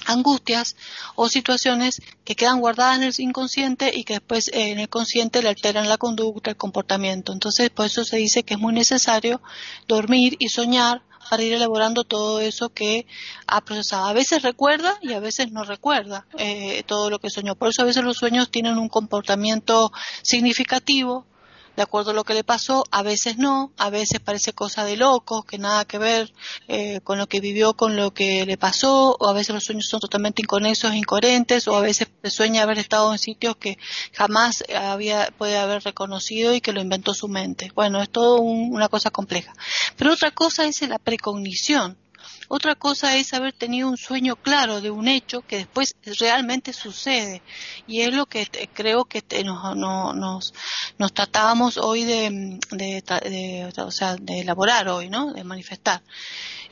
angustias 0.07 0.77
o 1.15 1.29
situaciones 1.29 2.03
que 2.25 2.35
quedan 2.35 2.61
guardadas 2.61 2.99
en 2.99 3.05
el 3.05 3.15
inconsciente 3.19 3.91
y 3.95 4.05
que 4.05 4.15
después 4.15 4.49
eh, 4.49 4.71
en 4.71 4.81
el 4.81 4.89
consciente 4.89 5.43
le 5.43 5.49
alteran 5.49 5.89
la 5.89 5.99
conducta, 5.99 6.51
el 6.51 6.57
comportamiento. 6.57 7.33
Entonces, 7.33 7.71
por 7.71 7.87
eso 7.87 8.05
se 8.05 8.17
dice 8.17 8.43
que 8.43 8.55
es 8.55 8.61
muy 8.61 8.75
necesario 8.75 9.41
dormir 9.87 10.37
y 10.39 10.49
soñar 10.49 11.03
para 11.29 11.43
ir 11.43 11.53
elaborando 11.53 12.05
todo 12.05 12.41
eso 12.41 12.69
que 12.69 13.07
ha 13.47 13.61
procesado. 13.63 14.07
A 14.07 14.13
veces 14.13 14.43
recuerda 14.43 14.99
y 15.03 15.13
a 15.13 15.21
veces 15.21 15.53
no 15.53 15.65
recuerda 15.65 16.27
eh, 16.39 16.83
todo 16.87 17.11
lo 17.11 17.19
que 17.19 17.31
soñó. 17.31 17.55
Por 17.55 17.69
eso 17.69 17.83
a 17.83 17.87
veces 17.87 18.05
los 18.05 18.17
sueños 18.17 18.51
tienen 18.51 18.79
un 18.79 18.89
comportamiento 18.89 19.93
significativo 20.23 21.27
de 21.77 21.83
acuerdo 21.83 22.11
a 22.11 22.15
lo 22.15 22.25
que 22.25 22.35
le 22.35 22.45
pasó, 22.45 22.85
a 22.91 23.03
veces 23.03 23.37
no, 23.37 23.73
a 23.77 23.91
veces 23.91 24.21
parece 24.21 24.53
cosa 24.53 24.85
de 24.85 24.97
locos, 24.97 25.45
que 25.45 25.59
nada 25.59 25.85
que 25.85 25.99
ver 25.99 26.33
eh, 26.69 27.01
con 27.03 27.19
lo 27.19 27.27
que 27.27 27.41
vivió, 27.41 27.75
con 27.75 27.97
lo 27.97 28.13
que 28.13 28.47
le 28.47 28.57
pasó, 28.57 29.17
o 29.19 29.29
a 29.29 29.33
veces 29.33 29.55
los 29.55 29.65
sueños 29.65 29.87
son 29.89 30.01
totalmente 30.01 30.43
inconexos, 30.43 30.95
incoherentes, 30.95 31.67
o 31.69 31.77
a 31.77 31.81
veces 31.81 32.09
sueña 32.25 32.63
haber 32.63 32.79
estado 32.79 33.13
en 33.13 33.19
sitios 33.19 33.57
que 33.57 33.79
jamás 34.13 34.65
había, 34.75 35.33
puede 35.37 35.59
haber 35.59 35.83
reconocido 35.83 36.55
y 36.55 36.61
que 36.61 36.73
lo 36.73 36.81
inventó 36.81 37.15
su 37.15 37.29
mente. 37.29 37.73
Bueno, 37.75 38.01
es 38.03 38.11
todo 38.11 38.41
una 38.41 38.89
cosa 38.89 39.11
compleja. 39.11 39.53
Pero 39.97 40.13
otra 40.13 40.31
cosa 40.31 40.67
es 40.67 40.81
la 40.83 40.99
precognición. 40.99 41.99
Otra 42.49 42.75
cosa 42.75 43.17
es 43.17 43.33
haber 43.35 43.53
tenido 43.53 43.89
un 43.89 43.97
sueño 43.97 44.37
claro 44.37 44.81
de 44.81 44.91
un 44.91 45.09
hecho 45.09 45.43
que 45.43 45.59
después 45.59 45.97
realmente 46.19 46.73
sucede. 46.73 47.43
Y 47.87 48.03
es 48.03 48.13
lo 48.13 48.27
que 48.27 48.47
creo 48.73 49.05
que 49.05 49.23
nos, 49.45 49.77
nos, 49.77 50.55
nos, 50.99 51.13
tratábamos 51.13 51.77
hoy 51.77 52.05
de, 52.05 52.59
de, 52.71 53.73
o 53.77 53.91
sea, 53.91 54.17
de 54.17 54.41
elaborar 54.41 54.89
hoy, 54.89 55.09
¿no? 55.09 55.33
De 55.33 55.45
manifestar. 55.45 56.03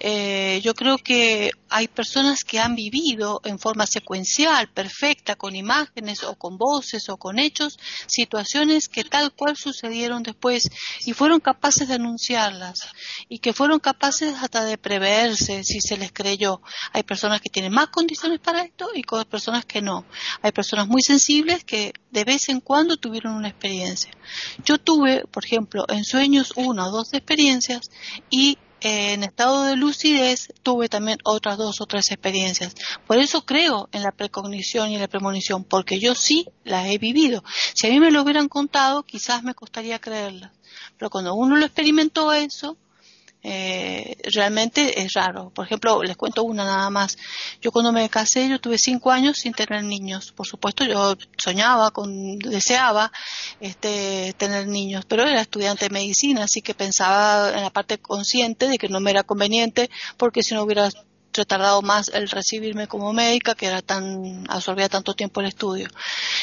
Eh, 0.04 0.60
yo 0.64 0.74
creo 0.74 0.98
que 0.98 1.52
hay 1.68 1.86
personas 1.86 2.42
que 2.42 2.58
han 2.58 2.74
vivido 2.74 3.40
en 3.44 3.60
forma 3.60 3.86
secuencial, 3.86 4.68
perfecta, 4.68 5.36
con 5.36 5.54
imágenes 5.54 6.24
o 6.24 6.34
con 6.34 6.58
voces 6.58 7.08
o 7.08 7.16
con 7.18 7.38
hechos, 7.38 7.78
situaciones 8.08 8.88
que 8.88 9.04
tal 9.04 9.32
cual 9.32 9.56
sucedieron 9.56 10.24
después 10.24 10.68
y 11.06 11.12
fueron 11.12 11.38
capaces 11.38 11.86
de 11.86 11.94
anunciarlas 11.94 12.80
y 13.28 13.38
que 13.38 13.52
fueron 13.52 13.78
capaces 13.78 14.34
hasta 14.42 14.64
de 14.64 14.76
preverse 14.76 15.62
si 15.62 15.80
se 15.80 15.96
les 15.96 16.10
creyó. 16.10 16.60
Hay 16.92 17.04
personas 17.04 17.40
que 17.40 17.48
tienen 17.48 17.72
más 17.72 17.86
condiciones 17.90 18.40
para 18.40 18.62
esto 18.62 18.88
y 18.92 19.04
personas 19.04 19.64
que 19.64 19.82
no. 19.82 20.04
Hay 20.42 20.50
personas 20.50 20.88
muy 20.88 21.02
sensibles 21.02 21.62
que 21.62 21.92
de 22.10 22.24
vez 22.24 22.48
en 22.48 22.58
cuando 22.58 22.96
tuvieron 22.96 23.34
una 23.34 23.50
experiencia. 23.50 24.10
Yo 24.64 24.78
tuve, 24.78 25.22
por 25.30 25.44
ejemplo, 25.44 25.84
en 25.88 26.04
sueños 26.04 26.54
una 26.56 26.88
o 26.88 26.90
dos 26.90 27.14
experiencias 27.14 27.88
y 28.28 28.58
en 28.82 29.22
estado 29.22 29.64
de 29.64 29.76
lucidez 29.76 30.52
tuve 30.62 30.88
también 30.88 31.18
otras 31.24 31.56
dos 31.56 31.80
o 31.80 31.86
tres 31.86 32.10
experiencias. 32.10 32.74
Por 33.06 33.18
eso 33.18 33.44
creo 33.44 33.88
en 33.92 34.02
la 34.02 34.12
precognición 34.12 34.90
y 34.90 34.96
en 34.96 35.00
la 35.00 35.08
premonición, 35.08 35.64
porque 35.64 36.00
yo 36.00 36.14
sí 36.14 36.48
las 36.64 36.86
he 36.86 36.98
vivido. 36.98 37.44
Si 37.74 37.86
a 37.86 37.90
mí 37.90 38.00
me 38.00 38.10
lo 38.10 38.22
hubieran 38.22 38.48
contado, 38.48 39.04
quizás 39.04 39.42
me 39.42 39.54
costaría 39.54 40.00
creerlas. 40.00 40.52
Pero 40.98 41.10
cuando 41.10 41.34
uno 41.34 41.56
lo 41.56 41.64
experimentó 41.64 42.32
eso, 42.32 42.76
eh, 43.42 44.16
realmente 44.32 45.02
es 45.02 45.12
raro. 45.14 45.50
Por 45.50 45.66
ejemplo, 45.66 46.02
les 46.02 46.16
cuento 46.16 46.44
una 46.44 46.64
nada 46.64 46.90
más. 46.90 47.18
Yo 47.60 47.72
cuando 47.72 47.92
me 47.92 48.08
casé, 48.08 48.48
yo 48.48 48.60
tuve 48.60 48.78
cinco 48.78 49.10
años 49.10 49.38
sin 49.38 49.52
tener 49.52 49.82
niños. 49.84 50.32
Por 50.32 50.46
supuesto, 50.46 50.84
yo 50.84 51.16
soñaba, 51.36 51.90
con, 51.90 52.38
deseaba 52.38 53.10
este, 53.60 54.34
tener 54.38 54.68
niños, 54.68 55.04
pero 55.06 55.24
era 55.24 55.40
estudiante 55.40 55.86
de 55.86 55.90
medicina, 55.90 56.44
así 56.44 56.62
que 56.62 56.74
pensaba 56.74 57.50
en 57.50 57.62
la 57.62 57.70
parte 57.70 57.98
consciente 57.98 58.68
de 58.68 58.78
que 58.78 58.88
no 58.88 59.00
me 59.00 59.10
era 59.10 59.24
conveniente, 59.24 59.90
porque 60.16 60.42
si 60.42 60.54
no 60.54 60.62
hubiera 60.62 60.88
retardado 61.32 61.82
más 61.82 62.08
el 62.08 62.28
recibirme 62.28 62.86
como 62.88 63.12
médica, 63.12 63.54
que 63.54 63.66
era 63.66 63.82
tan, 63.82 64.44
absorbía 64.48 64.88
tanto 64.88 65.14
tiempo 65.14 65.40
el 65.40 65.46
estudio. 65.46 65.88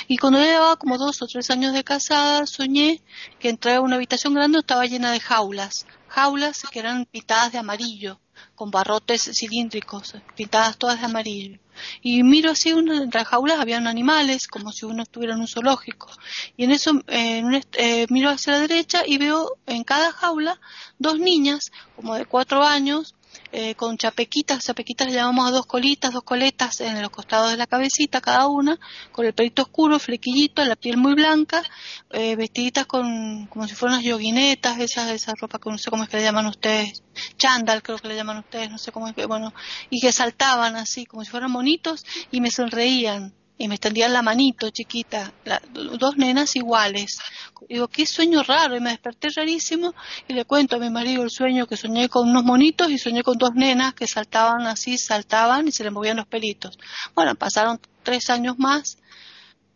Y 0.07 0.17
cuando 0.17 0.39
llevaba 0.39 0.75
como 0.75 0.97
dos 0.97 1.21
o 1.21 1.27
tres 1.27 1.49
años 1.49 1.73
de 1.73 1.83
casada, 1.83 2.45
soñé 2.45 3.01
que 3.39 3.49
entré 3.49 3.75
a 3.75 3.81
una 3.81 3.95
habitación 3.95 4.33
grande, 4.33 4.59
estaba 4.59 4.85
llena 4.85 5.11
de 5.11 5.19
jaulas, 5.19 5.85
jaulas 6.07 6.63
que 6.71 6.79
eran 6.79 7.05
pintadas 7.05 7.51
de 7.51 7.59
amarillo, 7.59 8.19
con 8.55 8.71
barrotes 8.71 9.29
cilíndricos, 9.33 10.15
pintadas 10.35 10.77
todas 10.77 10.99
de 10.99 11.05
amarillo. 11.05 11.59
Y 12.01 12.23
miro 12.23 12.51
así, 12.51 12.69
entre 12.69 13.19
las 13.19 13.27
jaulas 13.27 13.59
habían 13.59 13.87
animales, 13.87 14.47
como 14.47 14.71
si 14.71 14.85
uno 14.85 15.03
estuviera 15.03 15.33
en 15.33 15.41
un 15.41 15.47
zoológico. 15.47 16.09
Y 16.57 16.65
en 16.65 16.71
eso 16.71 16.91
eh, 17.07 18.05
miro 18.09 18.29
hacia 18.29 18.53
la 18.53 18.59
derecha 18.59 19.03
y 19.05 19.17
veo 19.17 19.57
en 19.65 19.83
cada 19.83 20.11
jaula 20.11 20.59
dos 20.97 21.19
niñas, 21.19 21.71
como 21.95 22.15
de 22.15 22.25
cuatro 22.25 22.63
años, 22.63 23.15
eh, 23.51 23.75
con 23.75 23.97
chapequitas, 23.97 24.63
chapequitas 24.63 25.07
le 25.07 25.13
llamamos 25.13 25.47
a 25.47 25.51
dos 25.51 25.65
colitas, 25.65 26.13
dos 26.13 26.23
coletas 26.23 26.81
en 26.81 27.01
los 27.01 27.09
costados 27.09 27.51
de 27.51 27.57
la 27.57 27.65
cabecita 27.65 28.21
cada 28.21 28.47
una, 28.47 28.79
con 29.11 29.25
el 29.25 29.33
pelito 29.33 29.63
oscuro, 29.63 29.97
flequillito, 29.97 30.63
la 30.65 30.75
piel 30.75 30.97
muy 30.97 31.15
blanca, 31.15 31.63
eh, 32.11 32.35
vestiditas 32.35 32.85
con 32.85 33.47
como 33.47 33.67
si 33.67 33.73
fueran 33.73 33.97
unas 33.97 34.05
yoguinetas, 34.05 34.79
esas, 34.79 35.09
esa 35.09 35.33
ropa 35.39 35.59
que 35.59 35.69
no 35.69 35.77
sé 35.77 35.89
cómo 35.89 36.03
es 36.03 36.09
que 36.09 36.17
le 36.17 36.23
llaman 36.23 36.45
ustedes, 36.45 37.03
chandal 37.37 37.81
creo 37.81 37.97
que 37.97 38.07
le 38.07 38.15
llaman 38.15 38.37
ustedes, 38.37 38.69
no 38.69 38.77
sé 38.77 38.91
cómo 38.91 39.07
es 39.07 39.15
que, 39.15 39.25
bueno, 39.25 39.53
y 39.89 39.99
que 39.99 40.11
saltaban 40.11 40.75
así, 40.75 41.05
como 41.05 41.23
si 41.23 41.31
fueran 41.31 41.51
monitos, 41.51 42.05
y 42.31 42.41
me 42.41 42.51
sonreían, 42.51 43.33
y 43.59 43.67
me 43.67 43.75
extendían 43.75 44.13
la 44.13 44.21
manito 44.21 44.69
chiquita, 44.69 45.33
dos 45.73 46.15
nenas 46.15 46.55
iguales. 46.55 47.19
Digo, 47.67 47.89
qué 47.89 48.05
sueño 48.05 48.41
raro, 48.41 48.77
y 48.77 48.79
me 48.79 48.91
desperté 48.91 49.27
rarísimo 49.35 49.93
y 50.29 50.33
le 50.33 50.45
cuento 50.45 50.77
a 50.77 50.79
mi 50.79 50.89
marido 50.89 51.23
el 51.23 51.29
sueño 51.29 51.67
que 51.67 51.75
soñé 51.75 52.07
con 52.07 52.29
unos 52.29 52.45
monitos 52.45 52.89
y 52.89 52.97
soñé 52.97 53.21
con 53.21 53.37
dos 53.37 53.51
nenas 53.53 53.93
que 53.93 54.07
saltaban 54.07 54.65
así, 54.65 54.97
saltaban 54.97 55.67
y 55.67 55.73
se 55.73 55.83
les 55.83 55.91
movían 55.91 56.15
los 56.15 56.25
pelitos. 56.25 56.79
Bueno, 57.13 57.35
pasaron 57.35 57.81
tres 58.01 58.29
años 58.29 58.57
más 58.57 58.97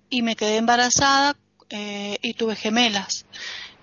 y 0.10 0.22
me 0.22 0.38
quedé 0.38 0.56
embarazada 0.58 1.36
eh, 1.70 2.18
y 2.22 2.36
tuve 2.36 2.56
gemelas. 2.56 3.26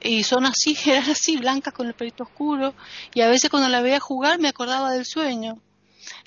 Y 0.00 0.22
son 0.22 0.46
así, 0.46 0.78
eran 0.86 1.10
así, 1.10 1.36
blancas 1.36 1.74
con 1.74 1.86
el 1.86 1.92
pelito 1.92 2.24
oscuro. 2.24 2.74
Y 3.12 3.20
a 3.20 3.28
veces 3.28 3.50
cuando 3.50 3.68
la 3.68 3.82
veía 3.82 4.00
jugar 4.00 4.38
me 4.38 4.48
acordaba 4.48 4.92
del 4.92 5.04
sueño. 5.04 5.60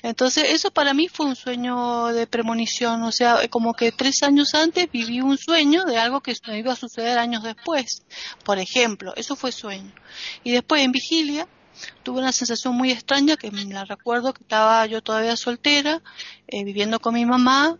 Entonces, 0.04 0.44
eso 0.50 0.70
para 0.70 0.94
mí 0.94 1.08
fue 1.08 1.26
un 1.26 1.36
sueño 1.38 2.08
de 2.08 2.28
premonición, 2.28 3.04
o 3.04 3.12
sea, 3.14 3.48
como 3.48 3.74
que 3.74 3.94
tres 3.94 4.22
años 4.22 4.54
antes 4.54 4.92
viví 4.92 5.22
un 5.22 5.38
sueño 5.38 5.86
de 5.86 5.98
algo 5.98 6.20
que 6.20 6.36
me 6.46 6.60
iba 6.60 6.74
a 6.74 6.76
suceder 6.76 7.18
años 7.18 7.42
después. 7.42 8.04
Por 8.44 8.60
ejemplo, 8.60 9.14
eso 9.16 9.38
fue 9.38 9.54
sueño. 9.54 9.94
Y 10.44 10.52
después 10.52 10.82
en 10.82 10.92
vigilia 10.92 11.48
tuve 12.04 12.20
una 12.20 12.34
sensación 12.34 12.76
muy 12.76 12.92
extraña 12.92 13.38
que 13.38 13.50
la 13.50 13.86
recuerdo 13.86 14.34
que 14.34 14.44
estaba 14.44 14.86
yo 14.88 15.02
todavía 15.02 15.38
soltera, 15.38 16.02
eh, 16.48 16.66
viviendo 16.66 17.00
con 17.00 17.14
mi 17.14 17.26
mamá, 17.26 17.78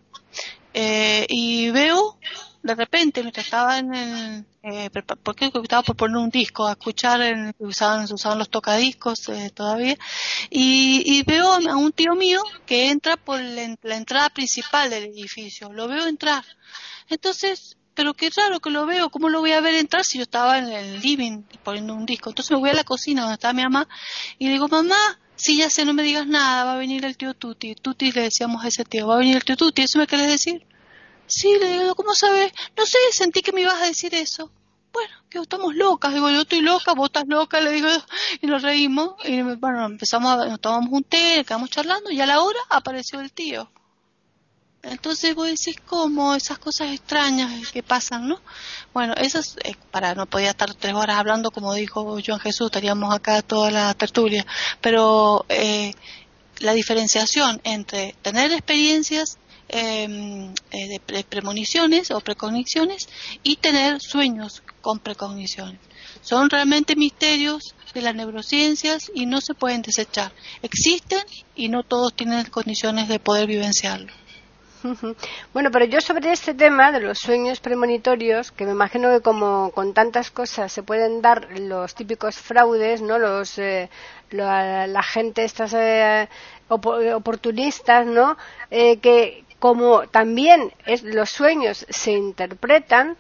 eh, 0.74 1.26
y 1.28 1.72
veo 1.72 2.18
de 2.64 2.76
repente, 2.76 3.22
mientras 3.22 3.46
estaba 3.46 3.78
en 3.78 3.94
el, 3.94 4.46
eh, 4.64 4.90
porque 5.22 5.52
estaba 5.62 5.84
por 5.84 5.98
poner 5.98 6.16
un 6.16 6.30
disco 6.30 6.66
a 6.66 6.72
escuchar, 6.72 7.22
en, 7.22 7.54
usaban, 7.60 8.08
usaban 8.12 8.40
los 8.40 8.50
tocadiscos 8.50 9.28
eh, 9.28 9.52
todavía, 9.54 9.98
y, 10.50 11.22
veo 11.24 11.52
a 11.52 11.76
un 11.76 11.92
tío 11.92 12.16
mío 12.16 12.42
que 12.66 12.90
entra 12.90 13.18
por 13.18 13.42
la, 13.42 13.96
entrada 13.96 14.30
principal 14.30 14.90
del 14.90 15.04
edificio, 15.04 15.74
lo 15.74 15.90
veo 15.90 16.08
entrar. 16.08 16.46
Entonces, 17.10 17.76
pero 17.94 18.14
qué 18.14 18.30
raro 18.36 18.62
que 18.62 18.72
lo 18.72 18.86
veo, 18.86 19.10
¿cómo 19.10 19.28
lo 19.28 19.42
voy 19.42 19.52
a 19.52 19.62
ver 19.62 19.76
entrar 19.76 20.06
si 20.06 20.18
yo 20.18 20.24
estaba 20.24 20.58
en 20.58 20.70
el 20.70 21.02
living 21.02 21.44
poniendo 21.64 21.94
un 21.94 22.06
disco? 22.06 22.30
Entonces 22.30 22.52
me 22.52 22.58
voy 22.58 22.70
a 22.70 22.76
la 22.76 22.86
cocina 22.86 23.24
donde 23.24 23.36
estaba 23.36 23.54
mi 23.54 23.64
mamá 23.64 23.88
y 24.40 24.48
le 24.48 24.54
digo, 24.54 24.70
mamá, 24.70 25.20
si 25.36 25.58
ya 25.58 25.70
sé, 25.70 25.84
no 25.84 25.94
me 25.94 26.04
digas 26.04 26.28
nada, 26.28 26.64
va 26.64 26.74
a 26.74 26.78
venir 26.78 27.04
el 27.04 27.18
tío 27.18 27.34
Tuti. 27.34 27.76
Tuti 27.76 28.12
le 28.14 28.22
decíamos 28.22 28.64
a 28.64 28.70
ese 28.70 28.86
tío, 28.86 29.08
va 29.08 29.16
a 29.16 29.20
venir 29.20 29.36
el 29.36 29.44
tío 29.44 29.58
Tuti, 29.58 29.82
¿eso 29.82 30.00
me 30.00 30.08
querés 30.08 30.28
decir? 30.28 30.66
Sí, 31.28 31.58
le 31.60 31.80
digo, 31.80 31.96
¿cómo 31.96 32.14
sabes? 32.14 32.52
No 32.78 32.86
sé, 32.86 32.98
sentí 33.12 33.42
que 33.42 33.52
me 33.52 33.62
ibas 33.62 33.82
a 33.82 33.86
decir 33.86 34.14
eso. 34.14 34.52
Bueno, 34.92 35.14
que 35.30 35.40
estamos 35.40 35.74
locas, 35.76 36.14
digo, 36.14 36.30
yo 36.30 36.42
estoy 36.42 36.62
loca, 36.62 36.94
vos 36.94 37.08
estás 37.08 37.24
loca, 37.28 37.60
le 37.60 37.72
digo, 37.72 37.88
y 38.42 38.46
nos 38.46 38.62
reímos, 38.62 39.16
y 39.24 39.42
bueno, 39.42 39.86
empezamos 39.86 40.32
a, 40.32 40.46
nos 40.46 40.62
tomamos 40.62 40.92
un 40.92 41.04
té, 41.04 41.44
quedamos 41.48 41.72
charlando, 41.72 42.12
y 42.12 42.22
a 42.22 42.28
la 42.28 42.42
hora 42.42 42.60
apareció 42.70 43.20
el 43.20 43.32
tío. 43.32 43.72
Entonces 44.84 45.34
vos 45.34 45.48
decís, 45.48 45.78
¿cómo? 45.86 46.36
Esas 46.36 46.60
cosas 46.60 46.92
extrañas 46.92 47.72
que 47.72 47.82
pasan, 47.82 48.28
¿no? 48.28 48.42
Bueno, 48.94 49.14
eso 49.16 49.40
es, 49.40 49.56
eh, 49.64 49.76
para, 49.92 50.14
no 50.14 50.26
podía 50.26 50.52
estar 50.52 50.74
tres 50.76 50.94
horas 50.94 51.18
hablando, 51.18 51.52
como 51.52 51.74
dijo 51.74 52.20
Joan 52.24 52.40
Jesús, 52.42 52.68
estaríamos 52.68 53.16
acá 53.16 53.42
toda 53.42 53.72
la 53.72 53.94
tertulia, 53.94 54.46
pero 54.82 55.46
eh, 55.48 55.96
la 56.60 56.74
diferenciación 56.74 57.62
entre 57.64 58.16
tener 58.22 58.52
experiencias 58.52 59.38
eh, 59.76 60.54
de 60.72 61.24
premoniciones 61.28 62.12
o 62.12 62.20
precogniciones 62.22 63.08
y 63.42 63.56
tener 63.56 64.00
sueños 64.00 64.62
con 64.82 65.00
precogniciones. 65.00 65.80
Son 66.22 66.50
realmente 66.50 66.96
misterios 66.96 67.74
de 67.94 68.02
las 68.02 68.16
neurociencias 68.16 69.12
y 69.14 69.26
no 69.26 69.42
se 69.42 69.54
pueden 69.54 69.82
desechar. 69.82 70.32
Existen 70.62 71.24
y 71.56 71.70
no 71.70 71.84
todos 71.84 72.14
tienen 72.14 72.46
condiciones 72.46 73.08
de 73.08 73.20
poder 73.20 73.48
vivenciarlo. 73.48 74.12
Bueno, 75.54 75.72
pero 75.72 75.86
yo 75.86 76.02
sobre 76.02 76.32
este 76.32 76.54
tema 76.54 76.92
de 76.92 77.00
los 77.00 77.20
sueños 77.20 77.60
premonitorios, 77.60 78.52
que 78.52 78.66
me 78.66 78.72
imagino 78.72 79.10
que 79.12 79.22
como 79.22 79.72
con 79.72 79.94
tantas 79.94 80.32
cosas 80.32 80.72
se 80.72 80.84
pueden 80.84 81.22
dar 81.22 81.48
los 81.60 81.96
típicos 81.96 82.36
fraudes, 82.38 83.02
¿no? 83.02 83.18
Los 83.18 83.58
eh, 83.60 83.90
la, 84.34 85.04
gente 85.04 85.44
estas 85.44 85.74
eh, 85.74 86.28
oportunistas, 86.68 88.06
¿no? 88.06 88.38
Eh, 88.72 88.98
que 88.98 89.43
como 89.64 90.06
también 90.10 90.74
es, 90.86 91.04
los 91.04 91.30
sueños 91.30 91.86
se 91.88 92.12
interpretan, 92.12 93.16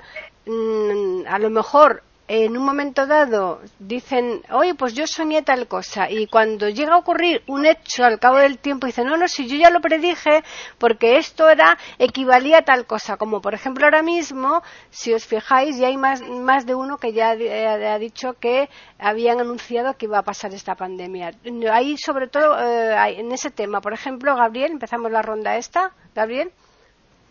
mm, 0.45 1.21
a 1.25 1.39
lo 1.39 1.49
mejor 1.49 2.03
en 2.27 2.55
un 2.57 2.63
momento 2.63 3.05
dado 3.05 3.61
dicen, 3.79 4.41
oye, 4.51 4.75
pues 4.75 4.93
yo 4.93 5.05
soñé 5.07 5.41
tal 5.41 5.67
cosa, 5.67 6.09
y 6.09 6.27
cuando 6.27 6.69
llega 6.69 6.93
a 6.93 6.97
ocurrir 6.97 7.43
un 7.47 7.65
hecho 7.65 8.05
al 8.05 8.19
cabo 8.19 8.37
del 8.37 8.59
tiempo 8.59 8.87
dicen, 8.87 9.07
no, 9.07 9.17
no, 9.17 9.27
si 9.27 9.47
yo 9.47 9.57
ya 9.57 9.69
lo 9.69 9.81
predije, 9.81 10.43
porque 10.77 11.17
esto 11.17 11.49
era, 11.49 11.77
equivalía 11.99 12.59
a 12.59 12.61
tal 12.61 12.85
cosa, 12.85 13.17
como 13.17 13.41
por 13.41 13.53
ejemplo 13.53 13.85
ahora 13.85 14.03
mismo, 14.03 14.63
si 14.89 15.13
os 15.13 15.25
fijáis, 15.25 15.77
ya 15.77 15.87
hay 15.87 15.97
más, 15.97 16.21
más 16.21 16.65
de 16.65 16.75
uno 16.75 16.97
que 16.97 17.11
ya 17.11 17.33
eh, 17.33 17.67
ha 17.67 17.99
dicho 17.99 18.33
que 18.39 18.69
habían 18.99 19.41
anunciado 19.41 19.97
que 19.97 20.05
iba 20.05 20.19
a 20.19 20.23
pasar 20.23 20.53
esta 20.53 20.75
pandemia. 20.75 21.33
Ahí, 21.71 21.97
sobre 21.97 22.27
todo, 22.27 22.57
eh, 22.59 23.19
en 23.19 23.31
ese 23.33 23.51
tema, 23.51 23.81
por 23.81 23.93
ejemplo, 23.93 24.35
Gabriel, 24.35 24.71
empezamos 24.71 25.11
la 25.11 25.21
ronda 25.21 25.57
esta, 25.57 25.91
Gabriel. 26.15 26.51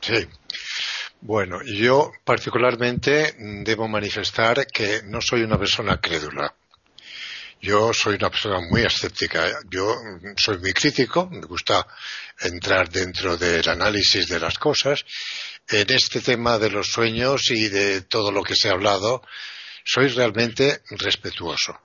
Sí. 0.00 0.28
Bueno, 1.24 1.62
yo 1.62 2.10
particularmente 2.24 3.36
debo 3.38 3.86
manifestar 3.86 4.66
que 4.66 5.02
no 5.04 5.20
soy 5.20 5.42
una 5.42 5.56
persona 5.56 6.00
crédula. 6.00 6.52
Yo 7.60 7.92
soy 7.94 8.16
una 8.16 8.28
persona 8.28 8.58
muy 8.68 8.82
escéptica. 8.82 9.48
Yo 9.70 9.94
soy 10.36 10.58
muy 10.58 10.72
crítico, 10.72 11.28
me 11.30 11.46
gusta 11.46 11.86
entrar 12.40 12.90
dentro 12.90 13.36
del 13.36 13.68
análisis 13.68 14.26
de 14.26 14.40
las 14.40 14.58
cosas. 14.58 15.04
En 15.68 15.86
este 15.92 16.20
tema 16.22 16.58
de 16.58 16.70
los 16.70 16.88
sueños 16.88 17.52
y 17.52 17.68
de 17.68 18.00
todo 18.02 18.32
lo 18.32 18.42
que 18.42 18.56
se 18.56 18.68
ha 18.68 18.72
hablado, 18.72 19.22
soy 19.84 20.08
realmente 20.08 20.82
respetuoso 20.90 21.78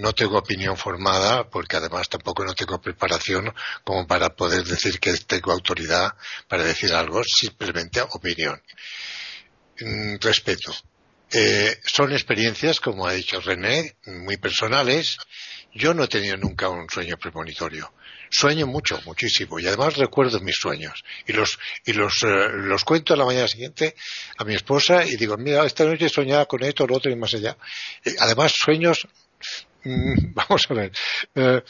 no 0.00 0.14
tengo 0.14 0.38
opinión 0.38 0.76
formada 0.76 1.48
porque 1.48 1.76
además 1.76 2.08
tampoco 2.08 2.44
no 2.44 2.54
tengo 2.54 2.80
preparación 2.80 3.52
como 3.84 4.06
para 4.06 4.30
poder 4.30 4.64
decir 4.64 4.98
que 4.98 5.12
tengo 5.26 5.52
autoridad 5.52 6.14
para 6.48 6.64
decir 6.64 6.92
algo, 6.92 7.22
simplemente 7.24 8.00
opinión. 8.00 8.60
Mm, 9.80 10.16
respeto. 10.20 10.74
Eh, 11.32 11.78
son 11.84 12.12
experiencias, 12.12 12.80
como 12.80 13.06
ha 13.06 13.12
dicho 13.12 13.40
René, 13.40 13.96
muy 14.06 14.36
personales. 14.36 15.16
Yo 15.72 15.94
no 15.94 16.04
he 16.04 16.08
tenido 16.08 16.36
nunca 16.36 16.68
un 16.68 16.88
sueño 16.90 17.16
premonitorio. 17.16 17.92
Sueño 18.28 18.66
mucho, 18.66 19.00
muchísimo, 19.04 19.58
y 19.58 19.66
además 19.66 19.96
recuerdo 19.96 20.40
mis 20.40 20.56
sueños. 20.56 21.04
Y 21.26 21.32
los, 21.32 21.58
y 21.84 21.92
los, 21.92 22.22
eh, 22.22 22.48
los 22.52 22.84
cuento 22.84 23.14
a 23.14 23.16
la 23.16 23.24
mañana 23.24 23.48
siguiente 23.48 23.94
a 24.38 24.44
mi 24.44 24.54
esposa 24.54 25.04
y 25.04 25.16
digo, 25.16 25.36
mira, 25.36 25.64
esta 25.64 25.84
noche 25.84 26.08
soñaba 26.08 26.46
con 26.46 26.62
esto, 26.62 26.86
lo 26.86 26.96
otro 26.96 27.10
y 27.10 27.16
más 27.16 27.34
allá. 27.34 27.56
además, 28.18 28.52
sueños 28.52 29.06
vamos 30.34 30.62
a 30.68 30.74
ver, 30.74 30.92
eh, 31.34 31.62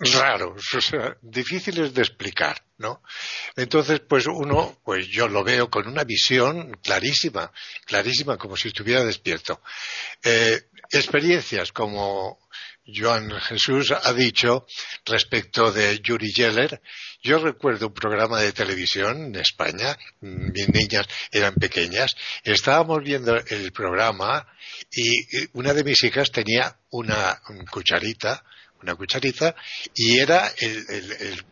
raros, 0.00 0.74
o 0.74 0.80
sea, 0.80 1.16
difíciles 1.20 1.92
de 1.92 2.02
explicar, 2.02 2.64
¿no? 2.78 3.02
Entonces, 3.56 4.00
pues 4.00 4.26
uno, 4.26 4.78
pues 4.82 5.08
yo 5.08 5.28
lo 5.28 5.44
veo 5.44 5.68
con 5.68 5.86
una 5.86 6.04
visión 6.04 6.72
clarísima, 6.82 7.52
clarísima, 7.84 8.38
como 8.38 8.56
si 8.56 8.68
estuviera 8.68 9.04
despierto. 9.04 9.60
Eh, 10.24 10.62
experiencias 10.90 11.72
como 11.72 12.38
Joan 12.86 13.30
Jesús 13.40 13.92
ha 13.92 14.12
dicho 14.12 14.66
respecto 15.04 15.70
de 15.72 16.00
Yuri 16.00 16.32
Geller. 16.32 16.80
Yo 17.22 17.38
recuerdo 17.38 17.88
un 17.88 17.94
programa 17.94 18.40
de 18.40 18.52
televisión 18.52 19.26
en 19.26 19.36
España, 19.36 19.96
mis 20.20 20.68
niñas 20.68 21.06
eran 21.30 21.54
pequeñas, 21.54 22.14
estábamos 22.42 23.02
viendo 23.02 23.36
el 23.36 23.72
programa 23.72 24.46
y 24.90 25.08
una 25.52 25.74
de 25.74 25.84
mis 25.84 26.02
hijas 26.04 26.32
tenía 26.32 26.78
una 26.90 27.40
cucharita, 27.70 28.42
una 28.82 28.94
cucharita, 28.94 29.54
y 29.94 30.18
era 30.18 30.50
el, 30.58 31.44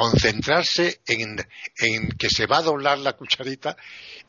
concentrarse 0.00 1.02
en, 1.06 1.36
que 2.16 2.30
se 2.30 2.46
va 2.46 2.58
a 2.58 2.62
doblar 2.62 2.98
la 2.98 3.12
cucharita 3.12 3.76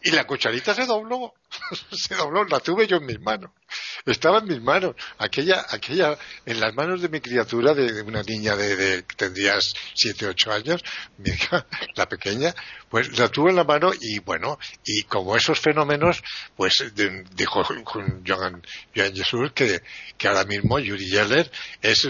y 0.04 0.12
la 0.12 0.28
cucharita 0.28 0.74
se 0.74 0.86
dobló, 0.86 1.34
se 1.92 2.14
dobló, 2.14 2.44
la 2.44 2.60
tuve 2.60 2.88
yo 2.88 2.98
en 2.98 3.06
mis 3.06 3.22
manos, 3.22 3.52
estaba 4.06 4.40
en 4.40 4.48
mis 4.48 4.62
manos, 4.62 4.96
aquella, 5.18 5.66
aquella, 5.70 6.18
en 6.46 6.60
las 6.60 6.74
manos 6.74 7.02
de 7.02 7.08
mi 7.08 7.22
criatura, 7.22 7.74
de, 7.74 8.02
una 8.02 8.22
niña 8.22 8.58
de, 8.58 9.06
que 9.08 9.16
tendría 9.16 9.60
siete, 9.94 10.28
ocho 10.28 10.52
años, 10.52 10.84
mi 11.20 11.30
hija, 11.30 11.66
la 11.96 12.10
pequeña, 12.10 12.54
pues 12.90 13.18
la 13.18 13.30
tuve 13.30 13.52
en 13.52 13.56
la 13.56 13.64
mano 13.64 13.92
y 13.98 14.20
bueno, 14.20 14.60
y 14.84 15.04
como 15.04 15.38
esos 15.38 15.58
fenómenos, 15.58 16.22
pues 16.58 16.84
dijo 17.34 17.64
Joan, 17.64 18.62
Joan 18.94 19.16
Jesús 19.16 19.54
que, 19.54 19.82
que 20.18 20.28
ahora 20.28 20.44
mismo 20.44 20.80
Yuri 20.80 21.08
Geller 21.08 21.50
es 21.82 22.10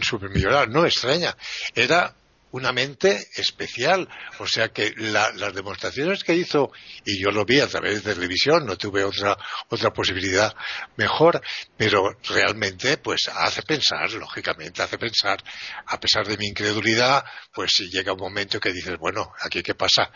supermillonario, 0.00 0.72
no 0.72 0.86
extraña, 0.86 1.36
era 1.74 2.14
una 2.52 2.72
mente 2.72 3.28
especial. 3.34 4.08
O 4.38 4.46
sea 4.46 4.68
que 4.68 4.94
las 4.96 5.54
demostraciones 5.54 6.24
que 6.24 6.34
hizo, 6.34 6.72
y 7.04 7.20
yo 7.20 7.30
lo 7.30 7.44
vi 7.44 7.60
a 7.60 7.66
través 7.66 8.02
de 8.02 8.14
televisión, 8.14 8.64
no 8.64 8.76
tuve 8.76 9.04
otra, 9.04 9.36
otra 9.68 9.92
posibilidad 9.92 10.54
mejor, 10.96 11.42
pero 11.76 12.16
realmente 12.28 12.96
pues 12.98 13.28
hace 13.34 13.62
pensar, 13.62 14.10
lógicamente 14.12 14.82
hace 14.82 14.98
pensar, 14.98 15.42
a 15.86 15.98
pesar 15.98 16.26
de 16.26 16.36
mi 16.36 16.46
incredulidad, 16.46 17.24
pues 17.52 17.72
si 17.76 17.90
llega 17.90 18.12
un 18.12 18.20
momento 18.20 18.60
que 18.60 18.72
dices, 18.72 18.96
bueno, 18.98 19.32
aquí 19.40 19.62
qué 19.62 19.74
pasa. 19.74 20.10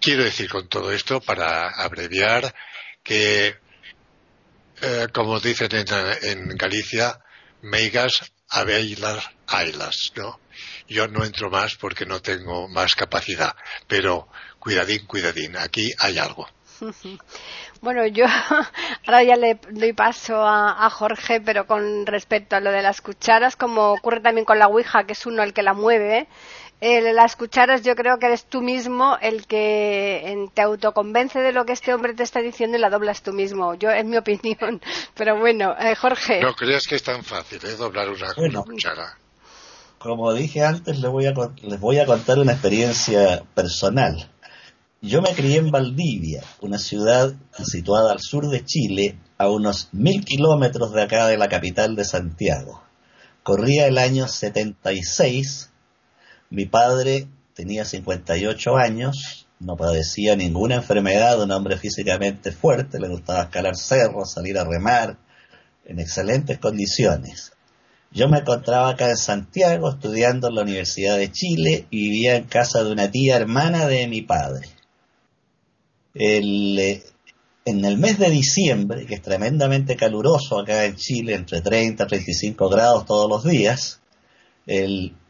Quiero 0.00 0.24
decir 0.24 0.48
con 0.48 0.68
todo 0.68 0.92
esto, 0.92 1.20
para 1.20 1.70
abreviar, 1.70 2.54
que, 3.02 3.56
eh, 4.80 5.06
como 5.12 5.40
dicen 5.40 5.68
en, 5.72 5.86
en 6.22 6.56
Galicia, 6.56 7.18
meigas 7.62 8.32
las 8.98 9.30
ailas, 9.46 10.12
¿no? 10.16 10.40
Yo 10.88 11.08
no 11.08 11.24
entro 11.24 11.50
más 11.50 11.76
porque 11.76 12.06
no 12.06 12.20
tengo 12.20 12.68
más 12.68 12.94
capacidad, 12.94 13.54
pero 13.86 14.28
cuidadín, 14.58 15.06
cuidadín, 15.06 15.56
aquí 15.56 15.92
hay 15.98 16.18
algo. 16.18 16.48
Bueno, 17.80 18.04
yo 18.06 18.24
ahora 19.06 19.22
ya 19.22 19.36
le 19.36 19.58
doy 19.70 19.92
paso 19.92 20.44
a, 20.44 20.90
Jorge, 20.90 21.40
pero 21.40 21.66
con 21.66 22.06
respecto 22.06 22.56
a 22.56 22.60
lo 22.60 22.72
de 22.72 22.82
las 22.82 23.00
cucharas, 23.00 23.54
como 23.54 23.92
ocurre 23.92 24.20
también 24.20 24.44
con 24.44 24.58
la 24.58 24.66
Ouija, 24.66 25.04
que 25.04 25.12
es 25.12 25.26
uno 25.26 25.44
el 25.44 25.52
que 25.52 25.62
la 25.62 25.74
mueve, 25.74 26.26
eh, 26.80 27.12
las 27.12 27.36
cucharas 27.36 27.82
yo 27.82 27.94
creo 27.94 28.18
que 28.18 28.26
eres 28.26 28.46
tú 28.46 28.62
mismo 28.62 29.16
el 29.20 29.46
que 29.46 30.48
te 30.54 30.62
autoconvence 30.62 31.40
de 31.40 31.52
lo 31.52 31.64
que 31.64 31.72
este 31.72 31.94
hombre 31.94 32.14
te 32.14 32.22
está 32.22 32.40
diciendo 32.40 32.76
y 32.76 32.80
la 32.80 32.90
doblas 32.90 33.22
tú 33.22 33.32
mismo. 33.32 33.74
Yo, 33.74 33.90
es 33.90 34.04
mi 34.04 34.16
opinión. 34.16 34.80
Pero 35.14 35.38
bueno, 35.38 35.76
eh, 35.78 35.94
Jorge. 35.94 36.40
No 36.40 36.54
creas 36.54 36.86
que 36.86 36.96
es 36.96 37.02
tan 37.02 37.22
fácil, 37.22 37.60
¿eh? 37.64 37.76
Doblar 37.76 38.08
una 38.08 38.62
cuchara 38.62 39.16
como 39.98 40.32
dije 40.32 40.62
antes, 40.62 41.00
les 41.00 41.10
voy, 41.10 41.26
a, 41.26 41.34
les 41.62 41.80
voy 41.80 41.98
a 41.98 42.06
contar 42.06 42.38
una 42.38 42.52
experiencia 42.52 43.44
personal. 43.54 44.30
Yo 45.00 45.22
me 45.22 45.32
crié 45.32 45.58
en 45.58 45.70
Valdivia, 45.70 46.42
una 46.60 46.78
ciudad 46.78 47.34
situada 47.64 48.12
al 48.12 48.20
sur 48.20 48.48
de 48.48 48.64
Chile, 48.64 49.18
a 49.36 49.48
unos 49.48 49.88
mil 49.92 50.24
kilómetros 50.24 50.92
de 50.92 51.02
acá 51.02 51.28
de 51.28 51.38
la 51.38 51.48
capital 51.48 51.94
de 51.94 52.04
Santiago. 52.04 52.82
Corría 53.42 53.86
el 53.86 53.98
año 53.98 54.26
76, 54.26 55.70
mi 56.50 56.66
padre 56.66 57.28
tenía 57.54 57.84
58 57.84 58.76
años, 58.76 59.46
no 59.60 59.76
padecía 59.76 60.36
ninguna 60.36 60.76
enfermedad, 60.76 61.42
un 61.42 61.50
hombre 61.50 61.76
físicamente 61.76 62.52
fuerte, 62.52 63.00
le 63.00 63.08
gustaba 63.08 63.42
escalar 63.42 63.76
cerros, 63.76 64.32
salir 64.32 64.58
a 64.58 64.64
remar, 64.64 65.18
en 65.84 65.98
excelentes 65.98 66.58
condiciones. 66.58 67.52
Yo 68.10 68.28
me 68.28 68.38
encontraba 68.38 68.90
acá 68.90 69.10
en 69.10 69.16
Santiago 69.16 69.90
estudiando 69.90 70.48
en 70.48 70.54
la 70.54 70.62
Universidad 70.62 71.18
de 71.18 71.30
Chile 71.30 71.86
y 71.90 72.08
vivía 72.08 72.36
en 72.36 72.44
casa 72.44 72.82
de 72.82 72.92
una 72.92 73.10
tía 73.10 73.36
hermana 73.36 73.86
de 73.86 74.06
mi 74.08 74.22
padre. 74.22 74.68
Eh, 76.14 77.02
en 77.64 77.84
el 77.84 77.98
mes 77.98 78.18
de 78.18 78.30
diciembre, 78.30 79.04
que 79.04 79.16
es 79.16 79.22
tremendamente 79.22 79.94
caluroso 79.94 80.58
acá 80.58 80.86
en 80.86 80.96
Chile, 80.96 81.34
entre 81.34 81.60
30 81.60 82.04
y 82.04 82.06
35 82.06 82.68
grados 82.70 83.04
todos 83.04 83.28
los 83.28 83.44
días, 83.44 84.00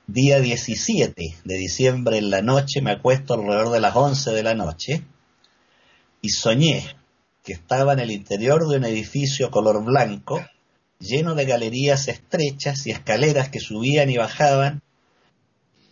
día 0.07 0.41
17 0.41 1.35
de 1.45 1.55
diciembre 1.55 2.19
en 2.19 2.31
la 2.31 2.41
noche, 2.41 2.81
me 2.81 2.93
acuesto 2.93 3.35
alrededor 3.35 3.71
de 3.71 3.81
las 3.81 3.95
11 3.95 4.31
de 4.31 4.43
la 4.43 4.55
noche 4.55 5.05
y 6.23 6.31
soñé 6.31 6.85
que 7.45 7.53
estaba 7.53 7.93
en 7.93 8.01
el 8.01 8.11
interior 8.11 8.69
de 8.69 8.77
un 8.77 8.85
edificio 8.85 9.51
color 9.51 9.85
blanco, 9.85 10.41
lleno 10.99 11.35
de 11.35 11.45
galerías 11.45 12.09
estrechas 12.09 12.87
y 12.87 12.91
escaleras 12.91 13.49
que 13.49 13.61
subían 13.61 14.11
y 14.11 14.17
bajaban. 14.17 14.83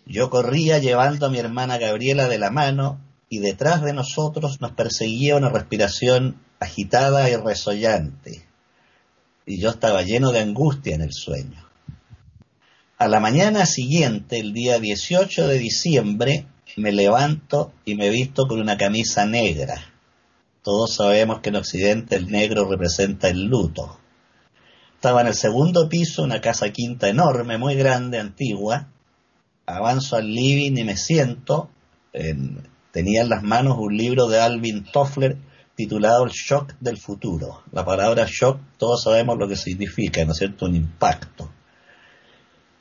Yo 0.05 0.31
corría 0.31 0.79
llevando 0.79 1.27
a 1.27 1.31
mi 1.31 1.39
hermana 1.39 1.79
Gabriela 1.79 2.29
de 2.29 2.39
la 2.39 2.51
mano 2.51 3.01
y 3.29 3.39
detrás 3.39 3.83
de 3.83 3.93
nosotros 3.93 4.61
nos 4.61 4.73
perseguía 4.73 5.37
una 5.37 5.49
respiración 5.49 6.41
agitada 6.61 7.29
y 7.29 7.37
resollante. 7.37 8.47
Y 9.45 9.61
yo 9.61 9.71
estaba 9.71 10.03
lleno 10.03 10.33
de 10.33 10.41
angustia 10.41 10.95
en 10.95 11.03
el 11.03 11.13
sueño. 11.13 11.67
A 12.99 13.09
la 13.09 13.21
mañana 13.21 13.67
siguiente, 13.67 14.39
el 14.39 14.53
día 14.53 14.79
18 14.79 15.47
de 15.49 15.59
diciembre, 15.59 16.47
me 16.77 16.93
levanto 16.93 17.73
y 17.85 17.95
me 17.95 18.11
visto 18.11 18.47
con 18.47 18.61
una 18.61 18.77
camisa 18.77 19.27
negra. 19.27 19.93
Todos 20.63 20.95
sabemos 20.95 21.41
que 21.41 21.51
en 21.51 21.57
Occidente 21.57 22.17
el 22.17 22.31
negro 22.31 22.69
representa 22.69 23.29
el 23.29 23.45
luto. 23.45 24.01
Estaba 24.97 25.20
en 25.20 25.26
el 25.26 25.34
segundo 25.34 25.90
piso, 25.90 26.22
una 26.22 26.40
casa 26.40 26.70
quinta 26.70 27.07
enorme, 27.07 27.59
muy 27.59 27.74
grande, 27.74 28.18
antigua. 28.18 28.88
Avanzo 29.66 30.16
al 30.16 30.26
living 30.26 30.72
y 30.78 30.84
me 30.84 30.97
siento. 30.97 31.68
tenía 32.92 33.20
en 33.20 33.28
las 33.28 33.42
manos 33.42 33.76
un 33.78 33.94
libro 33.94 34.26
de 34.26 34.40
Alvin 34.40 34.84
Toffler 34.84 35.36
titulado 35.74 36.24
El 36.24 36.30
shock 36.30 36.72
del 36.80 36.97
futuro. 36.97 37.62
La 37.72 37.84
palabra 37.84 38.26
shock, 38.26 38.59
todos 38.78 39.03
sabemos 39.03 39.36
lo 39.36 39.47
que 39.47 39.57
significa, 39.57 40.24
¿no 40.24 40.32
es 40.32 40.38
cierto? 40.38 40.64
Un 40.64 40.76
impacto. 40.76 41.51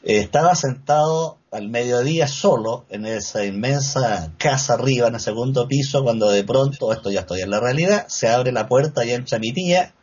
Estaba 0.02 0.56
sentado 0.56 1.38
al 1.52 1.68
mediodía 1.68 2.30
solo 2.30 2.86
en 2.90 3.06
esa 3.06 3.44
inmensa 3.44 4.32
casa 4.38 4.76
arriba, 4.76 5.10
en 5.10 5.16
el 5.16 5.20
segundo 5.20 5.68
piso, 5.68 6.02
cuando 6.02 6.30
de 6.30 6.46
pronto, 6.46 6.94
esto 6.94 7.12
ya 7.12 7.22
estoy 7.22 7.42
en 7.42 7.50
la 7.50 7.60
realidad, 7.60 8.06
se 8.08 8.30
abre 8.30 8.54
la 8.54 8.68
puerta 8.68 9.04
y 9.04 9.12
entra 9.12 9.38
mi 9.38 9.52
tía, 9.52 9.94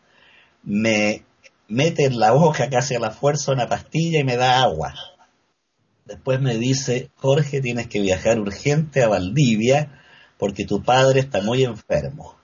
me 0.62 1.24
mete 1.72 2.04
en 2.04 2.18
la 2.18 2.32
boca 2.32 2.68
casi 2.68 2.94
a 2.94 3.00
la 3.00 3.10
fuerza 3.10 3.52
una 3.52 3.66
pastilla 3.66 4.20
y 4.20 4.24
me 4.24 4.36
da 4.36 4.62
agua. 4.62 4.94
Después 6.04 6.38
me 6.40 6.58
dice, 6.58 7.10
Jorge, 7.16 7.62
tienes 7.62 7.86
que 7.86 8.00
viajar 8.00 8.38
urgente 8.38 9.02
a 9.02 9.08
Valdivia 9.08 10.02
porque 10.36 10.66
tu 10.66 10.82
padre 10.82 11.20
está 11.20 11.40
muy 11.40 11.64
enfermo. 11.64 12.36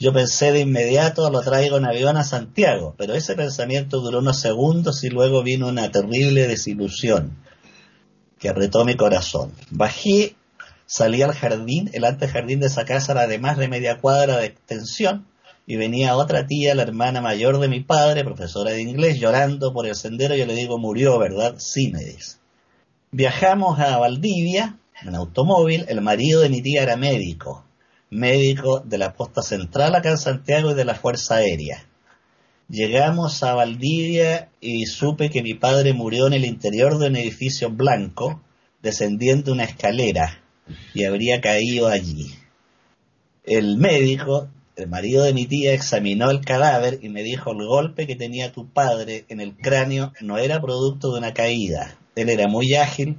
Yo 0.00 0.12
pensé 0.12 0.50
de 0.50 0.60
inmediato, 0.60 1.30
lo 1.30 1.40
traigo 1.42 1.76
en 1.76 1.84
avión 1.84 2.16
a 2.16 2.24
Santiago, 2.24 2.96
pero 2.98 3.14
ese 3.14 3.36
pensamiento 3.36 4.00
duró 4.00 4.18
unos 4.18 4.40
segundos 4.40 5.04
y 5.04 5.08
luego 5.08 5.44
vino 5.44 5.68
una 5.68 5.92
terrible 5.92 6.48
desilusión 6.48 7.36
que 8.40 8.48
apretó 8.48 8.84
mi 8.84 8.96
corazón. 8.96 9.52
Bajé, 9.70 10.34
salí 10.86 11.22
al 11.22 11.32
jardín, 11.32 11.90
el 11.92 12.04
antejardín 12.04 12.58
de 12.58 12.66
esa 12.66 12.84
casa 12.84 13.12
era 13.12 13.28
de 13.28 13.38
más 13.38 13.56
de 13.56 13.68
media 13.68 14.00
cuadra 14.00 14.38
de 14.38 14.46
extensión, 14.46 15.26
y 15.66 15.76
venía 15.76 16.16
otra 16.16 16.46
tía, 16.46 16.74
la 16.74 16.82
hermana 16.82 17.20
mayor 17.20 17.58
de 17.58 17.68
mi 17.68 17.80
padre, 17.80 18.24
profesora 18.24 18.72
de 18.72 18.82
inglés, 18.82 19.18
llorando 19.18 19.72
por 19.72 19.86
el 19.86 19.94
sendero. 19.94 20.34
Yo 20.36 20.46
le 20.46 20.54
digo, 20.54 20.78
murió, 20.78 21.18
¿verdad? 21.18 21.54
Sí, 21.58 21.90
me 21.90 22.04
dice. 22.04 22.36
Viajamos 23.10 23.78
a 23.78 23.98
Valdivia 23.98 24.78
en 25.02 25.14
automóvil. 25.14 25.84
El 25.88 26.00
marido 26.00 26.40
de 26.40 26.48
mi 26.48 26.62
tía 26.62 26.82
era 26.82 26.96
médico 26.96 27.64
médico 28.14 28.80
de 28.80 28.98
la 28.98 29.14
posta 29.14 29.42
central 29.42 29.94
acá 29.94 30.10
en 30.10 30.18
Santiago 30.18 30.70
y 30.70 30.74
de 30.74 30.84
la 30.84 30.94
Fuerza 30.94 31.36
Aérea. 31.36 31.84
Llegamos 32.68 33.42
a 33.42 33.54
Valdivia 33.54 34.48
y 34.60 34.86
supe 34.86 35.28
que 35.28 35.42
mi 35.42 35.54
padre 35.54 35.92
murió 35.92 36.26
en 36.26 36.32
el 36.32 36.44
interior 36.44 36.98
de 36.98 37.08
un 37.08 37.16
edificio 37.16 37.70
blanco, 37.70 38.40
descendiendo 38.82 39.52
una 39.52 39.64
escalera, 39.64 40.42
y 40.94 41.04
habría 41.04 41.40
caído 41.40 41.88
allí. 41.88 42.34
El 43.44 43.76
médico, 43.76 44.48
el 44.76 44.88
marido 44.88 45.22
de 45.22 45.32
mi 45.32 45.46
tía, 45.46 45.72
examinó 45.72 46.30
el 46.30 46.40
cadáver 46.40 46.98
y 47.02 47.08
me 47.08 47.22
dijo 47.22 47.52
el 47.52 47.66
golpe 47.66 48.06
que 48.06 48.16
tenía 48.16 48.52
tu 48.52 48.68
padre 48.68 49.24
en 49.28 49.40
el 49.40 49.56
cráneo 49.56 50.12
no 50.20 50.38
era 50.38 50.60
producto 50.60 51.12
de 51.12 51.18
una 51.18 51.32
caída. 51.32 51.96
Él 52.16 52.28
era 52.28 52.48
muy 52.48 52.74
ágil 52.74 53.18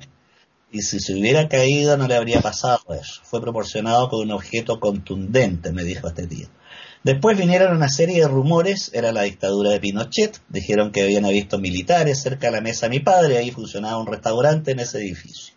y 0.72 0.82
si 0.82 1.00
se 1.00 1.14
hubiera 1.14 1.48
caído 1.48 1.96
no 1.98 2.08
le 2.08 2.16
habría 2.16 2.42
pasado 2.42 2.82
eso. 3.00 3.22
Fue 3.24 3.42
proporcionado 3.42 4.10
con 4.10 4.22
un 4.22 4.32
objeto 4.32 4.80
contundente, 4.80 5.72
me 5.72 5.84
dijo 5.84 6.08
este 6.08 6.28
tío. 6.28 6.50
Después 7.04 7.38
vinieron 7.38 7.76
una 7.76 7.88
serie 7.88 8.22
de 8.22 8.28
rumores, 8.28 8.92
era 8.94 9.12
la 9.12 9.22
dictadura 9.22 9.70
de 9.70 9.80
Pinochet, 9.80 10.42
dijeron 10.50 10.92
que 10.92 11.04
habían 11.04 11.24
visto 11.30 11.60
militares 11.60 12.22
cerca 12.22 12.48
de 12.48 12.54
la 12.54 12.62
mesa 12.62 12.88
de 12.88 12.90
mi 12.90 13.00
padre, 13.00 13.38
ahí 13.38 13.52
funcionaba 13.52 14.00
un 14.00 14.08
restaurante 14.08 14.72
en 14.72 14.80
ese 14.80 14.98
edificio. 14.98 15.55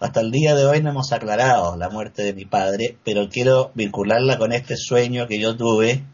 Hasta 0.00 0.20
el 0.20 0.30
día 0.30 0.54
de 0.54 0.66
hoy 0.66 0.82
no 0.82 0.90
hemos 0.90 1.12
aclarado 1.12 1.76
la 1.76 1.88
muerte 1.88 2.22
de 2.22 2.34
mi 2.34 2.44
padre, 2.44 2.96
pero 3.04 3.28
quiero 3.28 3.70
vincularla 3.74 4.38
con 4.38 4.52
este 4.52 4.76
sueño 4.76 5.26
que 5.26 5.40
yo 5.40 5.56
tuve, 5.56 6.04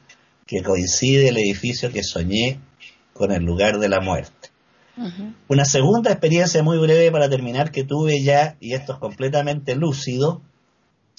que 0.47 0.63
coincide 0.63 1.29
el 1.29 1.39
edificio 1.39 1.91
que 1.91 2.03
soñé 2.03 2.61
con 3.13 3.33
el 3.33 3.43
lugar 3.43 3.79
de 3.79 3.89
la 3.89 4.01
muerte. 4.01 4.51
Una 5.49 5.65
segunda 5.65 6.11
experiencia 6.11 6.63
muy 6.63 6.79
breve 6.79 7.11
para 7.11 7.31
terminar 7.31 7.71
que 7.71 7.85
tuve 7.85 8.23
ya, 8.23 8.57
y 8.61 8.75
esto 8.75 8.93
es 8.95 8.99
completamente 8.99 9.75
lúcido, 9.75 10.43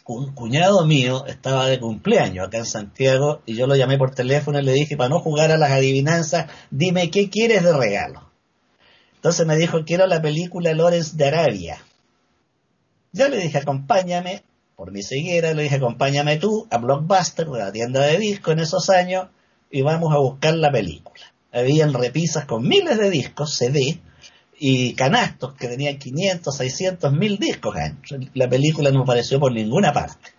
un 0.05 0.33
cuñado 0.33 0.85
mío 0.85 1.25
estaba 1.25 1.67
de 1.67 1.79
cumpleaños 1.79 2.47
acá 2.47 2.57
en 2.57 2.65
Santiago 2.65 3.41
y 3.45 3.55
yo 3.55 3.67
lo 3.67 3.75
llamé 3.75 3.97
por 3.97 4.13
teléfono 4.13 4.59
y 4.59 4.63
le 4.63 4.73
dije, 4.73 4.97
para 4.97 5.09
no 5.09 5.19
jugar 5.19 5.51
a 5.51 5.57
las 5.57 5.71
adivinanzas, 5.71 6.47
dime 6.69 7.09
qué 7.09 7.29
quieres 7.29 7.63
de 7.63 7.75
regalo. 7.75 8.29
Entonces 9.15 9.45
me 9.45 9.55
dijo, 9.55 9.85
quiero 9.85 10.07
la 10.07 10.21
película 10.21 10.73
Lawrence 10.73 11.15
de 11.15 11.27
Arabia. 11.27 11.77
Yo 13.11 13.27
le 13.27 13.37
dije, 13.37 13.57
acompáñame, 13.57 14.43
por 14.75 14.91
mi 14.91 15.03
ceguera, 15.03 15.53
le 15.53 15.63
dije, 15.63 15.75
acompáñame 15.75 16.37
tú 16.37 16.67
a 16.69 16.77
Blockbuster, 16.77 17.47
la 17.47 17.71
tienda 17.71 18.01
de 18.05 18.17
disco 18.17 18.51
en 18.51 18.59
esos 18.59 18.89
años, 18.89 19.27
y 19.69 19.81
vamos 19.81 20.13
a 20.13 20.17
buscar 20.17 20.55
la 20.55 20.71
película 20.71 21.21
habían 21.51 21.93
repisas 21.93 22.45
con 22.45 22.67
miles 22.67 22.97
de 22.97 23.09
discos, 23.09 23.55
CD, 23.55 23.99
y 24.57 24.93
canastos 24.93 25.55
que 25.55 25.67
tenían 25.67 25.97
500, 25.97 26.55
600, 26.55 27.13
mil 27.13 27.37
discos. 27.37 27.75
La 28.33 28.47
película 28.47 28.91
no 28.91 29.01
apareció 29.01 29.39
por 29.39 29.51
ninguna 29.51 29.91
parte. 29.91 30.29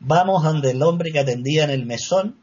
Vamos 0.00 0.42
donde 0.42 0.72
el 0.72 0.82
hombre 0.82 1.12
que 1.12 1.20
atendía 1.20 1.64
en 1.64 1.70
el 1.70 1.86
mesón 1.86 2.36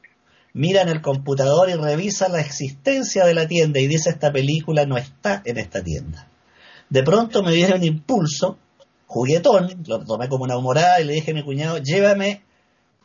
mira 0.53 0.81
en 0.81 0.87
el 0.87 1.01
computador 1.01 1.69
y 1.69 1.73
revisa 1.73 2.29
la 2.29 2.39
existencia 2.39 3.25
de 3.25 3.33
la 3.33 3.47
tienda 3.47 3.81
y 3.81 3.87
dice 3.87 4.09
esta 4.09 4.31
película 4.31 4.85
no 4.85 4.97
está 4.97 5.41
en 5.43 5.57
esta 5.57 5.83
tienda. 5.83 6.29
De 6.89 7.03
pronto 7.03 7.43
me 7.43 7.53
viene 7.53 7.75
un 7.75 7.83
impulso, 7.83 8.57
juguetón, 9.15 9.81
lo 9.87 10.03
tomé 10.03 10.27
como 10.27 10.43
una 10.43 10.57
humorada 10.57 10.99
y 10.99 11.05
le 11.05 11.13
dije 11.13 11.31
a 11.31 11.33
mi 11.33 11.41
cuñado, 11.41 11.77
llévame 11.77 12.43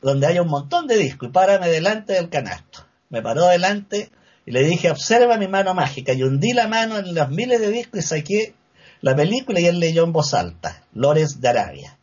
donde 0.03 0.27
haya 0.27 0.43
un 0.43 0.49
montón 0.49 0.89
de 0.89 0.97
discos 0.97 1.29
y 1.29 1.33
párame 1.33 1.69
delante 1.69 2.15
del 2.15 2.29
canasto. 2.29 2.81
Me 3.11 3.23
paró 3.23 3.47
delante, 3.47 4.11
y 4.45 4.51
le 4.51 4.65
dije, 4.65 4.91
observa 4.91 5.37
mi 5.37 5.47
mano 5.47 5.73
mágica. 5.73 6.13
Y 6.13 6.25
hundí 6.25 6.53
la 6.53 6.67
mano 6.67 6.99
en 6.99 7.15
los 7.15 7.31
miles 7.31 7.61
de 7.61 7.71
discos 7.71 8.01
y 8.01 8.03
saqué 8.03 8.55
la 9.03 9.15
película 9.15 9.61
y 9.61 9.67
él 9.67 9.79
leyó 9.79 10.03
en 10.03 10.13
voz 10.13 10.35
alta, 10.35 10.83
Lores 10.95 11.41
de 11.41 11.49
Arabia. 11.49 11.97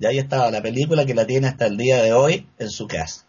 Y 0.00 0.06
ahí 0.06 0.16
estaba 0.16 0.50
la 0.50 0.62
película 0.62 1.04
que 1.04 1.14
la 1.14 1.26
tiene 1.26 1.48
hasta 1.48 1.66
el 1.66 1.76
día 1.76 2.02
de 2.02 2.14
hoy 2.14 2.46
en 2.58 2.70
su 2.70 2.86
casa. 2.86 3.26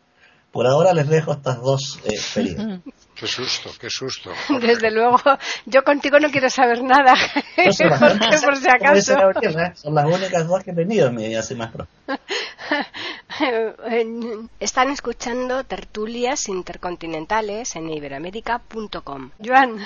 Por 0.52 0.68
ahora 0.68 0.94
les 0.94 1.08
dejo 1.08 1.32
estas 1.32 1.62
dos 1.62 2.00
eh, 2.04 2.20
películas. 2.34 2.82
Qué 3.16 3.28
susto, 3.28 3.70
qué 3.80 3.90
susto. 3.90 4.32
Desde 4.62 4.92
luego, 4.92 5.18
yo 5.66 5.84
contigo 5.84 6.20
no 6.20 6.30
quiero 6.30 6.50
saber 6.50 6.84
nada, 6.84 7.14
por 7.56 8.58
si 8.58 8.68
acaso. 8.68 9.16
Son 9.76 9.96
las 9.96 10.06
únicas 10.06 10.48
dos 10.48 10.64
que 10.64 10.72
he 10.72 10.74
tenido 10.74 11.08
en 11.08 11.16
mi 11.16 11.28
vida 11.28 11.40
así 11.40 11.56
más 11.56 11.72
Están 14.60 14.90
escuchando 14.90 15.64
tertulias 15.64 16.50
intercontinentales 16.50 17.76
en 17.76 17.90
iberamérica.com. 17.90 19.32
Joan. 19.44 19.78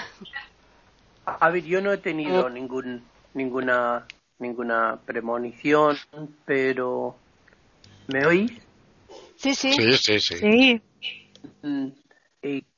A 1.26 1.50
ver, 1.50 1.64
yo 1.64 1.82
no 1.82 1.92
he 1.92 1.98
tenido 1.98 2.50
ningún, 2.50 3.04
ninguna, 3.34 4.06
ninguna 4.40 5.00
premonición, 5.06 5.98
pero 6.46 7.16
¿me 8.08 8.26
oís? 8.26 8.65
Sí, 9.46 9.54
sí. 9.54 9.74
Sí, 9.74 9.98
sí, 9.98 10.20
sí. 10.20 10.38
sí. 10.40 10.82
Mm, 11.62 11.90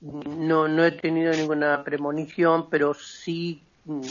no, 0.01 0.67
no 0.67 0.83
he 0.83 0.91
tenido 0.91 1.31
ninguna 1.31 1.81
premonición, 1.85 2.69
pero 2.69 2.93
sí 2.93 3.63
mm, 3.85 4.01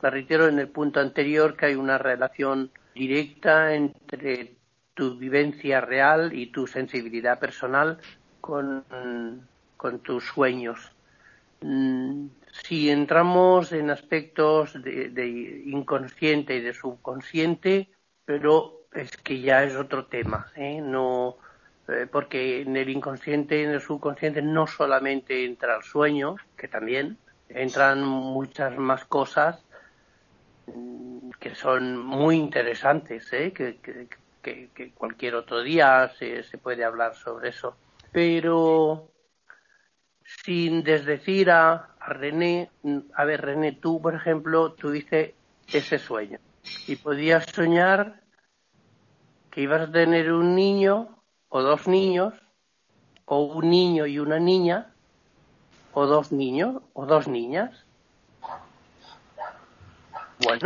me 0.00 0.10
reitero 0.10 0.46
en 0.46 0.60
el 0.60 0.68
punto 0.68 1.00
anterior 1.00 1.56
que 1.56 1.66
hay 1.66 1.74
una 1.74 1.98
relación 1.98 2.70
directa 2.94 3.74
entre 3.74 4.54
tu 4.94 5.18
vivencia 5.18 5.80
real 5.80 6.32
y 6.32 6.52
tu 6.52 6.68
sensibilidad 6.68 7.40
personal 7.40 7.98
con, 8.40 8.84
con 9.76 9.98
tus 9.98 10.24
sueños. 10.24 10.92
Mm, 11.62 12.28
si 12.62 12.90
entramos 12.90 13.72
en 13.72 13.90
aspectos 13.90 14.80
de, 14.80 15.08
de, 15.08 15.64
inconsciente 15.66 16.54
y 16.54 16.60
de 16.60 16.74
subconsciente, 16.74 17.88
pero 18.24 18.86
es 18.92 19.16
que 19.16 19.40
ya 19.40 19.64
es 19.64 19.74
otro 19.74 20.06
tema, 20.06 20.46
¿eh? 20.54 20.80
no 20.80 21.38
eh, 21.88 22.06
porque 22.10 22.62
en 22.62 22.76
el 22.76 22.88
inconsciente 22.88 23.62
en 23.62 23.70
el 23.70 23.80
subconsciente 23.80 24.40
no 24.40 24.66
solamente 24.66 25.44
entra 25.44 25.76
el 25.76 25.82
sueño, 25.82 26.36
que 26.56 26.68
también, 26.68 27.18
entran 27.48 28.02
muchas 28.02 28.76
más 28.78 29.04
cosas 29.04 29.62
mm, 30.66 31.30
que 31.38 31.54
son 31.54 31.98
muy 31.98 32.36
interesantes, 32.36 33.30
¿eh? 33.32 33.52
que, 33.52 33.78
que, 33.80 34.92
cualquier 34.94 35.34
otro 35.34 35.62
día 35.62 36.10
se, 36.18 36.42
se 36.42 36.58
puede 36.58 36.84
hablar 36.84 37.14
sobre 37.14 37.50
eso. 37.50 37.76
Pero 38.12 39.10
sin 40.24 40.82
desdecir 40.82 41.50
a, 41.50 41.94
a 41.98 42.12
René, 42.12 42.70
a 43.14 43.24
ver, 43.24 43.42
René, 43.42 43.72
tú, 43.72 44.00
por 44.00 44.14
ejemplo, 44.14 44.72
tuviste 44.72 45.34
ese 45.72 45.98
sueño 45.98 46.38
y 46.86 46.96
podías 46.96 47.44
soñar 47.46 48.20
que 49.50 49.62
ibas 49.62 49.88
a 49.88 49.92
tener 49.92 50.32
un 50.32 50.54
niño 50.54 51.23
o 51.54 51.62
dos 51.62 51.86
niños 51.86 52.34
o 53.26 53.38
un 53.44 53.70
niño 53.70 54.06
y 54.06 54.18
una 54.18 54.40
niña 54.40 54.90
o 55.92 56.04
dos 56.06 56.32
niños 56.32 56.82
o 56.94 57.06
dos 57.06 57.28
niñas 57.28 57.70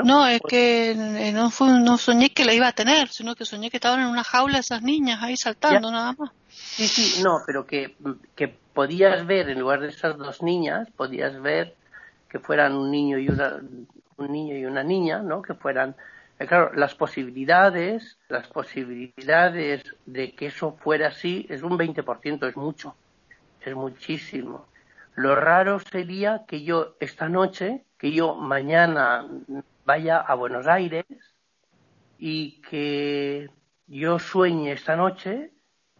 no, 0.03 0.26
es 0.26 0.41
pues 0.41 0.51
que 0.51 0.91
eh, 0.93 1.32
no, 1.32 1.51
no 1.80 1.99
soñé 1.99 2.30
que 2.30 2.47
la 2.47 2.55
iba 2.55 2.68
a 2.68 2.72
tener, 2.72 3.09
sino 3.09 3.34
que 3.34 3.45
soñé 3.45 3.70
que 3.70 3.76
estaban 3.76 4.01
en 4.01 4.07
una 4.07 4.24
jaula 4.24 4.59
esas 4.59 4.82
niñas 4.82 5.22
ahí 5.22 5.36
saltando 5.36 5.91
nada 5.91 6.14
más. 6.18 6.30
Sí, 6.49 6.89
sí, 6.89 7.22
no, 7.22 7.43
pero 7.47 7.66
que, 7.66 7.95
que 8.34 8.49
podías 8.49 9.26
ver, 9.26 9.51
en 9.51 9.61
lugar 9.61 9.80
de 9.80 9.89
esas 9.89 10.16
dos 10.16 10.43
niñas, 10.43 10.89
podías 10.97 11.41
ver 11.43 11.76
que 12.30 12.39
fueran 12.39 12.74
un 12.74 12.91
niño 12.91 13.18
y 13.18 13.28
una, 13.28 13.61
un 14.16 14.32
niño 14.32 14.57
y 14.57 14.64
una 14.64 14.82
niña, 14.82 15.18
¿no? 15.18 15.43
Que 15.43 15.53
fueran, 15.53 15.95
claro, 16.47 16.72
las 16.74 16.95
posibilidades, 16.95 18.18
las 18.28 18.47
posibilidades 18.47 19.82
de 20.07 20.34
que 20.34 20.47
eso 20.47 20.76
fuera 20.76 21.09
así 21.09 21.47
es 21.49 21.62
un 21.62 21.76
20%, 21.76 22.49
es 22.49 22.57
mucho, 22.57 22.95
es 23.61 23.74
muchísimo. 23.74 24.66
Lo 25.16 25.34
raro 25.34 25.80
sería 25.80 26.45
que 26.47 26.62
yo 26.62 26.95
esta 27.01 27.28
noche, 27.28 27.84
que 27.99 28.12
yo 28.12 28.36
mañana 28.36 29.26
vaya 29.84 30.18
a 30.20 30.34
Buenos 30.34 30.68
Aires 30.68 31.07
y 32.18 32.61
que 32.62 33.51
yo 33.89 34.20
sueñe 34.20 34.72
esta 34.72 34.95
noche, 34.95 35.51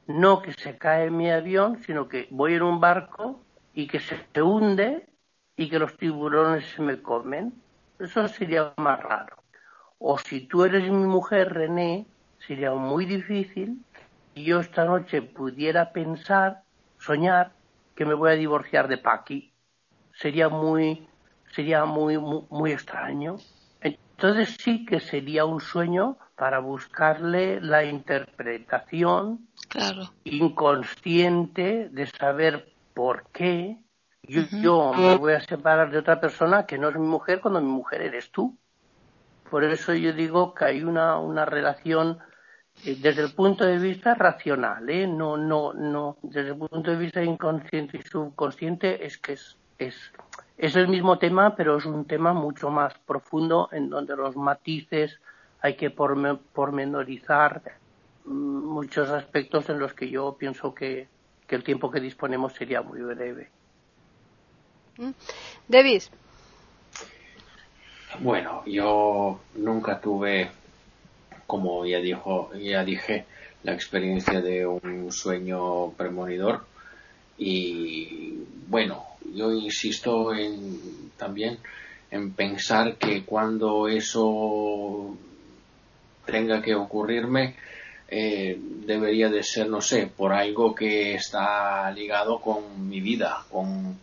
no 0.07 0.41
que 0.41 0.53
se 0.53 0.78
cae 0.78 1.11
mi 1.11 1.30
avión, 1.30 1.82
sino 1.82 2.09
que 2.09 2.28
voy 2.30 2.55
en 2.55 2.62
un 2.62 2.80
barco 2.80 3.43
y 3.74 3.89
que 3.89 3.99
se 3.99 4.24
hunde 4.41 5.09
y 5.57 5.68
que 5.68 5.78
los 5.80 5.97
tiburones 5.97 6.64
se 6.70 6.82
me 6.82 7.03
comen. 7.03 7.53
Eso 7.99 8.28
sería 8.28 8.72
más 8.76 9.03
raro. 9.03 9.38
O 9.99 10.18
si 10.18 10.40
tú 10.42 10.64
eres 10.64 10.84
mi 10.84 11.07
mujer, 11.07 11.53
René, 11.53 12.07
sería 12.46 12.72
muy 12.72 13.05
difícil 13.05 13.84
y 14.34 14.44
yo 14.44 14.61
esta 14.61 14.84
noche 14.84 15.22
pudiera 15.22 15.92
pensar, 15.92 16.62
soñar, 16.99 17.53
que 17.96 18.05
me 18.05 18.14
voy 18.14 18.30
a 18.30 18.34
divorciar 18.34 18.86
de 18.86 18.99
Paqui. 18.99 19.53
Sería 20.12 20.49
muy, 20.49 21.09
sería 21.53 21.84
muy, 21.84 22.16
muy, 22.16 22.70
extraño. 22.72 23.36
Entonces 23.80 24.57
sí 24.61 24.84
que 24.86 25.01
sería 25.01 25.44
un 25.44 25.61
sueño 25.61 26.16
para 26.36 26.61
buscarle 26.61 27.61
la 27.61 27.84
interpretación 27.84 29.49
inconsciente 30.22 31.88
de 31.90 32.07
saber 32.07 32.72
por 32.94 33.26
qué 33.32 33.78
yo, 34.22 34.42
yo, 34.61 34.92
me 34.92 35.16
voy 35.16 35.32
a 35.32 35.40
separar 35.40 35.90
de 35.90 35.99
otra 35.99 36.20
persona 36.20 36.66
que 36.66 36.78
no 36.78 36.90
es 36.90 36.96
mi 36.96 37.07
mujer 37.07 37.40
cuando 37.40 37.61
mi 37.61 37.70
mujer 37.70 38.03
eres 38.03 38.30
tú. 38.30 38.59
Por 39.51 39.64
eso 39.64 39.94
yo 39.94 40.12
digo 40.12 40.55
que 40.55 40.64
hay 40.66 40.82
una, 40.82 41.18
una 41.18 41.44
relación 41.44 42.18
eh, 42.84 42.96
desde 43.01 43.22
el 43.22 43.32
punto 43.34 43.64
de 43.64 43.78
vista 43.78 44.14
racional, 44.14 44.88
¿eh? 44.88 45.07
no, 45.07 45.36
no, 45.36 45.72
no, 45.72 46.16
desde 46.22 46.51
el 46.51 46.57
punto 46.57 46.90
de 46.90 46.96
vista 46.96 47.22
inconsciente 47.22 47.99
y 47.99 48.03
subconsciente 48.03 49.05
es 49.05 49.18
que 49.18 49.32
es, 49.32 49.57
es, 49.78 50.12
es 50.57 50.76
el 50.76 50.88
mismo 50.88 51.18
tema, 51.18 51.57
pero 51.57 51.78
es 51.78 51.86
un 51.86 52.05
tema 52.05 52.32
mucho 52.32 52.70
más 52.70 52.94
profundo 52.99 53.68
en 53.72 53.90
donde 53.90 54.16
los 54.16 54.36
matices 54.36 55.20
hay 55.61 55.76
que 55.76 55.90
pormenorizar 55.90 57.62
mm, 58.24 58.30
muchos 58.30 59.11
aspectos 59.11 59.68
en 59.70 59.78
los 59.78 59.92
que 59.94 60.09
yo 60.09 60.36
pienso 60.38 60.74
que, 60.74 61.09
que 61.46 61.57
el 61.57 61.64
tiempo 61.64 61.90
que 61.90 62.01
disponemos 62.01 62.53
sería 62.53 62.82
muy 62.82 63.01
breve. 63.01 63.51
Mm. 64.99 65.11
Davis. 65.66 66.11
Bueno, 68.20 68.62
yo 68.66 69.40
nunca 69.54 70.00
tuve 70.00 70.50
como 71.48 71.86
ya 71.86 71.98
dijo, 71.98 72.50
ya 72.54 72.84
dije, 72.84 73.24
la 73.62 73.72
experiencia 73.72 74.42
de 74.42 74.66
un 74.66 75.11
sueño 75.11 75.92
premonidor. 75.92 76.66
Y 77.38 78.44
bueno, 78.68 79.06
yo 79.34 79.50
insisto 79.52 80.34
en, 80.34 81.11
también 81.16 81.59
en 82.11 82.32
pensar 82.32 82.96
que 82.96 83.24
cuando 83.24 83.88
eso 83.88 85.16
tenga 86.26 86.61
que 86.61 86.74
ocurrirme, 86.74 87.56
eh, 88.09 88.59
debería 88.61 89.30
de 89.30 89.42
ser, 89.42 89.70
no 89.70 89.80
sé, 89.80 90.06
por 90.14 90.34
algo 90.34 90.74
que 90.74 91.14
está 91.14 91.90
ligado 91.92 92.40
con 92.40 92.90
mi 92.90 93.00
vida, 93.00 93.44
con, 93.50 93.98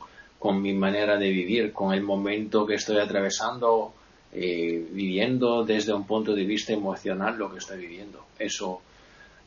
con 0.45 0.61
mi 0.61 0.73
manera 0.73 1.17
de 1.17 1.31
vivir, 1.31 1.73
con 1.73 1.91
el 1.91 2.03
momento 2.03 2.67
que 2.67 2.75
estoy 2.75 2.99
atravesando 2.99 3.95
eh, 4.31 4.85
viviendo 4.91 5.65
desde 5.65 5.91
un 5.91 6.05
punto 6.05 6.35
de 6.35 6.45
vista 6.45 6.71
emocional 6.71 7.35
lo 7.35 7.51
que 7.51 7.57
estoy 7.57 7.79
viviendo. 7.79 8.23
Eso 8.37 8.79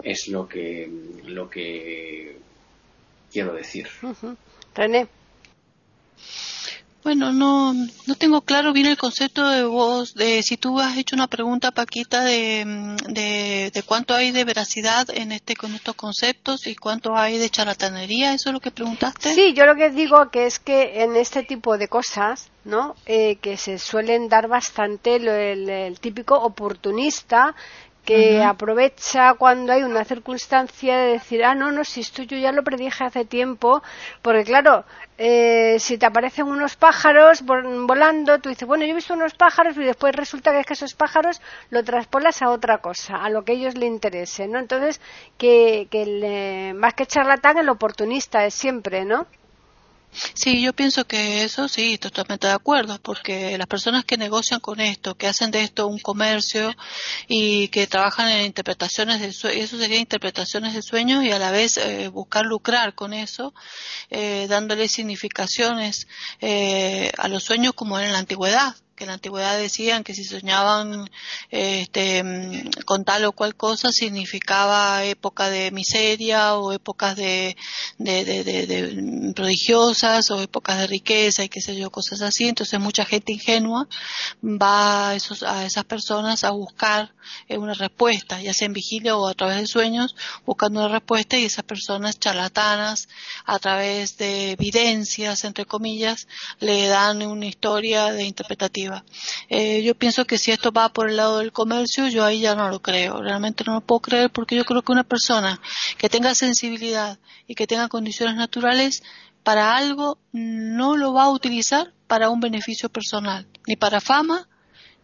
es 0.03 0.27
lo 0.27 0.49
que, 0.49 0.91
lo 1.25 1.49
que 1.49 2.39
quiero 3.31 3.53
decir. 3.53 3.87
René. 4.75 5.07
Bueno, 7.09 7.33
no, 7.33 7.73
no 7.73 8.15
tengo 8.17 8.43
claro 8.43 8.75
bien 8.75 8.85
el 8.85 8.99
concepto 8.99 9.49
de 9.49 9.65
vos, 9.65 10.13
de 10.13 10.43
si 10.43 10.59
tú 10.59 10.79
has 10.79 10.99
hecho 10.99 11.17
una 11.17 11.27
pregunta, 11.27 11.71
Paquita, 11.71 12.23
de, 12.23 12.67
de, 13.09 13.83
cuánto 13.87 14.13
hay 14.13 14.31
de 14.31 14.45
veracidad 14.45 15.09
en 15.09 15.33
este 15.33 15.57
con 15.57 15.75
estos 15.75 15.95
conceptos 15.95 16.67
y 16.67 16.77
cuánto 16.77 17.17
hay 17.17 17.39
de 17.39 17.49
charlatanería, 17.49 18.35
¿eso 18.35 18.51
es 18.51 18.53
lo 18.53 18.61
que 18.61 18.73
preguntaste? 18.73 19.33
Sí, 19.33 19.55
yo 19.55 19.65
lo 19.65 19.75
que 19.75 19.89
digo 19.89 20.29
que 20.31 20.45
es 20.45 20.59
que 20.59 21.03
en 21.03 21.17
este 21.17 21.45
tipo 21.45 21.79
de 21.79 21.89
cosas, 21.89 22.51
¿no? 22.65 22.95
Eh, 23.07 23.37
que 23.37 23.57
se 23.57 23.79
suelen 23.79 24.29
dar 24.29 24.47
bastante 24.47 25.17
el 25.17 25.99
típico 26.01 26.39
oportunista 26.39 27.55
que 28.09 28.43
aprovecha 28.43 29.35
cuando 29.35 29.71
hay 29.75 29.83
una 29.83 30.03
circunstancia 30.03 30.97
de 30.97 31.13
decir, 31.13 31.45
ah, 31.45 31.55
no, 31.55 31.73
no, 31.73 31.85
si 31.85 32.01
esto 32.01 32.23
yo 32.23 32.39
ya 32.39 32.53
lo 32.53 32.65
predije 32.65 33.05
hace 33.05 33.27
tiempo, 33.27 33.83
porque 34.23 34.45
claro, 34.45 34.87
eh, 35.19 35.77
si 35.79 35.99
te 35.99 36.07
aparecen 36.07 36.47
unos 36.47 36.75
pájaros 36.77 37.43
volando, 37.45 38.39
tú 38.39 38.49
dices, 38.49 38.67
bueno, 38.67 38.87
yo 38.87 38.93
he 38.93 38.95
visto 38.95 39.13
unos 39.13 39.35
pájaros 39.35 39.77
y 39.77 39.85
después 39.85 40.17
resulta 40.17 40.53
que 40.53 40.61
es 40.61 40.67
que 40.67 40.73
esos 40.73 40.95
pájaros 40.95 41.43
lo 41.69 41.85
traspolas 41.85 42.41
a 42.41 42.49
otra 42.49 42.79
cosa, 42.79 43.17
a 43.17 43.29
lo 43.29 43.45
que 43.45 43.53
a 43.53 43.55
ellos 43.57 43.77
le 43.77 43.85
interese, 43.85 44.49
¿no? 44.49 44.59
Entonces, 44.59 45.03
que, 45.37 45.87
que 45.91 46.73
más 46.75 46.95
que 46.95 47.05
charlatán, 47.05 47.59
el 47.59 47.69
oportunista 47.69 48.43
es 48.47 48.55
siempre, 48.55 49.05
¿no? 49.05 49.27
Sí, 50.35 50.63
yo 50.63 50.73
pienso 50.73 51.07
que 51.07 51.45
eso 51.45 51.69
sí, 51.69 51.99
totalmente 51.99 52.47
de 52.47 52.53
acuerdo, 52.53 52.99
porque 53.01 53.57
las 53.59 53.67
personas 53.67 54.05
que 54.05 54.17
negocian 54.17 54.61
con 54.61 54.81
esto, 54.81 55.17
que 55.17 55.27
hacen 55.27 55.51
de 55.51 55.63
esto 55.63 55.87
un 55.87 55.99
comercio 55.99 56.75
y 57.29 57.69
que 57.69 57.87
trabajan 57.87 58.29
en 58.29 58.47
interpretaciones 58.47 59.21
de 59.21 59.33
sueños, 59.33 59.65
eso 59.65 59.79
sería 59.79 59.99
interpretaciones 59.99 60.75
de 60.75 60.83
sueños 60.83 61.25
y 61.25 61.31
a 61.31 61.39
la 61.39 61.51
vez 61.51 61.77
eh, 61.77 62.09
buscar 62.09 62.45
lucrar 62.47 62.95
con 62.95 63.13
eso, 63.13 63.55
eh, 64.11 64.47
dándole 64.49 64.89
significaciones 64.89 66.09
eh, 66.41 67.13
a 67.19 67.29
los 67.29 67.45
sueños 67.45 67.75
como 67.75 67.99
en 68.01 68.13
la 68.13 68.19
antigüedad 68.19 68.75
que 68.99 69.05
en 69.05 69.09
la 69.09 69.15
antigüedad 69.15 69.57
decían 69.57 70.03
que 70.03 70.13
si 70.13 70.25
soñaban 70.25 71.09
este, 71.51 72.25
con 72.85 73.05
tal 73.05 73.25
o 73.27 73.33
cual 73.33 73.55
cosa 73.55 73.93
significaba 73.93 75.05
época 75.05 75.49
de 75.51 75.71
miseria 75.71 76.57
o 76.57 76.73
épocas 76.73 77.15
de, 77.17 77.57
de, 77.99 79.33
prodigiosas 79.37 80.31
o 80.33 80.43
épocas 80.43 80.79
de 80.81 80.89
riqueza 80.89 81.45
y 81.45 81.49
qué 81.49 81.61
sé 81.61 81.77
yo, 81.77 81.91
cosas 81.91 82.23
así. 82.23 82.49
Entonces 82.49 82.81
mucha 82.81 83.05
gente 83.05 83.33
ingenua 83.33 83.89
va 84.43 85.11
a, 85.11 85.15
esos, 85.15 85.45
a 85.45 85.65
esas 85.65 85.85
personas 85.85 86.43
a 86.43 86.51
buscar 86.51 87.15
eh, 87.47 87.57
una 87.57 87.75
respuesta, 87.75 88.43
ya 88.43 88.53
sea 88.53 88.67
en 88.67 88.73
vigilia 88.73 89.17
o 89.17 89.29
a 89.29 89.35
través 89.35 89.61
de 89.61 89.67
sueños, 89.69 90.17
buscando 90.45 90.81
una 90.81 90.89
respuesta 90.89 91.39
y 91.39 91.45
esas 91.45 91.65
personas 91.65 92.19
charlatanas 92.19 93.09
a 93.45 93.61
través 93.61 94.17
de 94.17 94.53
evidencias, 94.53 95.45
entre 95.45 95.67
comillas, 95.67 96.27
le 96.59 96.89
dan 96.89 97.23
una 97.23 97.47
historia 97.47 98.11
de 98.11 98.25
interpretativa 98.25 98.88
eh, 99.49 99.83
yo 99.83 99.95
pienso 99.95 100.25
que 100.27 100.39
si 100.39 100.51
esto 100.51 100.73
va 100.73 100.93
por 100.93 101.09
el 101.09 101.17
lado 101.17 101.39
del 101.39 101.53
comercio, 101.53 102.09
yo 102.09 102.25
ahí 102.25 102.41
ya 102.41 102.55
no 102.55 102.69
lo 102.69 102.81
creo. 102.81 103.23
Realmente 103.23 103.65
no 103.67 103.75
lo 103.75 103.81
puedo 103.81 104.01
creer 104.01 104.31
porque 104.31 104.57
yo 104.57 104.65
creo 104.65 104.83
que 104.83 104.93
una 104.93 105.05
persona 105.05 105.61
que 105.97 106.09
tenga 106.09 106.35
sensibilidad 106.35 107.19
y 107.47 107.55
que 107.55 107.67
tenga 107.67 107.89
condiciones 107.89 108.37
naturales 108.37 109.03
para 109.43 109.77
algo 109.77 110.19
no 110.33 110.97
lo 110.97 111.13
va 111.13 111.25
a 111.25 111.31
utilizar 111.31 111.93
para 112.07 112.31
un 112.31 112.41
beneficio 112.41 112.89
personal, 112.89 113.47
ni 113.67 113.77
para 113.77 114.01
fama, 114.01 114.49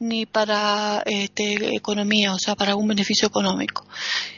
ni 0.05 0.27
para 0.27 1.03
este, 1.07 1.75
economía, 1.75 2.33
o 2.33 2.39
sea, 2.39 2.55
para 2.55 2.77
un 2.77 2.87
beneficio 2.87 3.27
económico. 3.27 3.87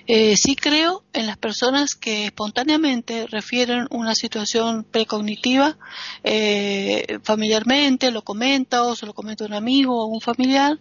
Eh, 0.06 0.36
sí 0.36 0.54
creo 0.54 1.02
en 1.12 1.26
las 1.26 1.36
personas 1.36 1.96
que 1.96 2.26
espontáneamente 2.26 3.26
refieren 3.26 3.88
una 3.90 4.14
situación 4.14 4.84
precognitiva 4.84 5.76
eh, 6.22 7.18
familiarmente, 7.24 8.12
lo 8.12 8.22
comenta 8.22 8.84
o 8.84 8.94
se 8.94 9.06
lo 9.06 9.14
comenta 9.14 9.44
un 9.44 9.54
amigo 9.54 10.00
o 10.00 10.06
un 10.06 10.20
familiar 10.20 10.78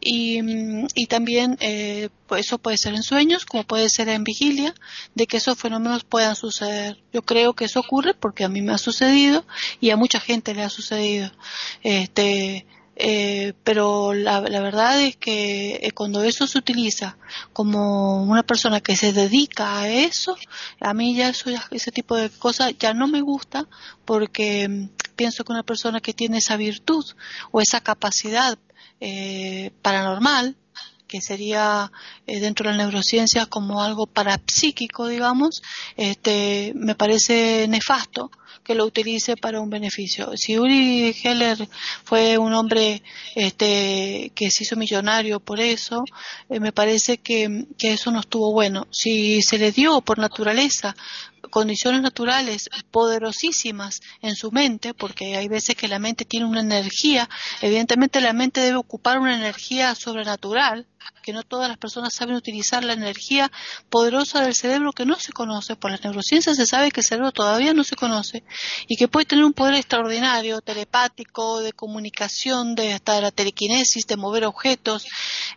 y, 0.00 0.42
mm, 0.42 0.86
también 1.08 1.56
eh, 1.60 2.08
pues 2.26 2.46
eso 2.46 2.58
puede 2.58 2.76
ser 2.76 2.94
en 2.94 3.04
sueños 3.04 3.44
como 3.44 3.62
puede 3.64 3.88
ser 3.88 4.08
en 4.08 4.24
vigilia 4.24 4.74
de 5.14 5.26
que 5.26 5.36
esos 5.36 5.56
fenómenos 5.56 6.02
puedan 6.02 6.34
suceder. 6.34 6.98
Yo 7.12 7.22
creo 7.22 7.54
que 7.54 7.66
eso 7.66 7.78
ocurre 7.78 8.14
porque 8.14 8.42
a 8.42 8.48
mí 8.48 8.60
me 8.60 8.72
ha 8.72 8.78
sucedido 8.78 9.44
y 9.80 9.90
a 9.90 9.96
mucha 9.96 10.18
gente 10.18 10.54
le 10.54 10.62
ha 10.62 10.70
sucedido. 10.70 11.30
Este, 11.82 12.66
eh, 12.96 13.54
pero 13.64 14.14
la, 14.14 14.40
verdad 14.40 15.02
es 15.02 15.16
que 15.16 15.80
eh, 15.82 15.90
cuando 15.92 16.22
eso 16.22 16.46
se 16.46 16.58
utiliza 16.58 17.16
como 17.52 18.22
una 18.22 18.44
persona 18.44 18.80
que 18.80 18.96
se 18.96 19.12
dedica 19.12 19.80
a 19.80 19.88
eso, 19.88 20.36
a 20.80 20.94
mí 20.94 21.16
ya, 21.16 21.30
eso, 21.30 21.50
ese 21.70 21.90
tipo 21.90 22.16
de 22.16 22.30
cosas 22.30 22.74
ya 22.78 22.94
no 22.94 23.08
me 23.08 23.20
gusta 23.20 23.66
porque 24.04 24.68
mm, 24.68 24.88
pienso 25.16 25.44
que 25.44 25.52
una 25.52 25.64
persona 25.64 26.00
que 26.00 26.14
tiene 26.14 26.38
esa 26.38 26.56
virtud 26.56 27.04
o 27.50 27.60
esa 27.60 27.80
capacidad 27.80 28.58
eh, 29.00 29.72
paranormal, 29.82 30.56
que 31.14 31.20
sería 31.20 31.92
dentro 32.26 32.68
de 32.68 32.76
la 32.76 32.82
neurociencia 32.82 33.46
como 33.46 33.80
algo 33.80 34.08
parapsíquico, 34.08 35.06
digamos, 35.06 35.62
este, 35.96 36.72
me 36.74 36.96
parece 36.96 37.68
nefasto 37.68 38.32
que 38.64 38.74
lo 38.74 38.84
utilice 38.84 39.36
para 39.36 39.60
un 39.60 39.70
beneficio. 39.70 40.32
Si 40.34 40.58
Uri 40.58 41.14
Heller 41.22 41.68
fue 42.02 42.36
un 42.36 42.52
hombre 42.52 43.00
este, 43.36 44.32
que 44.34 44.50
se 44.50 44.64
hizo 44.64 44.74
millonario 44.74 45.38
por 45.38 45.60
eso, 45.60 46.02
eh, 46.48 46.58
me 46.58 46.72
parece 46.72 47.18
que 47.18 47.64
eso 47.78 48.10
no 48.10 48.18
estuvo 48.18 48.52
bueno. 48.52 48.88
Si 48.90 49.40
se 49.40 49.58
le 49.58 49.70
dio 49.70 50.00
por 50.00 50.18
naturaleza 50.18 50.96
condiciones 51.50 52.02
naturales 52.02 52.68
poderosísimas 52.90 54.00
en 54.22 54.34
su 54.34 54.50
mente, 54.50 54.94
porque 54.94 55.36
hay 55.36 55.46
veces 55.46 55.76
que 55.76 55.86
la 55.86 56.00
mente 56.00 56.24
tiene 56.24 56.46
una 56.46 56.60
energía, 56.60 57.28
evidentemente 57.60 58.20
la 58.20 58.32
mente 58.32 58.60
debe 58.60 58.76
ocupar 58.76 59.20
una 59.20 59.36
energía 59.36 59.94
sobrenatural, 59.94 60.86
que 61.22 61.32
no 61.32 61.42
todas 61.42 61.68
las 61.68 61.78
personas 61.78 62.14
saben 62.14 62.36
utilizar 62.36 62.84
la 62.84 62.92
energía 62.92 63.50
poderosa 63.88 64.42
del 64.42 64.54
cerebro 64.54 64.92
que 64.92 65.06
no 65.06 65.18
se 65.18 65.32
conoce. 65.32 65.76
Por 65.76 65.90
las 65.90 66.02
neurociencias 66.04 66.56
se 66.56 66.66
sabe 66.66 66.90
que 66.90 67.00
el 67.00 67.06
cerebro 67.06 67.32
todavía 67.32 67.72
no 67.74 67.84
se 67.84 67.96
conoce 67.96 68.44
y 68.86 68.96
que 68.96 69.08
puede 69.08 69.26
tener 69.26 69.44
un 69.44 69.52
poder 69.52 69.74
extraordinario, 69.74 70.60
telepático, 70.60 71.60
de 71.60 71.72
comunicación, 71.72 72.74
de 72.74 72.92
hasta 72.92 73.20
la 73.20 73.30
telequinesis, 73.30 74.06
de 74.06 74.16
mover 74.16 74.44
objetos. 74.44 75.06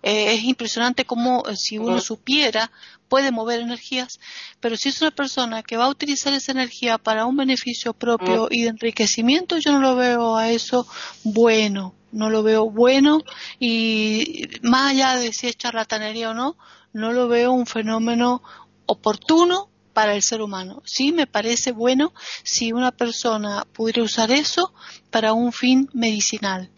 Eh, 0.04 0.34
es 0.36 0.44
impresionante 0.44 1.06
cómo 1.06 1.44
eh, 1.48 1.56
si 1.56 1.78
uno 1.78 2.00
supiera 2.00 2.72
puede 3.08 3.32
mover 3.32 3.62
energías, 3.62 4.20
pero 4.60 4.76
si 4.76 4.90
es 4.90 5.02
una 5.02 5.12
persona 5.12 5.64
que 5.64 5.78
va 5.78 5.86
a 5.86 5.90
utilizar 5.90 6.34
esa 6.34 6.52
energía 6.52 6.98
para 6.98 7.26
un 7.26 7.38
beneficio 7.38 7.94
propio 7.94 8.48
y 8.52 8.64
de 8.64 8.70
enriquecimiento, 8.70 9.58
yo 9.58 9.72
no 9.72 9.80
lo 9.80 9.96
veo 9.96 10.36
a 10.36 10.50
eso 10.50 10.86
bueno 11.24 11.97
no 12.18 12.32
lo 12.32 12.42
veo 12.42 12.70
bueno 12.70 13.22
y 13.60 14.50
más 14.64 14.92
allá 14.92 15.16
de 15.18 15.32
si 15.32 15.48
es 15.48 15.56
charlatanería 15.56 16.32
o 16.32 16.34
no, 16.34 16.58
no 16.92 17.14
lo 17.14 17.28
veo 17.28 17.52
un 17.52 17.68
fenómeno 17.68 18.42
oportuno 18.88 19.70
para 19.94 20.16
el 20.16 20.24
ser 20.24 20.42
humano. 20.42 20.82
Sí 20.84 21.12
me 21.12 21.28
parece 21.28 21.72
bueno 21.72 22.14
si 22.44 22.72
una 22.72 22.92
persona 22.92 23.66
pudiera 23.72 24.02
usar 24.02 24.32
eso 24.32 24.74
para 25.12 25.34
un 25.34 25.54
fin 25.54 25.90
medicinal. 25.94 26.72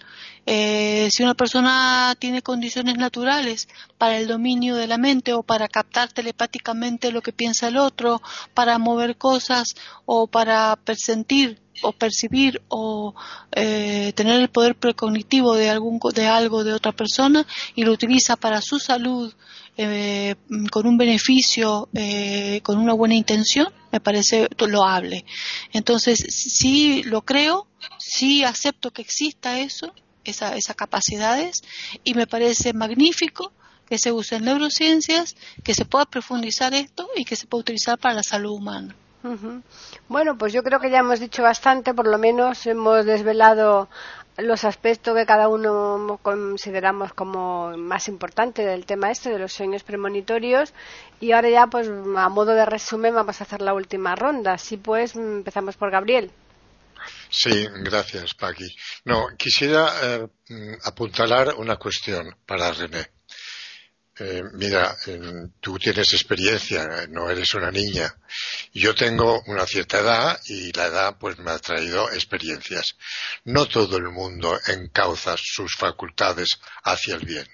Eh, 0.51 1.09
si 1.11 1.21
una 1.21 1.35
persona 1.35 2.15
tiene 2.17 2.41
condiciones 2.41 2.97
naturales 2.97 3.67
para 3.99 4.17
el 4.17 4.27
dominio 4.27 4.75
de 4.75 4.87
la 4.87 4.97
mente 4.97 5.33
o 5.33 5.43
para 5.43 5.67
captar 5.67 6.11
telepáticamente 6.11 7.11
lo 7.11 7.21
que 7.21 7.31
piensa 7.31 7.67
el 7.67 7.77
otro, 7.77 8.19
para 8.55 8.79
mover 8.79 9.15
cosas 9.15 9.75
o 10.07 10.25
para 10.25 10.75
persentir 10.75 11.61
o 11.83 11.91
percibir 11.91 12.63
o 12.67 13.13
eh, 13.51 14.11
tener 14.15 14.41
el 14.41 14.49
poder 14.49 14.73
precognitivo 14.73 15.53
de 15.53 15.69
algún 15.69 15.99
de 16.15 16.25
algo 16.25 16.63
de 16.63 16.73
otra 16.73 16.93
persona 16.93 17.45
y 17.75 17.83
lo 17.83 17.91
utiliza 17.91 18.35
para 18.35 18.59
su 18.59 18.79
salud 18.79 19.31
eh, 19.77 20.33
con 20.71 20.87
un 20.87 20.97
beneficio 20.97 21.89
eh, 21.93 22.61
con 22.63 22.79
una 22.79 22.93
buena 22.93 23.13
intención 23.13 23.71
me 23.91 23.99
parece 23.99 24.47
loable. 24.67 25.25
Entonces 25.73 26.25
sí 26.27 27.03
lo 27.03 27.21
creo 27.21 27.67
sí 27.99 28.43
acepto 28.43 28.89
que 28.89 29.03
exista 29.03 29.59
eso 29.59 29.93
esa, 30.24 30.55
esas 30.55 30.76
capacidades 30.76 31.63
y 32.03 32.13
me 32.13 32.28
parece 32.28 32.74
magnífico 32.74 33.51
que 33.88 33.97
se 33.97 34.11
use 34.11 34.36
en 34.36 34.45
neurociencias 34.45 35.36
que 35.63 35.74
se 35.74 35.86
pueda 35.86 36.05
profundizar 36.05 36.74
esto 36.74 37.09
y 37.15 37.26
que 37.26 37.36
se 37.36 37.47
pueda 37.47 37.61
utilizar 37.61 37.97
para 37.97 38.15
la 38.15 38.24
salud 38.24 38.51
humana 38.51 38.95
bueno, 40.07 40.38
pues 40.38 40.53
yo 40.53 40.63
creo 40.63 40.80
que 40.80 40.89
ya 40.89 40.99
hemos 40.99 41.20
dicho 41.20 41.43
bastante, 41.43 41.93
por 41.93 42.07
lo 42.07 42.17
menos 42.17 42.65
hemos 42.67 43.05
desvelado 43.05 43.89
los 44.38 44.63
aspectos 44.63 45.15
que 45.15 45.26
cada 45.26 45.49
uno 45.49 46.20
consideramos 46.22 47.13
como 47.13 47.76
más 47.78 48.07
importante 48.07 48.65
del 48.65 48.86
tema 48.86 49.11
este 49.11 49.30
de 49.30 49.39
los 49.39 49.51
sueños 49.51 49.84
premonitorios 49.84 50.74
y 51.20 51.34
ahora 51.34 51.49
ya 51.49 51.67
pues 51.67 51.89
a 51.89 52.30
modo 52.30 52.53
de 52.53 52.65
resumen 52.65 53.13
vamos 53.13 53.41
a 53.41 53.43
hacer 53.43 53.61
la 53.61 53.74
última 53.74 54.15
ronda. 54.15 54.53
Así 54.53 54.78
pues 54.78 55.15
empezamos 55.17 55.76
por 55.76 55.91
Gabriel. 55.91 56.32
Sí, 57.29 57.67
gracias, 57.83 58.33
Paqui. 58.33 58.67
No, 59.05 59.27
quisiera 59.37 59.93
eh, 60.01 60.77
apuntalar 60.83 61.55
una 61.55 61.77
cuestión 61.77 62.35
para 62.45 62.71
René. 62.71 63.09
Eh, 64.21 64.43
mira, 64.51 64.97
tú 65.61 65.79
tienes 65.79 66.11
experiencia, 66.13 67.07
no 67.07 67.29
eres 67.29 67.53
una 67.53 67.71
niña. 67.71 68.13
Yo 68.73 68.93
tengo 68.93 69.41
una 69.47 69.65
cierta 69.65 69.99
edad 69.99 70.39
y 70.47 70.73
la 70.73 70.87
edad 70.87 71.17
pues 71.17 71.37
me 71.39 71.51
ha 71.51 71.59
traído 71.59 72.11
experiencias. 72.11 72.97
No 73.45 73.65
todo 73.67 73.95
el 73.95 74.09
mundo 74.09 74.59
encauza 74.67 75.35
sus 75.37 75.73
facultades 75.75 76.59
hacia 76.83 77.15
el 77.15 77.25
bien. 77.25 77.47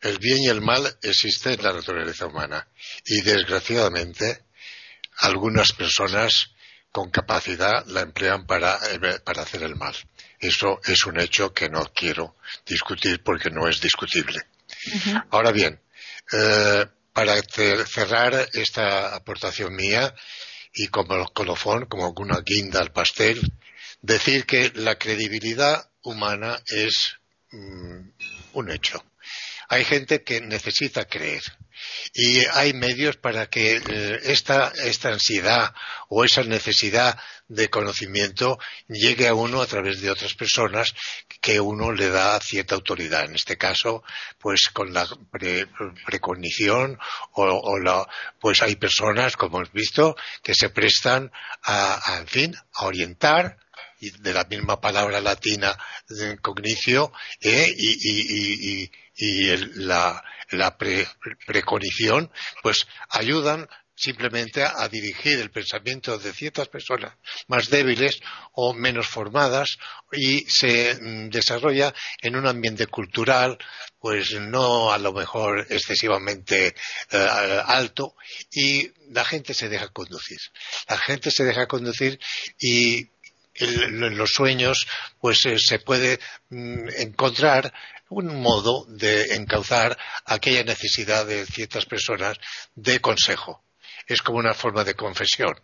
El 0.00 0.18
bien 0.18 0.38
y 0.42 0.48
el 0.48 0.60
mal 0.60 0.96
existen 1.02 1.54
en 1.54 1.62
la 1.64 1.72
naturaleza 1.72 2.26
humana 2.26 2.68
y 3.04 3.20
desgraciadamente 3.22 4.44
algunas 5.18 5.72
personas 5.72 6.51
con 6.92 7.10
capacidad 7.10 7.84
la 7.86 8.02
emplean 8.02 8.46
para, 8.46 8.78
eh, 8.90 9.18
para 9.24 9.42
hacer 9.42 9.62
el 9.62 9.76
mal. 9.76 9.94
Eso 10.38 10.80
es 10.84 11.06
un 11.06 11.18
hecho 11.18 11.52
que 11.52 11.68
no 11.70 11.90
quiero 11.94 12.36
discutir 12.66 13.22
porque 13.22 13.50
no 13.50 13.66
es 13.66 13.80
discutible. 13.80 14.38
Ahora 15.30 15.52
bien, 15.52 15.80
eh, 16.32 16.86
para 17.12 17.40
cerrar 17.42 18.48
esta 18.52 19.14
aportación 19.14 19.74
mía 19.74 20.14
y 20.74 20.88
como 20.88 21.26
colofón, 21.28 21.86
como 21.86 22.06
alguna 22.06 22.40
guinda 22.44 22.80
al 22.80 22.92
pastel, 22.92 23.40
decir 24.00 24.44
que 24.46 24.72
la 24.74 24.96
credibilidad 24.96 25.90
humana 26.02 26.60
es 26.66 27.14
mm, 27.50 28.08
un 28.54 28.70
hecho. 28.70 29.02
Hay 29.72 29.86
gente 29.86 30.22
que 30.22 30.42
necesita 30.42 31.06
creer 31.06 31.40
y 32.12 32.44
hay 32.52 32.74
medios 32.74 33.16
para 33.16 33.48
que 33.48 33.76
eh, 33.76 34.20
esta, 34.24 34.70
esta 34.84 35.08
ansiedad 35.08 35.72
o 36.10 36.24
esa 36.24 36.42
necesidad 36.42 37.18
de 37.48 37.70
conocimiento 37.70 38.58
llegue 38.86 39.28
a 39.28 39.34
uno 39.34 39.62
a 39.62 39.66
través 39.66 40.02
de 40.02 40.10
otras 40.10 40.34
personas 40.34 40.94
que 41.40 41.58
uno 41.58 41.90
le 41.90 42.10
da 42.10 42.38
cierta 42.40 42.74
autoridad. 42.74 43.24
En 43.24 43.34
este 43.34 43.56
caso, 43.56 44.04
pues 44.38 44.68
con 44.74 44.92
la 44.92 45.08
precognición 46.04 46.98
o, 47.32 47.78
la, 47.78 48.06
pues 48.42 48.60
hay 48.60 48.76
personas, 48.76 49.38
como 49.38 49.56
hemos 49.56 49.72
visto, 49.72 50.16
que 50.42 50.54
se 50.54 50.68
prestan 50.68 51.32
a, 51.62 52.18
en 52.20 52.26
fin, 52.26 52.54
a 52.74 52.84
orientar 52.84 53.56
y 54.02 54.10
de 54.10 54.34
la 54.34 54.44
misma 54.44 54.80
palabra 54.80 55.20
latina 55.20 55.78
de 56.08 56.36
cognicio 56.38 57.12
eh, 57.40 57.72
y, 57.78 58.90
la, 59.76 60.24
la 60.50 60.76
precognición 61.46 62.32
pues 62.62 62.86
ayudan 63.10 63.68
simplemente 63.94 64.64
a 64.64 64.88
dirigir 64.88 65.38
el 65.38 65.52
pensamiento 65.52 66.18
de 66.18 66.32
ciertas 66.32 66.68
personas 66.68 67.14
más 67.46 67.68
débiles 67.70 68.20
o 68.54 68.74
menos 68.74 69.06
formadas 69.06 69.78
y 70.10 70.40
se 70.48 70.98
mm, 71.00 71.28
desarrolla 71.28 71.94
en 72.20 72.34
un 72.34 72.48
ambiente 72.48 72.86
cultural 72.86 73.56
pues 74.00 74.32
no 74.40 74.92
a 74.92 74.98
lo 74.98 75.12
mejor 75.12 75.66
excesivamente 75.70 76.74
eh, 77.12 77.62
alto 77.66 78.16
y 78.50 78.90
la 79.12 79.24
gente 79.24 79.54
se 79.54 79.68
deja 79.68 79.88
conducir. 79.88 80.38
La 80.88 80.98
gente 80.98 81.30
se 81.30 81.44
deja 81.44 81.68
conducir 81.68 82.18
y 82.58 83.12
en 83.54 84.16
los 84.16 84.30
sueños 84.30 84.86
pues 85.20 85.44
eh, 85.46 85.58
se 85.58 85.78
puede 85.78 86.18
mm, 86.50 86.88
encontrar 86.98 87.72
un 88.08 88.40
modo 88.40 88.84
de 88.88 89.34
encauzar 89.34 89.96
aquella 90.24 90.64
necesidad 90.64 91.26
de 91.26 91.46
ciertas 91.46 91.86
personas 91.86 92.38
de 92.74 93.00
consejo 93.00 93.62
es 94.06 94.22
como 94.22 94.38
una 94.38 94.54
forma 94.54 94.84
de 94.84 94.94
confesión. 94.94 95.54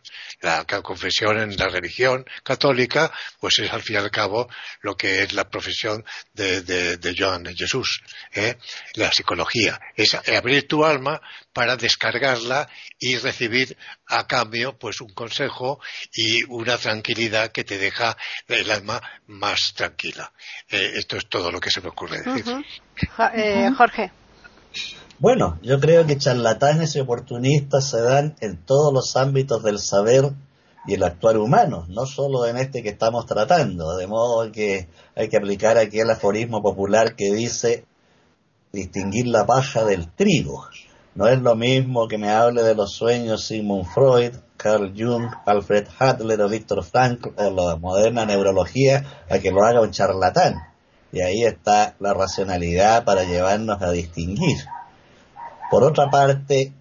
La, 0.41 0.65
confesión 0.65 1.39
en 1.39 1.57
la 1.57 1.69
religión 1.69 2.25
católica, 2.43 3.13
pues 3.41 3.59
es 3.59 3.73
al 3.73 3.83
fin 3.83 3.97
y 3.97 3.99
al 3.99 4.11
cabo 4.11 4.49
lo 4.83 4.97
que 4.97 5.23
es 5.23 5.33
la 5.33 5.49
profesión 5.49 6.05
de, 6.33 6.63
de, 6.63 7.15
Joan 7.17 7.45
Jesús, 7.57 8.03
¿eh? 8.33 8.57
la 8.95 9.11
psicología. 9.11 9.81
Es 9.97 10.15
abrir 10.15 10.69
tu 10.69 10.85
alma 10.85 11.21
para 11.53 11.77
descargarla 11.77 12.69
y 12.99 13.17
recibir 13.17 13.77
a 14.07 14.27
cambio 14.27 14.79
pues 14.79 15.01
un 15.01 15.13
consejo 15.13 15.81
y 16.13 16.45
una 16.45 16.79
tranquilidad 16.79 17.51
que 17.51 17.65
te 17.65 17.79
deja 17.79 18.17
el 18.47 18.71
alma 18.71 19.01
más 19.27 19.75
tranquila. 19.75 20.33
Eh, 20.69 20.93
esto 20.95 21.17
es 21.17 21.29
todo 21.29 21.51
lo 21.51 21.61
que 21.61 21.71
se 21.71 21.81
me 21.81 21.89
ocurre 21.89 22.23
decir. 22.23 22.45
Eh, 23.35 23.71
Jorge. 23.77 24.13
Bueno, 25.19 25.59
yo 25.63 25.81
creo 25.81 26.07
que 26.07 26.17
charlatanes 26.17 26.95
y 26.95 27.01
oportunistas 27.01 27.91
se 27.91 28.01
dan 28.01 28.37
en 28.41 28.57
todos 28.65 28.93
los 28.93 29.17
ámbitos 29.17 29.63
del 29.63 29.79
saber 29.79 30.31
y 30.87 30.95
el 30.95 31.03
actuar 31.03 31.37
humano, 31.37 31.87
no 31.89 32.07
solo 32.07 32.47
en 32.47 32.57
este 32.57 32.83
que 32.83 32.91
estamos 32.91 33.27
tratando, 33.27 33.97
de 33.97 34.07
modo 34.07 34.51
que 34.53 34.89
hay 35.17 35.29
que 35.29 35.37
aplicar 35.37 35.77
aquí 35.77 35.99
el 35.99 36.11
aforismo 36.11 36.63
popular 36.63 37.17
que 37.17 37.33
dice 37.33 37.85
distinguir 38.73 39.27
la 39.27 39.45
paja 39.45 39.85
del 39.85 40.11
trigo. 40.13 40.67
No 41.15 41.27
es 41.27 41.41
lo 41.41 41.57
mismo 41.57 42.07
que 42.07 42.17
me 42.17 42.31
hable 42.31 42.63
de 42.63 42.75
los 42.75 42.93
sueños 42.93 43.45
Sigmund 43.45 43.87
Freud, 43.87 44.37
Carl 44.57 44.95
Jung, 44.97 45.27
Alfred 45.47 45.89
Adler 45.99 46.41
o 46.43 46.49
Víctor 46.49 46.85
Frankl 46.85 47.31
o 47.37 47.51
la 47.51 47.77
moderna 47.77 48.25
neurología 48.25 49.25
a 49.29 49.39
que 49.41 49.51
lo 49.51 49.65
haga 49.65 49.81
un 49.81 49.91
charlatán. 49.91 50.55
Y 51.13 51.23
ahí 51.23 51.45
está 51.45 51.97
la 52.01 52.15
racionalidad 52.15 53.05
para 53.05 53.25
llevarnos 53.25 53.81
a 53.81 53.91
distinguir. 53.91 54.59
Por 55.71 55.85
otra 55.85 56.11
parte, 56.11 56.73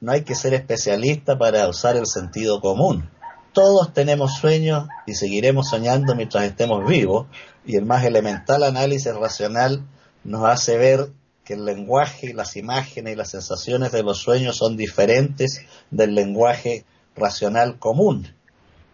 no 0.00 0.12
hay 0.12 0.22
que 0.22 0.34
ser 0.34 0.54
especialista 0.54 1.38
para 1.38 1.68
usar 1.68 1.96
el 1.96 2.06
sentido 2.06 2.60
común. 2.60 3.08
Todos 3.52 3.92
tenemos 3.92 4.34
sueños 4.34 4.88
y 5.06 5.14
seguiremos 5.14 5.68
soñando 5.68 6.14
mientras 6.14 6.44
estemos 6.44 6.86
vivos 6.86 7.26
y 7.64 7.76
el 7.76 7.86
más 7.86 8.04
elemental 8.04 8.64
análisis 8.64 9.14
racional 9.14 9.82
nos 10.24 10.44
hace 10.44 10.76
ver 10.76 11.10
que 11.44 11.54
el 11.54 11.64
lenguaje, 11.64 12.34
las 12.34 12.56
imágenes 12.56 13.12
y 13.12 13.16
las 13.16 13.30
sensaciones 13.30 13.92
de 13.92 14.02
los 14.02 14.18
sueños 14.18 14.56
son 14.56 14.76
diferentes 14.76 15.60
del 15.90 16.14
lenguaje 16.14 16.84
racional 17.14 17.78
común, 17.78 18.34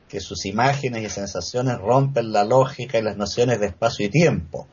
que 0.09 0.21
sus 0.21 0.45
imágenes 0.45 1.05
y 1.05 1.09
sensaciones 1.09 1.79
rompen 1.79 2.33
la 2.33 2.45
lógica 2.45 2.99
y 2.99 3.03
las 3.03 3.17
nociones 3.17 3.61
de 3.61 3.67
espacio 3.67 4.07
y 4.07 4.11
tiempo, 4.11 4.67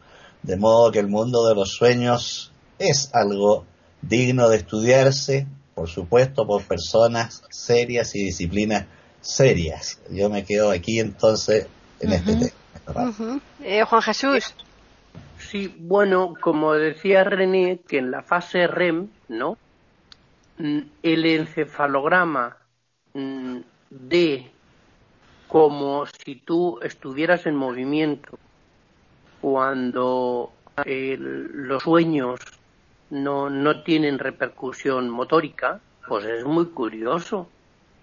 de 0.44 0.58
modo 0.58 0.92
que 0.92 1.00
el 1.00 1.08
mundo 1.08 1.48
de 1.48 1.56
los 1.56 1.72
sueños 1.72 2.52
es 2.80 3.10
algo 3.14 3.66
digno 4.02 4.50
de 4.50 4.58
estudiarse, 4.58 5.48
por 5.76 5.90
supuesto, 5.90 6.46
por 6.46 6.64
personas 6.64 7.44
serias 7.50 8.16
y 8.16 8.24
disciplinas 8.24 8.86
serias. 9.22 10.00
Yo 10.10 10.30
me 10.30 10.44
quedo 10.46 10.72
aquí 10.72 11.00
entonces 11.00 11.68
en 12.00 12.14
este 12.14 12.52
tema. 12.86 13.14
Eh, 13.64 13.84
Juan 13.84 14.02
Jesús. 14.02 14.54
Sí, 15.38 15.76
bueno, 15.80 16.34
como 16.42 16.74
decía 16.74 17.24
René, 17.24 17.80
que 17.88 18.00
en 18.00 18.12
la 18.12 18.24
fase 18.24 18.68
REM, 18.68 19.10
¿no? 19.28 19.58
Mm, 20.58 20.80
el 21.04 21.26
encefalograma 21.26 22.58
mm, 23.14 23.58
de 23.90 24.52
como 25.48 26.06
si 26.06 26.36
tú 26.36 26.80
estuvieras 26.82 27.46
en 27.46 27.56
movimiento 27.56 28.40
cuando 29.42 30.52
los 30.86 31.84
sueños 31.84 32.40
no, 33.10 33.50
no 33.50 33.84
tienen 33.84 34.20
repercusión 34.20 35.10
motórica, 35.10 35.80
pues 36.08 36.26
es 36.26 36.46
muy 36.46 36.68
curioso. 36.68 37.50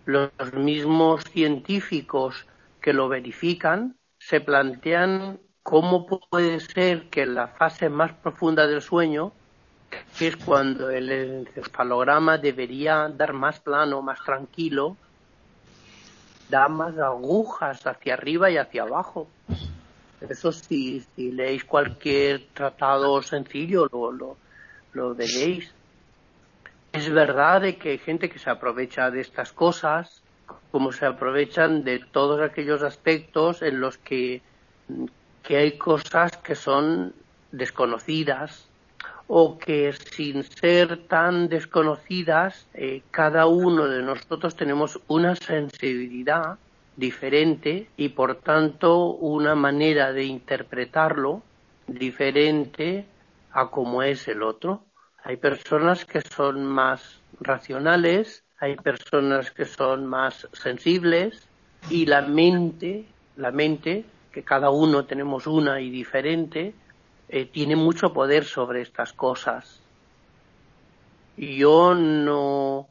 Los 0.06 0.30
mismos 0.52 1.24
científicos 1.24 2.46
que 2.80 2.92
lo 2.92 3.08
verifican 3.08 3.96
se 4.18 4.40
plantean 4.40 5.38
cómo 5.62 6.06
puede 6.06 6.60
ser 6.60 7.08
que 7.08 7.24
la 7.26 7.48
fase 7.48 7.88
más 7.88 8.12
profunda 8.12 8.66
del 8.66 8.82
sueño, 8.82 9.32
que 10.18 10.28
es 10.28 10.36
cuando 10.36 10.90
el 10.90 11.10
encefalograma 11.10 12.36
debería 12.38 13.08
dar 13.08 13.32
más 13.32 13.60
plano, 13.60 14.02
más 14.02 14.22
tranquilo, 14.22 14.96
da 16.50 16.68
más 16.68 16.98
agujas 16.98 17.86
hacia 17.86 18.14
arriba 18.14 18.50
y 18.50 18.58
hacia 18.58 18.82
abajo. 18.82 19.28
Eso 20.28 20.52
si, 20.52 21.04
leéis 21.16 21.64
cualquier 21.64 22.46
tratado 22.54 23.22
sencillo 23.22 23.88
lo, 23.92 24.12
lo, 24.12 24.36
lo 24.92 25.14
veréis. 25.14 25.72
Es 26.92 27.10
verdad 27.10 27.62
de 27.62 27.76
que 27.76 27.90
hay 27.90 27.98
gente 27.98 28.30
que 28.30 28.38
se 28.38 28.50
aprovecha 28.50 29.10
de 29.10 29.20
estas 29.20 29.52
cosas, 29.52 30.22
como 30.70 30.92
se 30.92 31.06
aprovechan 31.06 31.84
de 31.84 31.98
todos 31.98 32.40
aquellos 32.40 32.82
aspectos 32.82 33.62
en 33.62 33.80
los 33.80 33.98
que, 33.98 34.42
que 35.42 35.56
hay 35.56 35.78
cosas 35.78 36.36
que 36.36 36.54
son 36.54 37.14
desconocidas 37.52 38.68
o 39.26 39.58
que 39.58 39.92
sin 39.92 40.42
ser 40.42 41.06
tan 41.06 41.48
desconocidas, 41.48 42.66
eh, 42.74 43.02
cada 43.10 43.46
uno 43.46 43.86
de 43.88 44.02
nosotros 44.02 44.54
tenemos 44.54 45.00
una 45.08 45.34
sensibilidad 45.34 46.58
diferente 46.96 47.88
y 47.96 48.10
por 48.10 48.36
tanto 48.36 49.06
una 49.06 49.54
manera 49.54 50.12
de 50.12 50.24
interpretarlo 50.24 51.42
diferente 51.86 53.06
a 53.52 53.70
como 53.70 54.02
es 54.02 54.28
el 54.28 54.42
otro. 54.42 54.84
Hay 55.22 55.36
personas 55.36 56.04
que 56.04 56.20
son 56.20 56.64
más 56.64 57.20
racionales, 57.40 58.44
hay 58.58 58.76
personas 58.76 59.50
que 59.50 59.64
son 59.64 60.06
más 60.06 60.48
sensibles 60.52 61.48
y 61.90 62.06
la 62.06 62.22
mente, 62.22 63.06
la 63.36 63.50
mente, 63.50 64.04
que 64.32 64.42
cada 64.42 64.70
uno 64.70 65.04
tenemos 65.04 65.46
una 65.46 65.80
y 65.80 65.90
diferente, 65.90 66.74
eh, 67.28 67.46
tiene 67.46 67.76
mucho 67.76 68.12
poder 68.12 68.44
sobre 68.44 68.82
estas 68.82 69.12
cosas. 69.12 69.80
Y 71.36 71.56
yo 71.56 71.94
no, 71.94 72.88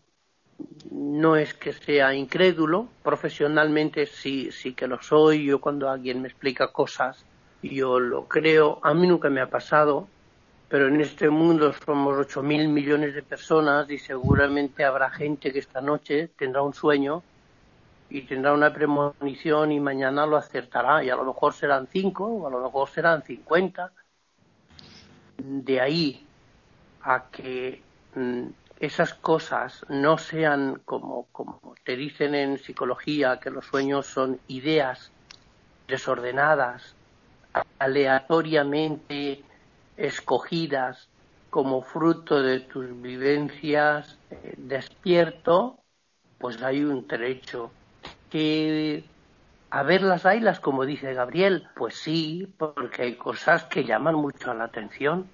no 0.92 1.36
es 1.36 1.54
que 1.54 1.74
sea 1.74 2.14
incrédulo, 2.14 2.88
profesionalmente 3.02 4.06
sí, 4.06 4.52
sí 4.52 4.74
que 4.74 4.88
lo 4.88 5.02
soy, 5.02 5.46
yo 5.46 5.60
cuando 5.60 5.90
alguien 5.90 6.22
me 6.22 6.28
explica 6.28 6.72
cosas, 6.72 7.26
yo 7.62 8.00
lo 8.00 8.28
creo, 8.28 8.80
a 8.84 8.94
mí 8.94 9.08
nunca 9.08 9.30
me 9.30 9.42
ha 9.42 9.50
pasado, 9.50 10.08
pero 10.68 10.88
en 10.88 11.02
este 11.02 11.30
mundo 11.30 11.72
somos 11.86 12.18
ocho 12.18 12.42
mil 12.42 12.68
millones 12.68 13.14
de 13.14 13.22
personas 13.22 13.90
y 13.90 14.00
seguramente 14.00 14.84
habrá 14.84 15.10
gente 15.12 15.54
que 15.54 15.60
esta 15.60 15.82
noche 15.82 16.30
tendrá 16.30 16.62
un 16.64 16.74
sueño 16.74 17.24
y 18.10 18.22
tendrá 18.22 18.54
una 18.54 18.74
premonición 18.74 19.72
y 19.72 19.80
mañana 19.80 20.26
lo 20.26 20.38
acertará. 20.38 21.04
Y 21.04 21.10
a 21.10 21.16
lo 21.16 21.26
mejor 21.26 21.54
serán 21.54 21.88
cinco 21.88 22.26
o 22.26 22.48
a 22.48 22.50
lo 22.50 22.62
mejor 22.62 22.90
serán 22.90 23.24
cincuenta. 23.24 23.92
De 25.38 25.82
ahí 25.82 26.26
a 27.02 27.30
que 27.32 27.82
mm, 28.16 28.48
esas 28.80 29.14
cosas 29.14 29.86
no 29.90 30.18
sean 30.18 30.82
como, 30.86 31.28
como 31.32 31.76
te 31.84 31.96
dicen 31.96 32.36
en 32.36 32.58
psicología, 32.58 33.40
que 33.40 33.50
los 33.50 33.66
sueños 33.66 34.08
son 34.08 34.40
ideas 34.48 35.12
desordenadas, 35.88 36.96
aleatoriamente 37.80 39.46
escogidas 39.96 41.10
como 41.50 41.84
fruto 41.84 42.42
de 42.42 42.62
tus 42.62 43.00
vivencias 43.00 44.20
eh, 44.32 44.56
despierto, 44.58 45.84
pues 46.40 46.62
hay 46.64 46.84
un 46.84 47.08
trecho. 47.08 47.72
Que 48.30 49.12
a 49.70 49.84
ver 49.84 50.02
las 50.02 50.26
haylas, 50.26 50.60
como 50.60 50.86
dice 50.86 51.14
Gabriel, 51.14 51.68
pues 51.76 51.96
sí, 51.96 52.52
porque 52.58 53.04
hay 53.04 53.16
cosas 53.16 53.66
que 53.66 53.84
llaman 53.84 54.16
mucho 54.16 54.54
la 54.54 54.66
atención. 54.66 55.30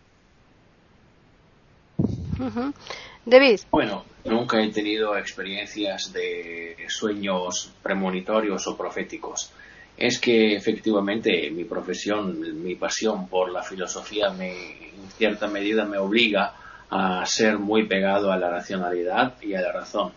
David. 3.25 3.59
Bueno, 3.71 4.05
nunca 4.25 4.61
he 4.61 4.71
tenido 4.71 5.17
experiencias 5.17 6.11
de 6.13 6.75
sueños 6.87 7.71
premonitorios 7.83 8.67
o 8.67 8.77
proféticos 8.77 9.51
es 9.99 10.17
que 10.17 10.55
efectivamente 10.55 11.51
mi 11.51 11.65
profesión, 11.65 12.63
mi 12.63 12.75
pasión 12.75 13.27
por 13.27 13.51
la 13.51 13.61
filosofía 13.61 14.27
en 14.39 15.09
cierta 15.17 15.47
medida 15.47 15.83
me 15.83 15.97
obliga 15.97 16.53
a 16.89 17.25
ser 17.25 17.59
muy 17.59 17.85
pegado 17.85 18.31
a 18.31 18.37
la 18.37 18.49
racionalidad 18.49 19.35
y 19.41 19.55
a 19.55 19.61
la 19.61 19.73
razón. 19.73 20.13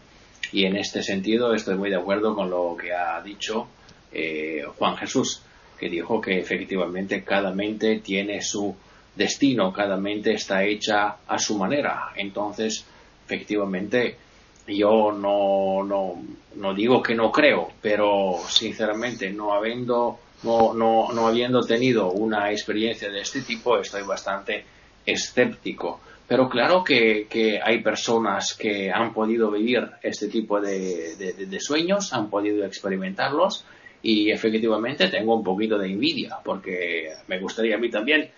Y 0.52 0.66
en 0.66 0.76
este 0.76 1.02
sentido 1.02 1.52
estoy 1.52 1.74
muy 1.74 1.90
de 1.90 1.96
acuerdo 1.96 2.36
con 2.36 2.48
lo 2.48 2.76
que 2.76 2.94
ha 2.94 3.20
dicho 3.22 3.66
eh, 4.12 4.62
Juan 4.78 4.96
Jesús, 4.98 5.42
que 5.76 5.88
dijo 5.88 6.20
que 6.20 6.38
efectivamente 6.38 7.24
cada 7.24 7.50
mente 7.50 7.98
tiene 7.98 8.40
su 8.40 8.76
destino, 9.16 9.72
cada 9.72 9.96
mente 9.96 10.32
está 10.32 10.62
hecha 10.62 11.16
a 11.26 11.38
su 11.40 11.58
manera. 11.58 12.12
Entonces, 12.14 12.86
efectivamente, 13.24 14.16
yo 14.66 15.12
no, 15.12 15.82
no, 15.84 16.22
no 16.56 16.74
digo 16.74 17.02
que 17.02 17.14
no 17.14 17.30
creo, 17.32 17.70
pero 17.80 18.38
sinceramente 18.48 19.30
no 19.30 19.52
habiendo, 19.52 20.18
no, 20.42 20.72
no, 20.74 21.12
no 21.12 21.26
habiendo 21.26 21.62
tenido 21.62 22.10
una 22.10 22.50
experiencia 22.50 23.10
de 23.10 23.20
este 23.20 23.42
tipo, 23.42 23.78
estoy 23.78 24.02
bastante 24.02 24.64
escéptico. 25.04 26.00
Pero 26.28 26.48
claro 26.48 26.82
que, 26.82 27.60
hay 27.62 27.82
personas 27.82 28.54
que 28.54 28.90
han 28.90 29.12
podido 29.12 29.50
vivir 29.50 29.86
este 30.02 30.28
tipo 30.28 30.60
de, 30.60 31.16
de, 31.16 31.60
sueños, 31.60 32.12
han 32.14 32.30
podido 32.30 32.64
experimentarlos 32.64 33.66
y 34.02 34.30
efectivamente 34.30 35.08
tengo 35.08 35.36
un 35.36 35.44
poquito 35.44 35.76
de 35.78 35.88
envidia 35.88 36.38
porque 36.42 37.12
me 37.28 37.38
gustaría 37.38 37.76
a 37.76 37.78
mí 37.78 37.90
también 37.90 38.30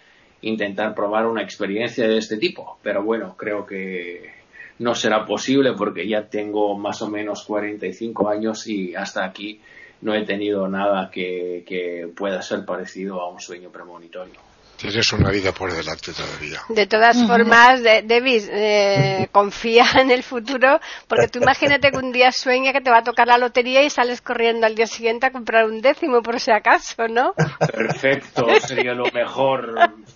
intentar 0.42 0.94
probar 0.94 1.26
una 1.26 1.42
experiencia 1.42 2.08
de 2.08 2.18
este 2.18 2.36
tipo. 2.36 2.78
Pero 2.82 3.04
bueno, 3.04 3.36
creo 3.36 3.64
que 3.64 4.43
no 4.78 4.94
será 4.94 5.24
posible 5.24 5.72
porque 5.72 6.08
ya 6.08 6.28
tengo 6.28 6.76
más 6.76 7.02
o 7.02 7.08
menos 7.08 7.44
45 7.44 8.28
años 8.28 8.66
y 8.66 8.94
hasta 8.94 9.24
aquí 9.24 9.60
no 10.02 10.14
he 10.14 10.24
tenido 10.24 10.68
nada 10.68 11.10
que 11.10 12.10
pueda 12.16 12.42
ser 12.42 12.64
parecido 12.64 13.20
a 13.20 13.30
un 13.30 13.40
sueño 13.40 13.70
premonitorio. 13.70 14.54
Tienes 14.76 15.12
una 15.12 15.30
vida 15.30 15.52
por 15.52 15.72
delante 15.72 16.12
todavía. 16.12 16.60
De 16.68 16.86
todas 16.86 17.16
formas, 17.26 17.82
Davis, 17.82 18.48
eh, 18.52 19.28
confía 19.32 19.86
en 20.00 20.10
el 20.10 20.22
futuro, 20.22 20.80
porque 21.06 21.28
tú 21.28 21.38
imagínate 21.38 21.90
que 21.90 21.96
un 21.96 22.12
día 22.12 22.32
sueña 22.32 22.72
que 22.72 22.80
te 22.80 22.90
va 22.90 22.98
a 22.98 23.02
tocar 23.04 23.28
la 23.28 23.38
lotería 23.38 23.82
y 23.82 23.90
sales 23.90 24.20
corriendo 24.20 24.66
al 24.66 24.74
día 24.74 24.86
siguiente 24.86 25.26
a 25.26 25.30
comprar 25.30 25.66
un 25.66 25.80
décimo 25.80 26.22
por 26.22 26.40
si 26.40 26.50
acaso, 26.50 27.06
¿no? 27.08 27.34
Perfecto, 27.58 28.46
sería 28.60 28.94
lo 28.94 29.04
mejor. 29.12 29.74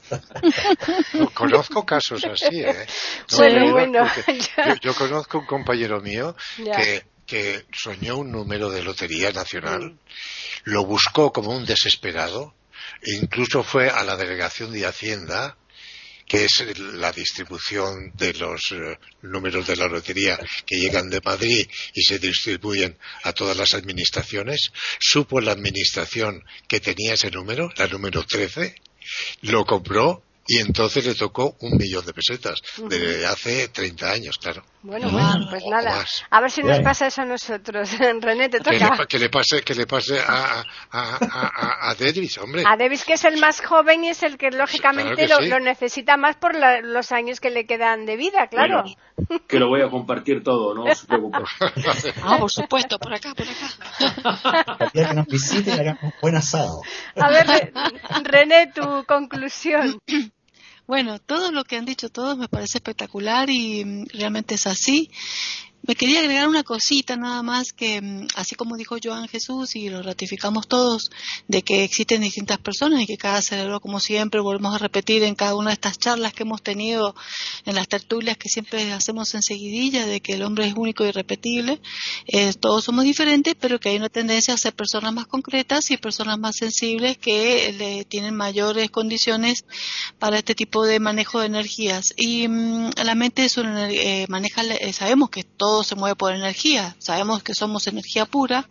conozco 1.34 1.84
casos 1.84 2.24
así, 2.24 2.60
¿eh? 2.60 2.86
bueno, 3.36 3.72
bueno. 3.72 4.10
Yo, 4.82 4.94
conozco 4.94 5.38
un 5.38 5.46
compañero 5.46 6.00
mío 6.00 6.36
que, 6.56 7.04
que 7.26 7.66
soñó 7.72 8.18
un 8.18 8.30
número 8.32 8.70
de 8.70 8.82
lotería 8.82 9.32
nacional, 9.32 9.98
lo 10.64 10.84
buscó 10.84 11.32
como 11.32 11.50
un 11.50 11.64
desesperado 11.64 12.54
incluso 13.04 13.62
fue 13.62 13.90
a 13.90 14.02
la 14.02 14.16
delegación 14.16 14.72
de 14.72 14.86
Hacienda, 14.86 15.56
que 16.26 16.44
es 16.44 16.78
la 16.78 17.10
distribución 17.10 18.12
de 18.14 18.34
los 18.34 18.72
eh, 18.72 18.98
números 19.22 19.66
de 19.66 19.76
la 19.76 19.88
lotería 19.88 20.38
que 20.66 20.76
llegan 20.76 21.08
de 21.08 21.22
Madrid 21.24 21.66
y 21.94 22.02
se 22.02 22.18
distribuyen 22.18 22.98
a 23.22 23.32
todas 23.32 23.56
las 23.56 23.72
administraciones, 23.72 24.70
supo 25.00 25.40
la 25.40 25.52
administración 25.52 26.44
que 26.68 26.80
tenía 26.80 27.14
ese 27.14 27.30
número, 27.30 27.72
la 27.76 27.86
número 27.86 28.24
13, 28.24 28.74
lo 29.42 29.64
compró 29.64 30.22
y 30.50 30.58
entonces 30.60 31.04
le 31.04 31.14
tocó 31.14 31.56
un 31.60 31.76
millón 31.76 32.06
de 32.06 32.14
pesetas, 32.14 32.58
de 32.88 33.26
hace 33.26 33.68
30 33.68 34.10
años, 34.10 34.38
claro. 34.38 34.62
Bueno, 34.82 35.10
bueno, 35.10 35.46
pues 35.50 35.62
nada. 35.66 36.02
A 36.30 36.40
ver 36.40 36.50
si 36.50 36.62
nos 36.62 36.80
pasa 36.80 37.08
eso 37.08 37.20
a 37.20 37.26
nosotros. 37.26 37.90
René, 38.20 38.48
te 38.48 38.60
toca. 38.60 39.06
Que 39.06 39.18
le, 39.18 39.28
pase, 39.28 39.60
que 39.60 39.74
le 39.74 39.86
pase 39.86 40.18
a, 40.18 40.64
a, 40.90 41.90
a, 41.90 41.94
Davis, 41.96 42.38
hombre. 42.38 42.62
A 42.66 42.78
Davis, 42.78 43.04
que 43.04 43.12
es 43.12 43.24
el 43.26 43.38
más 43.38 43.60
joven 43.60 44.04
y 44.04 44.08
es 44.08 44.22
el 44.22 44.38
que 44.38 44.50
lógicamente 44.50 45.28
lo, 45.28 45.60
necesita 45.60 46.16
más 46.16 46.36
por 46.36 46.54
los 46.82 47.12
años 47.12 47.40
que 47.40 47.50
le 47.50 47.66
quedan 47.66 48.06
de 48.06 48.16
vida, 48.16 48.46
claro. 48.46 48.84
que 49.46 49.58
lo 49.58 49.68
voy 49.68 49.82
a 49.82 49.90
compartir 49.90 50.42
todo, 50.42 50.74
no 50.74 50.84
os 50.90 51.04
preocupéis. 51.04 51.44
ah, 52.22 52.38
por 52.38 52.50
supuesto, 52.50 52.98
por 52.98 53.12
acá, 53.12 53.34
por 53.34 53.46
acá. 53.46 54.90
que 54.94 55.14
nos 55.14 55.26
visite 55.26 55.72
y 55.76 55.78
hagamos 55.78 56.14
buen 56.22 56.36
asado. 56.36 56.80
A 57.16 57.28
ver, 57.28 57.72
René, 58.22 58.72
tu 58.72 59.04
conclusión. 59.04 59.98
Bueno, 60.88 61.18
todo 61.18 61.52
lo 61.52 61.64
que 61.64 61.76
han 61.76 61.84
dicho 61.84 62.08
todos 62.08 62.38
me 62.38 62.48
parece 62.48 62.78
espectacular 62.78 63.50
y 63.50 63.84
mm, 63.84 64.06
realmente 64.14 64.54
es 64.54 64.66
así. 64.66 65.10
Me 65.88 65.96
quería 65.96 66.20
agregar 66.20 66.46
una 66.48 66.64
cosita 66.64 67.16
nada 67.16 67.42
más 67.42 67.72
que, 67.72 68.02
mm, 68.02 68.26
así 68.34 68.54
como 68.54 68.76
dijo 68.76 68.96
Joan 69.02 69.26
Jesús 69.26 69.74
y 69.74 69.88
lo 69.88 70.02
ratificamos 70.02 70.68
todos, 70.68 71.10
de 71.46 71.62
que 71.62 71.82
existen 71.82 72.20
distintas 72.20 72.58
personas 72.58 73.00
y 73.00 73.06
que 73.06 73.16
cada 73.16 73.40
cerebro, 73.40 73.80
como 73.80 73.98
siempre, 73.98 74.38
volvemos 74.42 74.74
a 74.74 74.78
repetir 74.78 75.22
en 75.22 75.34
cada 75.34 75.54
una 75.54 75.70
de 75.70 75.74
estas 75.74 75.98
charlas 75.98 76.34
que 76.34 76.42
hemos 76.42 76.60
tenido 76.60 77.14
en 77.64 77.74
las 77.74 77.88
tertulias 77.88 78.36
que 78.36 78.50
siempre 78.50 78.92
hacemos 78.92 79.34
enseguidilla, 79.34 80.04
de 80.04 80.20
que 80.20 80.34
el 80.34 80.42
hombre 80.42 80.66
es 80.66 80.74
único 80.76 81.06
y 81.06 81.08
irrepetible, 81.08 81.80
eh, 82.26 82.52
todos 82.52 82.84
somos 82.84 83.04
diferentes, 83.04 83.54
pero 83.58 83.80
que 83.80 83.88
hay 83.88 83.96
una 83.96 84.10
tendencia 84.10 84.52
a 84.52 84.58
ser 84.58 84.74
personas 84.74 85.14
más 85.14 85.26
concretas 85.26 85.90
y 85.90 85.96
personas 85.96 86.38
más 86.38 86.56
sensibles 86.56 87.16
que 87.16 87.72
le 87.78 88.04
tienen 88.04 88.34
mayores 88.34 88.90
condiciones 88.90 89.64
para 90.18 90.36
este 90.36 90.54
tipo 90.54 90.84
de 90.84 91.00
manejo 91.00 91.40
de 91.40 91.46
energías. 91.46 92.12
Y 92.14 92.46
mm, 92.46 92.90
la 93.02 93.14
mente 93.14 93.46
es 93.46 93.56
una, 93.56 93.90
eh, 93.90 94.26
maneja, 94.28 94.62
eh, 94.64 94.92
sabemos 94.92 95.30
que 95.30 95.44
todo 95.44 95.77
se 95.84 95.94
mueve 95.94 96.16
por 96.16 96.32
energía. 96.32 96.96
Sabemos 96.98 97.42
que 97.42 97.54
somos 97.54 97.86
energía 97.86 98.26
pura 98.26 98.68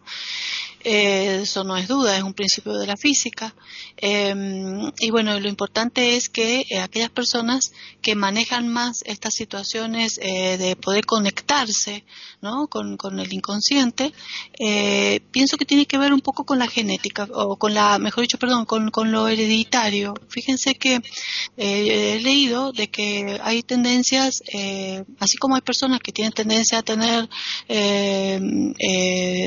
eh, 0.90 1.42
eso 1.42 1.66
no 1.66 1.76
es 1.76 1.90
duda, 1.90 2.16
es 2.16 2.24
un 2.24 2.34
principio 2.34 2.72
de 2.78 2.88
la 2.88 2.96
física. 2.96 3.54
Em, 3.98 4.90
y 5.00 5.12
bueno, 5.12 5.38
lo 5.38 5.50
importante 5.50 6.16
es 6.16 6.30
que 6.30 6.66
eh, 6.70 6.80
aquellas 6.80 7.10
personas 7.10 7.74
que 8.02 8.16
manejan 8.16 8.70
más 8.70 9.04
estas 9.06 9.34
situaciones 9.34 10.18
eh, 10.24 10.58
de 10.58 10.78
poder 10.78 11.06
conectarse 11.06 12.06
¿no? 12.42 12.68
con, 12.68 12.98
el 13.20 13.34
inconsciente, 13.34 14.14
pienso 15.32 15.58
que 15.58 15.66
tiene 15.66 15.86
que 15.86 15.98
ver 15.98 16.14
un 16.14 16.22
poco 16.22 16.46
con 16.46 16.58
la 16.58 16.68
genética, 16.68 17.28
o 17.34 17.58
con 17.58 17.74
la, 17.74 18.00
mejor 18.00 18.22
dicho, 18.22 18.38
perdón, 18.38 18.64
con, 18.66 18.90
con 18.90 19.12
lo 19.12 19.28
hereditario. 19.28 20.14
Fíjense 20.30 20.76
que 20.76 21.02
he 21.58 22.20
leído 22.22 22.72
de 22.72 22.90
que 22.90 23.40
hay 23.44 23.62
tendencias, 23.64 24.42
así 25.20 25.38
como 25.38 25.56
hay 25.56 25.62
personas 25.62 26.00
que 26.00 26.14
tienen 26.14 26.32
tendencia 26.32 26.80
a 26.80 26.84
tener 26.84 27.28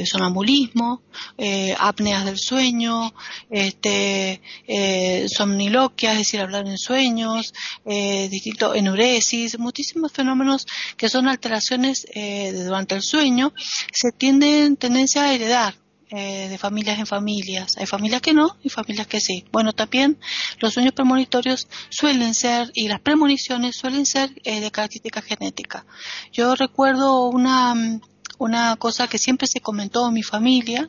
sonambulismo, 0.06 1.02
eh, 1.38 1.74
apneas 1.78 2.24
del 2.24 2.38
sueño, 2.38 3.12
este, 3.50 4.40
eh, 4.66 5.26
somniloquia, 5.28 6.12
es 6.12 6.18
decir, 6.18 6.40
hablar 6.40 6.66
en 6.66 6.78
sueños, 6.78 7.52
eh, 7.84 8.28
distintos 8.28 8.76
enuresis, 8.76 9.58
muchísimos 9.58 10.12
fenómenos 10.12 10.66
que 10.96 11.08
son 11.08 11.28
alteraciones 11.28 12.06
eh, 12.14 12.52
durante 12.52 12.94
el 12.94 13.02
sueño, 13.02 13.52
se 13.92 14.12
tienden 14.12 14.76
tendencia 14.76 15.22
a 15.24 15.34
heredar. 15.34 15.74
de 16.10 16.58
familias 16.58 16.98
en 16.98 17.06
familias. 17.06 17.76
Hay 17.78 17.86
familias 17.86 18.20
que 18.20 18.32
no 18.32 18.56
y 18.64 18.68
familias 18.68 19.06
que 19.06 19.20
sí. 19.20 19.44
Bueno, 19.52 19.72
también 19.72 20.18
los 20.58 20.74
sueños 20.74 20.92
premonitorios 20.92 21.68
suelen 21.88 22.34
ser, 22.34 22.72
y 22.74 22.88
las 22.88 23.00
premoniciones 23.00 23.76
suelen 23.76 24.04
ser 24.04 24.34
de 24.42 24.70
característica 24.72 25.22
genética. 25.22 25.86
Yo 26.32 26.56
recuerdo 26.56 27.28
una, 27.28 28.00
una 28.40 28.74
cosa 28.76 29.06
que 29.06 29.18
siempre 29.18 29.46
se 29.46 29.60
comentó 29.60 30.08
en 30.08 30.14
mi 30.14 30.22
familia, 30.22 30.88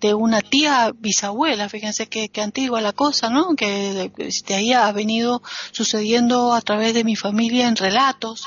de 0.00 0.12
una 0.12 0.42
tía 0.42 0.92
bisabuela, 0.94 1.70
fíjense 1.70 2.08
qué, 2.08 2.30
antigua 2.42 2.82
la 2.82 2.92
cosa, 2.92 3.30
¿no? 3.30 3.54
Que 3.56 4.10
de, 4.46 4.54
ahí 4.54 4.74
ha 4.74 4.92
venido 4.92 5.42
sucediendo 5.72 6.52
a 6.52 6.60
través 6.60 6.92
de 6.92 7.04
mi 7.04 7.16
familia 7.16 7.68
en 7.68 7.76
relatos 7.76 8.44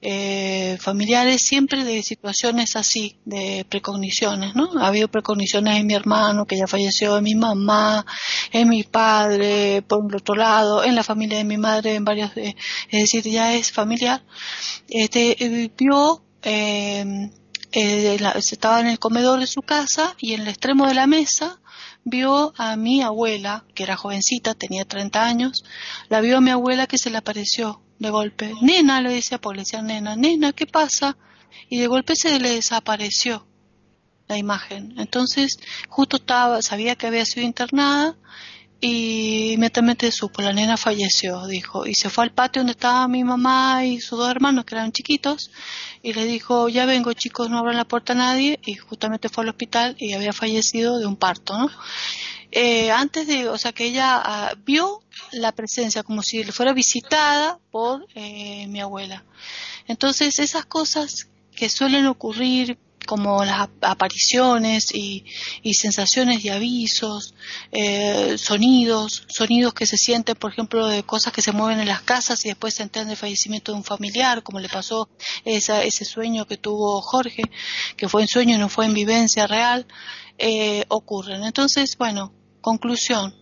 eh, 0.00 0.78
familiares 0.80 1.42
siempre 1.42 1.82
de 1.82 2.04
situaciones 2.04 2.76
así, 2.76 3.16
de 3.24 3.66
precogniciones, 3.68 4.54
¿no? 4.54 4.70
Ha 4.80 4.86
habido 4.86 5.08
precogniciones 5.08 5.80
en 5.80 5.88
mi 5.88 5.94
hermano 5.94 6.46
que 6.46 6.56
ya 6.56 6.68
falleció, 6.68 7.18
en 7.18 7.24
mi 7.24 7.34
mamá, 7.34 8.06
en 8.52 8.68
mi 8.68 8.84
padre, 8.84 9.82
por 9.82 10.14
otro 10.14 10.36
lado, 10.36 10.84
en 10.84 10.94
la 10.94 11.02
familia 11.02 11.38
de 11.38 11.44
mi 11.44 11.58
madre, 11.58 11.96
en 11.96 12.04
varios, 12.04 12.30
es 12.36 12.54
decir, 12.90 13.24
ya 13.24 13.54
es 13.54 13.72
familiar. 13.72 14.22
Este, 14.88 15.44
eh, 15.44 15.70
vio 15.76 16.22
eh, 16.42 17.30
eh, 17.72 18.18
estaba 18.36 18.80
en 18.80 18.86
el 18.86 18.98
comedor 18.98 19.40
de 19.40 19.46
su 19.46 19.62
casa 19.62 20.14
y 20.18 20.34
en 20.34 20.42
el 20.42 20.48
extremo 20.48 20.86
de 20.86 20.94
la 20.94 21.06
mesa 21.06 21.60
vio 22.04 22.52
a 22.56 22.76
mi 22.76 23.02
abuela, 23.02 23.64
que 23.74 23.82
era 23.82 23.96
jovencita, 23.96 24.54
tenía 24.54 24.84
30 24.84 25.24
años, 25.24 25.64
la 26.08 26.20
vio 26.20 26.38
a 26.38 26.40
mi 26.40 26.50
abuela 26.50 26.86
que 26.86 26.98
se 26.98 27.10
le 27.10 27.18
apareció 27.18 27.82
de 27.98 28.10
golpe. 28.10 28.54
Nena, 28.62 29.00
le 29.00 29.12
decía, 29.12 29.38
pues 29.38 29.56
le 29.56 29.62
decía 29.62 29.82
nena, 29.82 30.16
nena, 30.16 30.52
¿qué 30.52 30.66
pasa? 30.66 31.16
Y 31.68 31.78
de 31.78 31.86
golpe 31.86 32.14
se 32.16 32.38
le 32.38 32.54
desapareció 32.54 33.46
la 34.28 34.38
imagen. 34.38 34.94
Entonces, 34.98 35.58
justo 35.88 36.16
estaba, 36.16 36.62
sabía 36.62 36.96
que 36.96 37.06
había 37.06 37.24
sido 37.24 37.46
internada 37.46 38.16
y 38.80 39.52
inmediatamente 39.54 40.12
supo, 40.12 40.40
la 40.40 40.52
nena 40.52 40.76
falleció, 40.76 41.46
dijo, 41.46 41.86
y 41.86 41.94
se 41.94 42.10
fue 42.10 42.24
al 42.24 42.32
patio 42.32 42.60
donde 42.60 42.72
estaba 42.72 43.08
mi 43.08 43.24
mamá 43.24 43.84
y 43.84 44.00
sus 44.00 44.18
dos 44.18 44.30
hermanos 44.30 44.64
que 44.64 44.76
eran 44.76 44.92
chiquitos, 44.92 45.50
y 46.02 46.12
le 46.12 46.24
dijo, 46.24 46.68
ya 46.68 46.86
vengo 46.86 47.12
chicos, 47.12 47.50
no 47.50 47.58
abran 47.58 47.76
la 47.76 47.86
puerta 47.86 48.12
a 48.12 48.16
nadie, 48.16 48.60
y 48.64 48.76
justamente 48.76 49.28
fue 49.28 49.42
al 49.42 49.50
hospital 49.50 49.96
y 49.98 50.12
había 50.12 50.32
fallecido 50.32 50.98
de 50.98 51.06
un 51.06 51.16
parto, 51.16 51.58
¿no? 51.58 51.70
Eh, 52.50 52.90
antes 52.90 53.26
de, 53.26 53.48
o 53.48 53.58
sea, 53.58 53.72
que 53.72 53.84
ella 53.84 54.22
ah, 54.24 54.54
vio 54.64 55.02
la 55.32 55.52
presencia 55.52 56.02
como 56.02 56.22
si 56.22 56.44
fuera 56.44 56.72
visitada 56.72 57.58
por 57.70 58.06
eh, 58.14 58.66
mi 58.68 58.80
abuela. 58.80 59.24
Entonces, 59.86 60.38
esas 60.38 60.64
cosas 60.64 61.28
que 61.54 61.68
suelen 61.68 62.06
ocurrir 62.06 62.78
como 63.08 63.42
las 63.42 63.70
apariciones 63.80 64.94
y, 64.94 65.24
sensaciones 65.72 66.44
y 66.44 66.50
avisos, 66.50 67.34
eh, 67.72 68.36
sonidos, 68.36 69.24
sonidos 69.28 69.72
que 69.72 69.86
se 69.86 69.96
sienten, 69.96 70.36
por 70.36 70.52
ejemplo, 70.52 70.86
de 70.86 71.02
cosas 71.04 71.32
que 71.32 71.40
se 71.40 71.52
mueven 71.52 71.80
en 71.80 71.88
las 71.88 72.02
casas 72.02 72.44
y 72.44 72.48
después 72.48 72.74
se 72.74 72.82
enteran 72.82 73.08
del 73.08 73.16
fallecimiento 73.16 73.72
de 73.72 73.78
un 73.78 73.84
familiar, 73.84 74.42
como 74.42 74.60
le 74.60 74.68
pasó 74.68 75.08
ese 75.46 76.04
sueño 76.04 76.46
que 76.46 76.58
tuvo 76.58 77.00
Jorge, 77.00 77.44
que 77.96 78.10
fue 78.10 78.20
en 78.20 78.28
sueño 78.28 78.56
y 78.56 78.58
no 78.58 78.68
fue 78.68 78.84
en 78.84 78.92
vivencia 78.92 79.46
real, 79.46 79.86
eh, 80.36 80.84
ocurren. 80.88 81.44
Entonces, 81.44 81.96
bueno, 81.96 82.34
conclusión, 82.60 83.34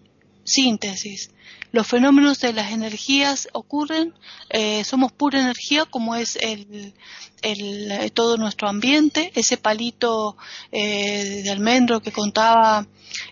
síntesis. 0.46 1.30
Los 1.72 1.86
fenómenos 1.86 2.40
de 2.40 2.52
las 2.52 2.72
energías 2.72 3.48
ocurren, 3.52 4.14
eh, 4.50 4.84
somos 4.84 5.12
pura 5.12 5.40
energía 5.40 5.84
como 5.84 6.14
es 6.14 6.36
el, 6.40 6.94
el, 7.42 8.12
todo 8.12 8.36
nuestro 8.36 8.68
ambiente, 8.68 9.32
ese 9.34 9.56
palito 9.56 10.36
eh, 10.72 11.42
de 11.42 11.50
almendro 11.50 12.00
que 12.00 12.12
contaba 12.12 12.86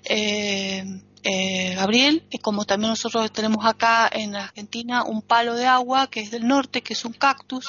eh, 0.04 0.84
eh, 1.26 1.74
Gabriel, 1.74 2.22
como 2.42 2.66
también 2.66 2.90
nosotros 2.90 3.32
tenemos 3.32 3.64
acá 3.64 4.10
en 4.12 4.36
Argentina 4.36 5.04
un 5.04 5.22
palo 5.22 5.54
de 5.54 5.66
agua 5.66 6.06
que 6.08 6.20
es 6.20 6.30
del 6.30 6.46
norte, 6.46 6.82
que 6.82 6.92
es 6.92 7.02
un 7.06 7.14
cactus, 7.14 7.66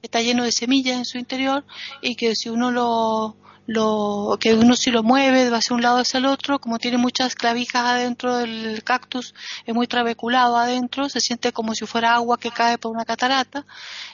que 0.00 0.08
está 0.08 0.20
lleno 0.20 0.44
de 0.44 0.52
semillas 0.52 0.98
en 0.98 1.06
su 1.06 1.16
interior 1.16 1.64
y 2.02 2.16
que 2.16 2.36
si 2.36 2.50
uno 2.50 2.70
lo, 2.70 3.34
lo 3.68 4.38
que 4.40 4.54
uno 4.54 4.74
si 4.76 4.90
lo 4.90 5.02
mueve 5.02 5.50
va 5.50 5.58
hacia 5.58 5.76
un 5.76 5.82
lado 5.82 5.98
hacia 5.98 6.16
el 6.16 6.24
otro, 6.24 6.58
como 6.58 6.78
tiene 6.78 6.96
muchas 6.96 7.34
clavijas 7.34 7.84
adentro 7.84 8.38
del 8.38 8.82
cactus, 8.82 9.34
es 9.66 9.74
muy 9.74 9.86
trabeculado 9.86 10.56
adentro, 10.56 11.10
se 11.10 11.20
siente 11.20 11.52
como 11.52 11.74
si 11.74 11.84
fuera 11.84 12.14
agua 12.14 12.38
que 12.38 12.50
cae 12.50 12.78
por 12.78 12.92
una 12.92 13.04
catarata. 13.04 13.66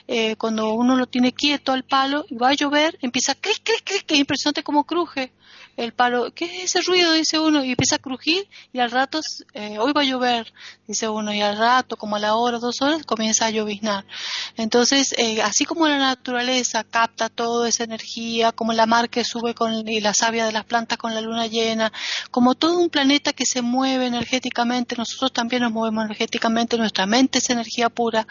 Eh, 0.09 0.35
cuando 0.35 0.73
uno 0.73 0.97
lo 0.97 1.07
tiene 1.07 1.31
quieto 1.31 1.71
al 1.71 1.83
palo 1.83 2.25
y 2.29 2.35
va 2.35 2.49
a 2.49 2.53
llover, 2.53 2.97
empieza 3.01 3.31
a 3.31 3.35
cric, 3.35 3.61
cric, 3.63 3.81
cric, 3.85 4.11
es 4.11 4.19
impresionante 4.19 4.61
como 4.61 4.83
cruje 4.83 5.31
el 5.77 5.93
palo, 5.93 6.33
¿qué 6.33 6.45
es 6.45 6.75
ese 6.75 6.81
ruido? 6.81 7.11
dice 7.13 7.37
uno, 7.39 7.63
y 7.63 7.71
empieza 7.71 7.97
a 7.97 7.99
crujir 7.99 8.47
y 8.71 8.79
al 8.79 8.91
rato, 8.91 9.19
eh, 9.53 9.77
hoy 9.77 9.91
va 9.93 10.01
a 10.01 10.05
llover, 10.05 10.53
dice 10.87 11.09
uno, 11.09 11.33
y 11.33 11.41
al 11.41 11.57
rato, 11.57 11.97
como 11.97 12.15
a 12.15 12.19
la 12.19 12.35
hora, 12.35 12.59
dos 12.59 12.81
horas, 12.81 13.05
comienza 13.05 13.45
a 13.45 13.49
lloviznar. 13.49 14.05
Entonces, 14.57 15.13
eh, 15.17 15.41
así 15.41 15.65
como 15.65 15.87
la 15.87 15.97
naturaleza 15.97 16.83
capta 16.83 17.29
toda 17.29 17.67
esa 17.67 17.83
energía, 17.83 18.51
como 18.51 18.73
la 18.73 18.85
mar 18.85 19.09
que 19.09 19.25
sube 19.25 19.44
y 19.85 20.01
la 20.01 20.13
savia 20.13 20.45
de 20.45 20.51
las 20.51 20.65
plantas 20.65 20.97
con 20.97 21.13
la 21.13 21.21
luna 21.21 21.47
llena, 21.47 21.91
como 22.31 22.55
todo 22.55 22.79
un 22.79 22.89
planeta 22.89 23.33
que 23.33 23.45
se 23.45 23.61
mueve 23.61 24.07
energéticamente, 24.07 24.95
nosotros 24.95 25.33
también 25.33 25.61
nos 25.61 25.71
movemos 25.71 26.05
energéticamente, 26.05 26.77
nuestra 26.77 27.05
mente 27.05 27.39
es 27.39 27.49
energía 27.49 27.89
pura, 27.89 28.27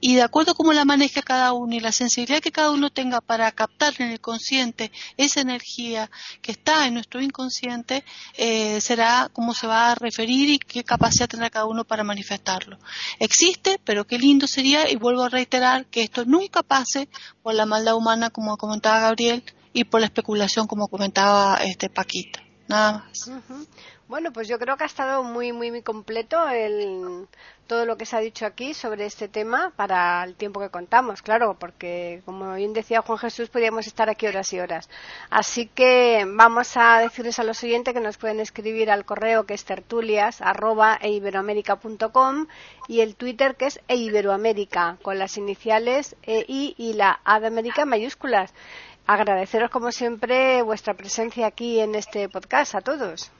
y 0.00 0.16
de 0.16 0.22
acuerdo 0.22 0.52
a 0.52 0.54
cómo 0.54 0.72
la 0.72 0.84
maneja 0.84 1.22
cada 1.22 1.52
uno 1.52 1.74
y 1.74 1.80
la 1.80 1.92
sensibilidad 1.92 2.40
que 2.40 2.52
cada 2.52 2.70
uno 2.70 2.90
tenga 2.90 3.20
para 3.20 3.50
captar 3.52 3.94
en 3.98 4.10
el 4.10 4.20
consciente 4.20 4.90
esa 5.16 5.40
energía 5.40 6.10
que 6.42 6.52
está 6.52 6.86
en 6.86 6.94
nuestro 6.94 7.20
inconsciente 7.20 8.04
eh, 8.36 8.80
será 8.80 9.30
cómo 9.32 9.54
se 9.54 9.66
va 9.66 9.92
a 9.92 9.94
referir 9.94 10.48
y 10.50 10.58
qué 10.58 10.84
capacidad 10.84 11.28
tendrá 11.28 11.50
cada 11.50 11.66
uno 11.66 11.84
para 11.84 12.04
manifestarlo. 12.04 12.78
Existe, 13.18 13.80
pero 13.84 14.06
qué 14.06 14.18
lindo 14.18 14.46
sería, 14.46 14.90
y 14.90 14.96
vuelvo 14.96 15.22
a 15.22 15.28
reiterar, 15.28 15.86
que 15.86 16.02
esto 16.02 16.24
nunca 16.24 16.62
pase 16.62 17.08
por 17.42 17.54
la 17.54 17.66
maldad 17.66 17.94
humana, 17.94 18.30
como 18.30 18.56
comentaba 18.56 19.00
Gabriel, 19.00 19.42
y 19.72 19.84
por 19.84 20.00
la 20.00 20.06
especulación, 20.06 20.66
como 20.66 20.88
comentaba 20.88 21.56
este 21.62 21.88
Paquita. 21.88 22.42
Nada 22.68 23.04
más. 23.04 23.30
Bueno, 24.08 24.32
pues 24.32 24.48
yo 24.48 24.58
creo 24.58 24.76
que 24.78 24.84
ha 24.84 24.86
estado 24.86 25.22
muy, 25.22 25.52
muy, 25.52 25.70
muy 25.70 25.82
completo 25.82 26.48
el, 26.48 27.28
todo 27.66 27.84
lo 27.84 27.98
que 27.98 28.06
se 28.06 28.16
ha 28.16 28.20
dicho 28.20 28.46
aquí 28.46 28.72
sobre 28.72 29.04
este 29.04 29.28
tema 29.28 29.70
para 29.76 30.24
el 30.24 30.34
tiempo 30.34 30.60
que 30.60 30.70
contamos, 30.70 31.20
claro, 31.20 31.58
porque 31.60 32.22
como 32.24 32.54
bien 32.54 32.72
decía 32.72 33.02
Juan 33.02 33.18
Jesús, 33.18 33.50
podríamos 33.50 33.86
estar 33.86 34.08
aquí 34.08 34.26
horas 34.26 34.50
y 34.54 34.60
horas. 34.60 34.88
Así 35.28 35.66
que 35.66 36.24
vamos 36.26 36.78
a 36.78 37.00
decirles 37.00 37.38
a 37.38 37.44
los 37.44 37.62
oyentes 37.62 37.92
que 37.92 38.00
nos 38.00 38.16
pueden 38.16 38.40
escribir 38.40 38.90
al 38.90 39.04
correo 39.04 39.44
que 39.44 39.52
es 39.52 39.66
tertulias 39.66 40.40
y 42.88 43.00
el 43.00 43.16
Twitter 43.16 43.56
que 43.56 43.66
es 43.66 43.80
eiberoamérica 43.88 44.96
con 45.02 45.18
las 45.18 45.36
iniciales 45.36 46.16
EI 46.22 46.74
y 46.78 46.94
la 46.94 47.20
A 47.24 47.38
de 47.40 47.48
América 47.48 47.84
mayúsculas. 47.84 48.54
Agradeceros 49.08 49.70
como 49.70 49.90
siempre 49.90 50.60
vuestra 50.60 50.92
presencia 50.92 51.46
aquí 51.46 51.80
en 51.80 51.94
este 51.94 52.28
podcast 52.28 52.74
a 52.74 52.82
todos. 52.82 53.30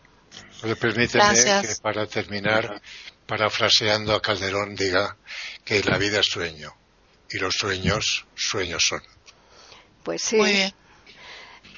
Permíteme 0.81 1.35
que 1.35 1.75
para 1.83 2.07
terminar, 2.07 2.81
parafraseando 3.27 4.15
a 4.15 4.23
Calderón, 4.23 4.75
diga 4.75 5.19
que 5.67 5.83
la 5.83 5.99
vida 5.99 6.21
es 6.21 6.27
sueño 6.27 6.73
y 7.31 7.37
los 7.37 7.53
sueños, 7.53 8.27
sueños 8.35 8.83
son. 8.83 9.03
Pues 10.05 10.23
sí. 10.23 10.39
Muy 10.39 10.73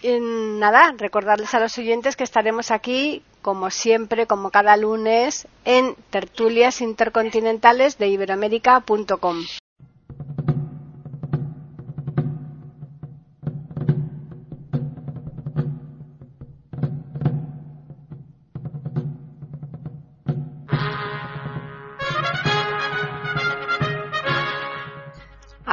bien. 0.04 0.60
nada, 0.60 0.94
recordarles 0.96 1.52
a 1.54 1.58
los 1.58 1.76
oyentes 1.76 2.14
que 2.14 2.22
estaremos 2.22 2.70
aquí, 2.70 3.24
como 3.42 3.72
siempre, 3.72 4.28
como 4.28 4.52
cada 4.52 4.76
lunes, 4.76 5.48
en 5.64 5.96
tertulias 6.10 6.80
intercontinentales 6.80 7.98
de 7.98 8.06
iberoamérica.com. 8.06 9.46